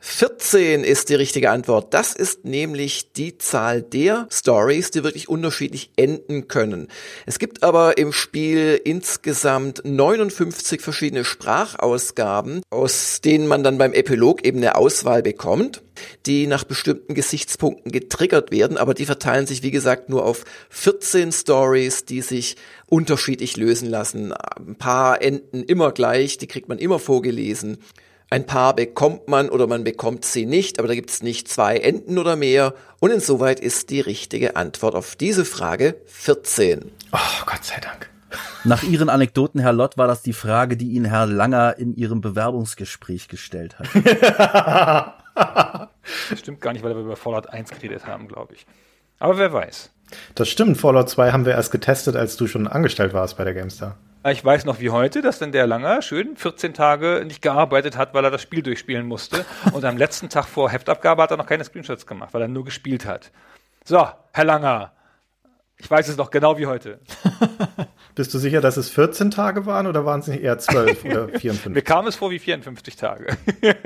14 0.00 0.84
ist 0.84 1.08
die 1.08 1.16
richtige 1.16 1.50
Antwort. 1.50 1.92
Das 1.92 2.14
ist 2.14 2.44
nämlich 2.44 3.12
die 3.12 3.36
Zahl 3.36 3.82
der 3.82 4.28
Stories, 4.30 4.92
die 4.92 5.02
wirklich 5.02 5.28
unterschiedlich 5.28 5.90
enden 5.96 6.46
können. 6.46 6.86
Es 7.26 7.40
gibt 7.40 7.64
aber 7.64 7.98
im 7.98 8.12
Spiel 8.12 8.80
insgesamt 8.84 9.82
59 9.84 10.82
verschiedene 10.82 11.24
Sprachausgaben, 11.24 12.62
aus 12.70 13.20
denen 13.22 13.48
man 13.48 13.64
dann 13.64 13.76
beim 13.76 13.92
Epilog 13.92 14.44
eben 14.44 14.58
eine 14.58 14.76
Auswahl 14.76 15.22
bekommt, 15.22 15.82
die 16.26 16.46
nach 16.46 16.62
bestimmten 16.62 17.14
Gesichtspunkten 17.14 17.90
getriggert 17.90 18.52
werden, 18.52 18.76
aber 18.76 18.94
die 18.94 19.06
verteilen 19.06 19.48
sich 19.48 19.64
wie 19.64 19.72
gesagt 19.72 20.10
nur 20.10 20.24
auf 20.24 20.44
14 20.70 21.32
Stories, 21.32 22.04
die 22.04 22.22
sich 22.22 22.54
unterschiedlich 22.86 23.56
lösen 23.56 23.90
lassen. 23.90 24.32
Ein 24.32 24.76
paar 24.76 25.20
enden 25.22 25.64
immer 25.64 25.90
gleich, 25.90 26.38
die 26.38 26.46
kriegt 26.46 26.68
man 26.68 26.78
immer 26.78 27.00
vorgelesen. 27.00 27.78
Ein 28.30 28.44
paar 28.44 28.76
bekommt 28.76 29.26
man 29.26 29.48
oder 29.48 29.66
man 29.66 29.84
bekommt 29.84 30.22
sie 30.26 30.44
nicht, 30.44 30.78
aber 30.78 30.88
da 30.88 30.94
gibt 30.94 31.08
es 31.08 31.22
nicht 31.22 31.48
zwei 31.48 31.78
Enden 31.78 32.18
oder 32.18 32.36
mehr. 32.36 32.74
Und 33.00 33.10
insoweit 33.10 33.58
ist 33.58 33.88
die 33.88 34.00
richtige 34.00 34.54
Antwort 34.54 34.94
auf 34.94 35.16
diese 35.16 35.46
Frage 35.46 35.96
14. 36.04 36.92
Oh, 37.12 37.44
Gott 37.46 37.64
sei 37.64 37.80
Dank. 37.80 38.10
Nach 38.64 38.82
Ihren 38.82 39.08
Anekdoten, 39.08 39.60
Herr 39.60 39.72
Lott, 39.72 39.96
war 39.96 40.06
das 40.06 40.20
die 40.20 40.34
Frage, 40.34 40.76
die 40.76 40.90
Ihnen 40.90 41.06
Herr 41.06 41.24
Langer 41.24 41.78
in 41.78 41.96
Ihrem 41.96 42.20
Bewerbungsgespräch 42.20 43.28
gestellt 43.28 43.78
hat. 43.78 43.88
das 46.28 46.38
stimmt 46.38 46.60
gar 46.60 46.74
nicht, 46.74 46.84
weil 46.84 46.94
wir 46.94 47.04
über 47.04 47.16
Fallout 47.16 47.48
1 47.48 47.70
geredet 47.70 48.06
haben, 48.06 48.28
glaube 48.28 48.52
ich. 48.52 48.66
Aber 49.20 49.38
wer 49.38 49.54
weiß. 49.54 49.90
Das 50.34 50.50
stimmt, 50.50 50.76
Fallout 50.76 51.08
2 51.08 51.32
haben 51.32 51.46
wir 51.46 51.52
erst 51.52 51.72
getestet, 51.72 52.14
als 52.14 52.36
du 52.36 52.46
schon 52.46 52.68
angestellt 52.68 53.14
warst 53.14 53.38
bei 53.38 53.44
der 53.44 53.54
GameStar. 53.54 53.96
Ich 54.32 54.44
weiß 54.44 54.64
noch 54.64 54.80
wie 54.80 54.90
heute, 54.90 55.22
dass 55.22 55.38
dann 55.38 55.52
der 55.52 55.66
Langer 55.66 56.02
schön 56.02 56.36
14 56.36 56.74
Tage 56.74 57.24
nicht 57.26 57.40
gearbeitet 57.40 57.96
hat, 57.96 58.14
weil 58.14 58.24
er 58.24 58.30
das 58.30 58.42
Spiel 58.42 58.62
durchspielen 58.62 59.06
musste. 59.06 59.44
Und 59.72 59.84
am 59.84 59.96
letzten 59.96 60.28
Tag 60.28 60.46
vor 60.46 60.70
Heftabgabe 60.70 61.22
hat 61.22 61.30
er 61.30 61.36
noch 61.36 61.46
keine 61.46 61.64
Screenshots 61.64 62.06
gemacht, 62.06 62.34
weil 62.34 62.42
er 62.42 62.48
nur 62.48 62.64
gespielt 62.64 63.06
hat. 63.06 63.30
So, 63.84 64.06
Herr 64.32 64.44
Langer, 64.44 64.92
ich 65.76 65.90
weiß 65.90 66.08
es 66.08 66.16
noch 66.16 66.30
genau 66.30 66.58
wie 66.58 66.66
heute. 66.66 66.98
Bist 68.14 68.34
du 68.34 68.38
sicher, 68.38 68.60
dass 68.60 68.76
es 68.76 68.90
14 68.90 69.30
Tage 69.30 69.64
waren 69.64 69.86
oder 69.86 70.04
waren 70.04 70.20
es 70.20 70.26
nicht 70.26 70.42
eher 70.42 70.58
12 70.58 71.04
oder 71.04 71.28
54? 71.28 71.66
Mir 71.74 71.82
kam 71.82 72.06
es 72.06 72.16
vor 72.16 72.30
wie 72.30 72.38
54 72.38 72.96
Tage. 72.96 73.36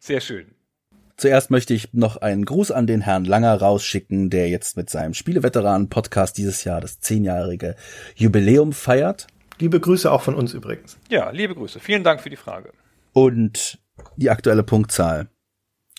Sehr 0.00 0.20
schön. 0.20 0.54
Zuerst 1.22 1.52
möchte 1.52 1.72
ich 1.72 1.92
noch 1.92 2.16
einen 2.16 2.44
Gruß 2.44 2.72
an 2.72 2.88
den 2.88 3.00
Herrn 3.00 3.24
Langer 3.24 3.54
rausschicken, 3.54 4.28
der 4.28 4.48
jetzt 4.48 4.76
mit 4.76 4.90
seinem 4.90 5.14
Spieleveteranen-Podcast 5.14 6.36
dieses 6.36 6.64
Jahr 6.64 6.80
das 6.80 6.98
zehnjährige 6.98 7.76
Jubiläum 8.16 8.72
feiert. 8.72 9.28
Liebe 9.60 9.78
Grüße 9.78 10.10
auch 10.10 10.22
von 10.22 10.34
uns 10.34 10.52
übrigens. 10.52 10.98
Ja, 11.10 11.30
liebe 11.30 11.54
Grüße. 11.54 11.78
Vielen 11.78 12.02
Dank 12.02 12.22
für 12.22 12.28
die 12.28 12.34
Frage. 12.34 12.72
Und 13.12 13.78
die 14.16 14.30
aktuelle 14.30 14.64
Punktzahl. 14.64 15.28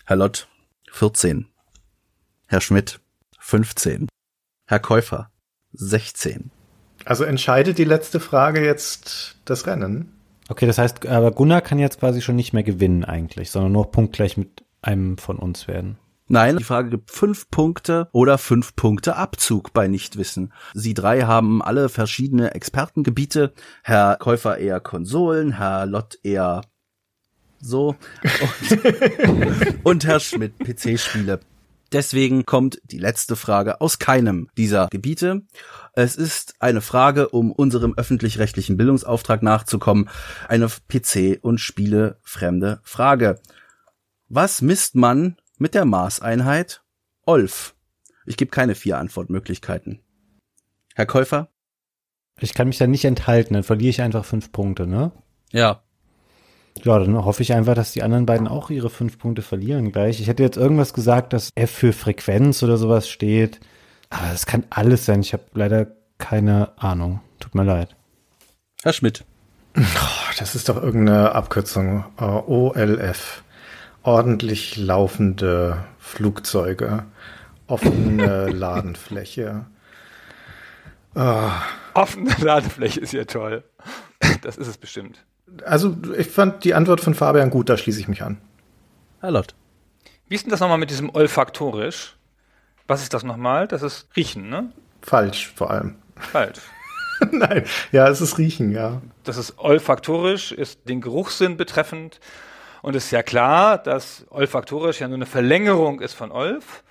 Herr 0.05 0.17
Lott, 0.17 0.49
14. 0.91 1.47
Herr 2.47 2.59
Schmidt, 2.59 2.99
15. 3.39 4.09
Herr 4.67 4.79
Käufer, 4.81 5.31
16. 5.71 6.51
Also 7.05 7.23
entscheidet 7.23 7.77
die 7.77 7.85
letzte 7.85 8.19
Frage 8.19 8.61
jetzt 8.61 9.37
das 9.45 9.67
Rennen? 9.67 10.11
Okay, 10.49 10.65
das 10.65 10.77
heißt, 10.77 11.07
aber 11.07 11.31
Gunnar 11.31 11.61
kann 11.61 11.79
jetzt 11.79 12.01
quasi 12.01 12.21
schon 12.21 12.35
nicht 12.35 12.51
mehr 12.51 12.63
gewinnen 12.63 13.05
eigentlich, 13.05 13.51
sondern 13.51 13.71
nur 13.71 13.89
punktgleich 13.89 14.35
mit 14.35 14.62
einem 14.83 15.17
von 15.17 15.37
uns 15.37 15.67
werden. 15.67 15.97
Nein, 16.27 16.57
die 16.57 16.63
Frage 16.63 16.89
gibt 16.89 17.11
fünf 17.11 17.49
Punkte 17.51 18.07
oder 18.11 18.37
fünf 18.37 18.75
Punkte 18.75 19.17
Abzug 19.17 19.73
bei 19.73 19.87
Nichtwissen. 19.87 20.53
Sie 20.73 20.93
drei 20.93 21.23
haben 21.23 21.61
alle 21.61 21.89
verschiedene 21.89 22.53
Expertengebiete. 22.55 23.53
Herr 23.83 24.15
Käufer 24.17 24.57
eher 24.57 24.79
Konsolen, 24.79 25.57
Herr 25.57 25.85
Lott 25.85 26.17
eher 26.23 26.61
so 27.59 27.95
und, 28.23 29.83
und 29.83 30.05
Herr 30.05 30.19
Schmidt 30.19 30.57
PC-Spiele. 30.59 31.39
Deswegen 31.91 32.45
kommt 32.47 32.81
die 32.85 32.97
letzte 32.97 33.35
Frage 33.35 33.79
aus 33.79 33.99
keinem 33.99 34.49
dieser 34.57 34.87
Gebiete. 34.87 35.43
Es 35.93 36.15
ist 36.15 36.55
eine 36.59 36.81
Frage, 36.81 37.29
um 37.29 37.51
unserem 37.51 37.93
öffentlich-rechtlichen 37.95 38.77
Bildungsauftrag 38.77 39.43
nachzukommen. 39.43 40.09
Eine 40.47 40.65
PC- 40.65 41.39
und 41.41 41.59
Spiele-fremde 41.59 42.79
Frage. 42.81 43.39
Was 44.29 44.61
misst 44.61 44.95
man 44.95 45.37
mit 45.57 45.73
der 45.73 45.85
Maßeinheit 45.85 46.83
Olf? 47.25 47.75
Ich 48.25 48.37
gebe 48.37 48.51
keine 48.51 48.75
vier 48.75 48.97
Antwortmöglichkeiten. 48.97 50.01
Herr 50.95 51.05
Käufer? 51.05 51.49
Ich 52.39 52.53
kann 52.53 52.67
mich 52.67 52.77
da 52.77 52.87
nicht 52.87 53.05
enthalten, 53.05 53.53
dann 53.53 53.63
verliere 53.63 53.89
ich 53.89 54.01
einfach 54.01 54.25
fünf 54.25 54.51
Punkte, 54.51 54.87
ne? 54.87 55.11
Ja. 55.51 55.83
Ja, 56.81 56.97
dann 56.97 57.23
hoffe 57.23 57.43
ich 57.43 57.53
einfach, 57.53 57.75
dass 57.75 57.91
die 57.91 58.01
anderen 58.01 58.25
beiden 58.25 58.47
auch 58.47 58.69
ihre 58.69 58.89
fünf 58.89 59.19
Punkte 59.19 59.41
verlieren 59.43 59.91
gleich. 59.91 60.19
Ich 60.19 60.27
hätte 60.27 60.43
jetzt 60.43 60.57
irgendwas 60.57 60.93
gesagt, 60.93 61.33
dass 61.33 61.51
F 61.55 61.71
für 61.71 61.93
Frequenz 61.93 62.63
oder 62.63 62.77
sowas 62.77 63.07
steht. 63.07 63.59
Aber 64.09 64.29
das 64.31 64.45
kann 64.45 64.63
alles 64.69 65.05
sein. 65.05 65.21
Ich 65.21 65.33
habe 65.33 65.43
leider 65.53 65.87
keine 66.17 66.77
Ahnung. 66.77 67.21
Tut 67.39 67.53
mir 67.53 67.63
leid. 67.63 67.95
Herr 68.81 68.93
Schmidt. 68.93 69.23
Oh, 69.77 70.33
das 70.37 70.55
ist 70.55 70.69
doch 70.69 70.81
irgendeine 70.81 71.33
Abkürzung. 71.33 72.05
Uh, 72.19 72.71
OLF. 72.71 73.43
Ordentlich 74.03 74.77
laufende 74.77 75.83
Flugzeuge. 75.97 77.05
Offene 77.67 78.49
Ladenfläche. 78.51 79.65
Uh, 81.15 81.49
Offene 81.93 82.35
Ladefläche 82.39 82.99
ist 82.99 83.13
ja 83.13 83.23
toll. 83.25 83.63
Das 84.41 84.57
ist 84.57 84.67
es 84.67 84.77
bestimmt. 84.77 85.23
Also 85.65 85.95
ich 86.17 86.27
fand 86.27 86.63
die 86.63 86.73
Antwort 86.73 87.01
von 87.01 87.13
Fabian 87.13 87.49
gut, 87.49 87.69
da 87.69 87.77
schließe 87.77 87.99
ich 87.99 88.07
mich 88.07 88.23
an. 88.23 88.39
Herr 89.21 89.31
Lott. 89.31 89.55
Wie 90.27 90.35
ist 90.35 90.45
denn 90.45 90.51
das 90.51 90.59
nochmal 90.59 90.77
mit 90.77 90.89
diesem 90.89 91.09
olfaktorisch? 91.13 92.17
Was 92.87 93.03
ist 93.03 93.13
das 93.13 93.23
nochmal? 93.23 93.67
Das 93.67 93.83
ist 93.83 94.07
Riechen, 94.15 94.49
ne? 94.49 94.71
Falsch 95.01 95.53
vor 95.55 95.71
allem. 95.71 95.95
Falsch. 96.17 96.59
Nein, 97.31 97.65
ja, 97.91 98.07
es 98.07 98.19
ist 98.19 98.37
Riechen, 98.37 98.71
ja. 98.71 99.01
Das 99.23 99.37
ist 99.37 99.59
olfaktorisch, 99.59 100.51
ist 100.51 100.89
den 100.89 100.99
Geruchssinn 100.99 101.55
betreffend. 101.55 102.19
Und 102.83 102.95
es 102.97 103.05
ist 103.05 103.11
ja 103.11 103.23
klar, 103.23 103.77
dass 103.77 104.25
olfaktorisch 104.29 104.99
ja 104.99 105.07
nur 105.07 105.15
eine 105.15 105.25
Verlängerung 105.25 106.01
ist 106.01 106.15
von 106.15 106.33
Olf. 106.33 106.83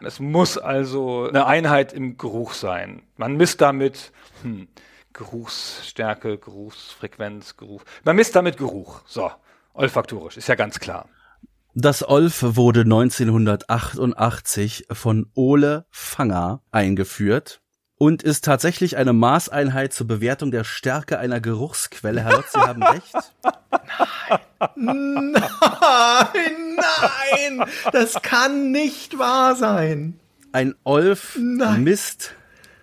Es 0.00 0.18
muss 0.18 0.56
also 0.56 1.28
eine 1.28 1.46
Einheit 1.46 1.92
im 1.92 2.16
Geruch 2.16 2.54
sein. 2.54 3.02
Man 3.18 3.36
misst 3.36 3.60
damit 3.60 4.10
hm, 4.40 4.68
Geruchsstärke, 5.12 6.38
Geruchsfrequenz, 6.38 7.58
Geruch. 7.58 7.84
Man 8.04 8.16
misst 8.16 8.34
damit 8.34 8.56
Geruch. 8.56 9.02
So, 9.04 9.30
olfaktorisch, 9.74 10.38
ist 10.38 10.48
ja 10.48 10.54
ganz 10.54 10.80
klar. 10.80 11.10
Das 11.74 12.08
Olf 12.08 12.42
wurde 12.42 12.80
1988 12.80 14.86
von 14.92 15.30
Ole 15.34 15.84
Fanger 15.90 16.62
eingeführt 16.70 17.60
und 17.96 18.22
ist 18.22 18.44
tatsächlich 18.44 18.96
eine 18.96 19.12
Maßeinheit 19.12 19.92
zur 19.92 20.06
Bewertung 20.06 20.50
der 20.50 20.64
Stärke 20.64 21.18
einer 21.18 21.40
Geruchsquelle. 21.40 22.22
Herr 22.22 22.32
Lotz, 22.32 22.52
Sie 22.52 22.60
haben 22.60 22.82
recht. 22.82 23.14
Nein, 24.76 25.32
nein, 26.76 27.68
das 27.92 28.22
kann 28.22 28.72
nicht 28.72 29.18
wahr 29.18 29.56
sein. 29.56 30.18
Ein 30.52 30.74
Olf 30.84 31.36
Nein. 31.40 31.82
misst 31.82 32.34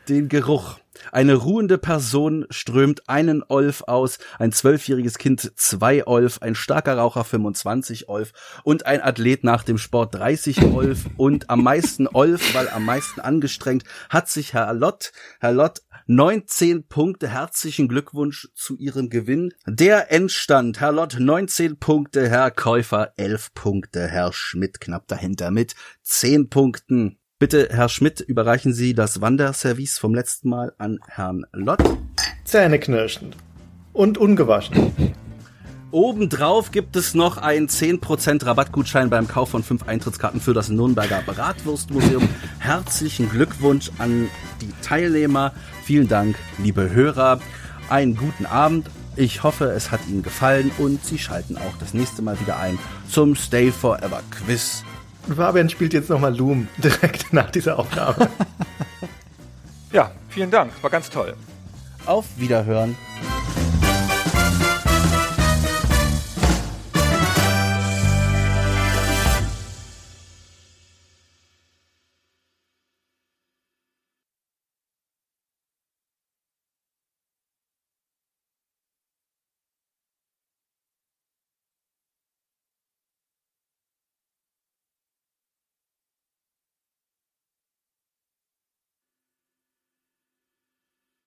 den 0.09 0.29
Geruch. 0.29 0.80
Eine 1.11 1.35
ruhende 1.35 1.77
Person 1.77 2.45
strömt 2.49 3.07
einen 3.07 3.43
Olf 3.47 3.83
aus, 3.87 4.19
ein 4.39 4.51
zwölfjähriges 4.51 5.17
Kind 5.17 5.51
zwei 5.55 6.05
Olf, 6.05 6.41
ein 6.41 6.55
starker 6.55 6.97
Raucher 6.97 7.23
25 7.23 8.09
Olf 8.09 8.33
und 8.63 8.85
ein 8.85 9.01
Athlet 9.01 9.43
nach 9.43 9.63
dem 9.63 9.77
Sport 9.77 10.15
30 10.15 10.63
Olf 10.73 11.05
und 11.17 11.49
am 11.49 11.63
meisten 11.63 12.07
Olf, 12.07 12.53
weil 12.53 12.69
am 12.69 12.85
meisten 12.85 13.21
angestrengt, 13.21 13.83
hat 14.09 14.29
sich 14.29 14.53
Herr 14.53 14.73
Lott, 14.73 15.11
Herr 15.39 15.53
Lott 15.53 15.81
19 16.07 16.87
Punkte. 16.87 17.29
Herzlichen 17.29 17.87
Glückwunsch 17.87 18.49
zu 18.53 18.75
Ihrem 18.77 19.09
Gewinn. 19.09 19.53
Der 19.65 20.11
Endstand, 20.11 20.81
Herr 20.81 20.91
Lott 20.91 21.15
19 21.17 21.79
Punkte, 21.79 22.29
Herr 22.29 22.51
Käufer 22.51 23.13
11 23.15 23.53
Punkte, 23.53 24.07
Herr 24.07 24.33
Schmidt 24.33 24.81
knapp 24.81 25.07
dahinter 25.07 25.51
mit 25.51 25.75
10 26.03 26.49
Punkten. 26.49 27.20
Bitte, 27.41 27.69
Herr 27.71 27.89
Schmidt, 27.89 28.19
überreichen 28.19 28.71
Sie 28.71 28.93
das 28.93 29.19
Wanderservice 29.19 29.97
vom 29.97 30.13
letzten 30.13 30.47
Mal 30.49 30.73
an 30.77 30.99
Herrn 31.07 31.43
Lott. 31.53 31.81
Zähneknirschend. 32.43 33.35
Und 33.93 34.19
ungewaschen. 34.19 35.15
Obendrauf 35.89 36.69
gibt 36.69 36.95
es 36.95 37.15
noch 37.15 37.37
einen 37.39 37.67
10% 37.67 38.45
Rabattgutschein 38.45 39.09
beim 39.09 39.27
Kauf 39.27 39.49
von 39.49 39.63
fünf 39.63 39.87
Eintrittskarten 39.87 40.39
für 40.39 40.53
das 40.53 40.69
Nürnberger 40.69 41.23
Bratwurstmuseum. 41.25 42.29
Herzlichen 42.59 43.27
Glückwunsch 43.31 43.89
an 43.97 44.29
die 44.61 44.71
Teilnehmer. 44.83 45.53
Vielen 45.83 46.07
Dank, 46.07 46.35
liebe 46.59 46.91
Hörer. 46.91 47.39
Einen 47.89 48.17
guten 48.17 48.45
Abend. 48.45 48.85
Ich 49.15 49.41
hoffe, 49.41 49.65
es 49.71 49.89
hat 49.89 50.01
Ihnen 50.07 50.21
gefallen 50.21 50.69
und 50.77 51.03
Sie 51.03 51.17
schalten 51.17 51.57
auch 51.57 51.75
das 51.79 51.95
nächste 51.95 52.21
Mal 52.21 52.39
wieder 52.39 52.59
ein 52.59 52.77
zum 53.09 53.35
Stay 53.35 53.71
Forever 53.71 54.21
Quiz. 54.29 54.83
Fabian 55.35 55.69
spielt 55.69 55.93
jetzt 55.93 56.09
nochmal 56.09 56.35
Loom 56.35 56.67
direkt 56.77 57.33
nach 57.33 57.49
dieser 57.51 57.79
Aufgabe. 57.79 58.29
Ja, 59.93 60.09
vielen 60.29 60.49
Dank. 60.49 60.71
War 60.81 60.89
ganz 60.89 61.09
toll. 61.09 61.35
Auf 62.05 62.25
Wiederhören. 62.37 62.95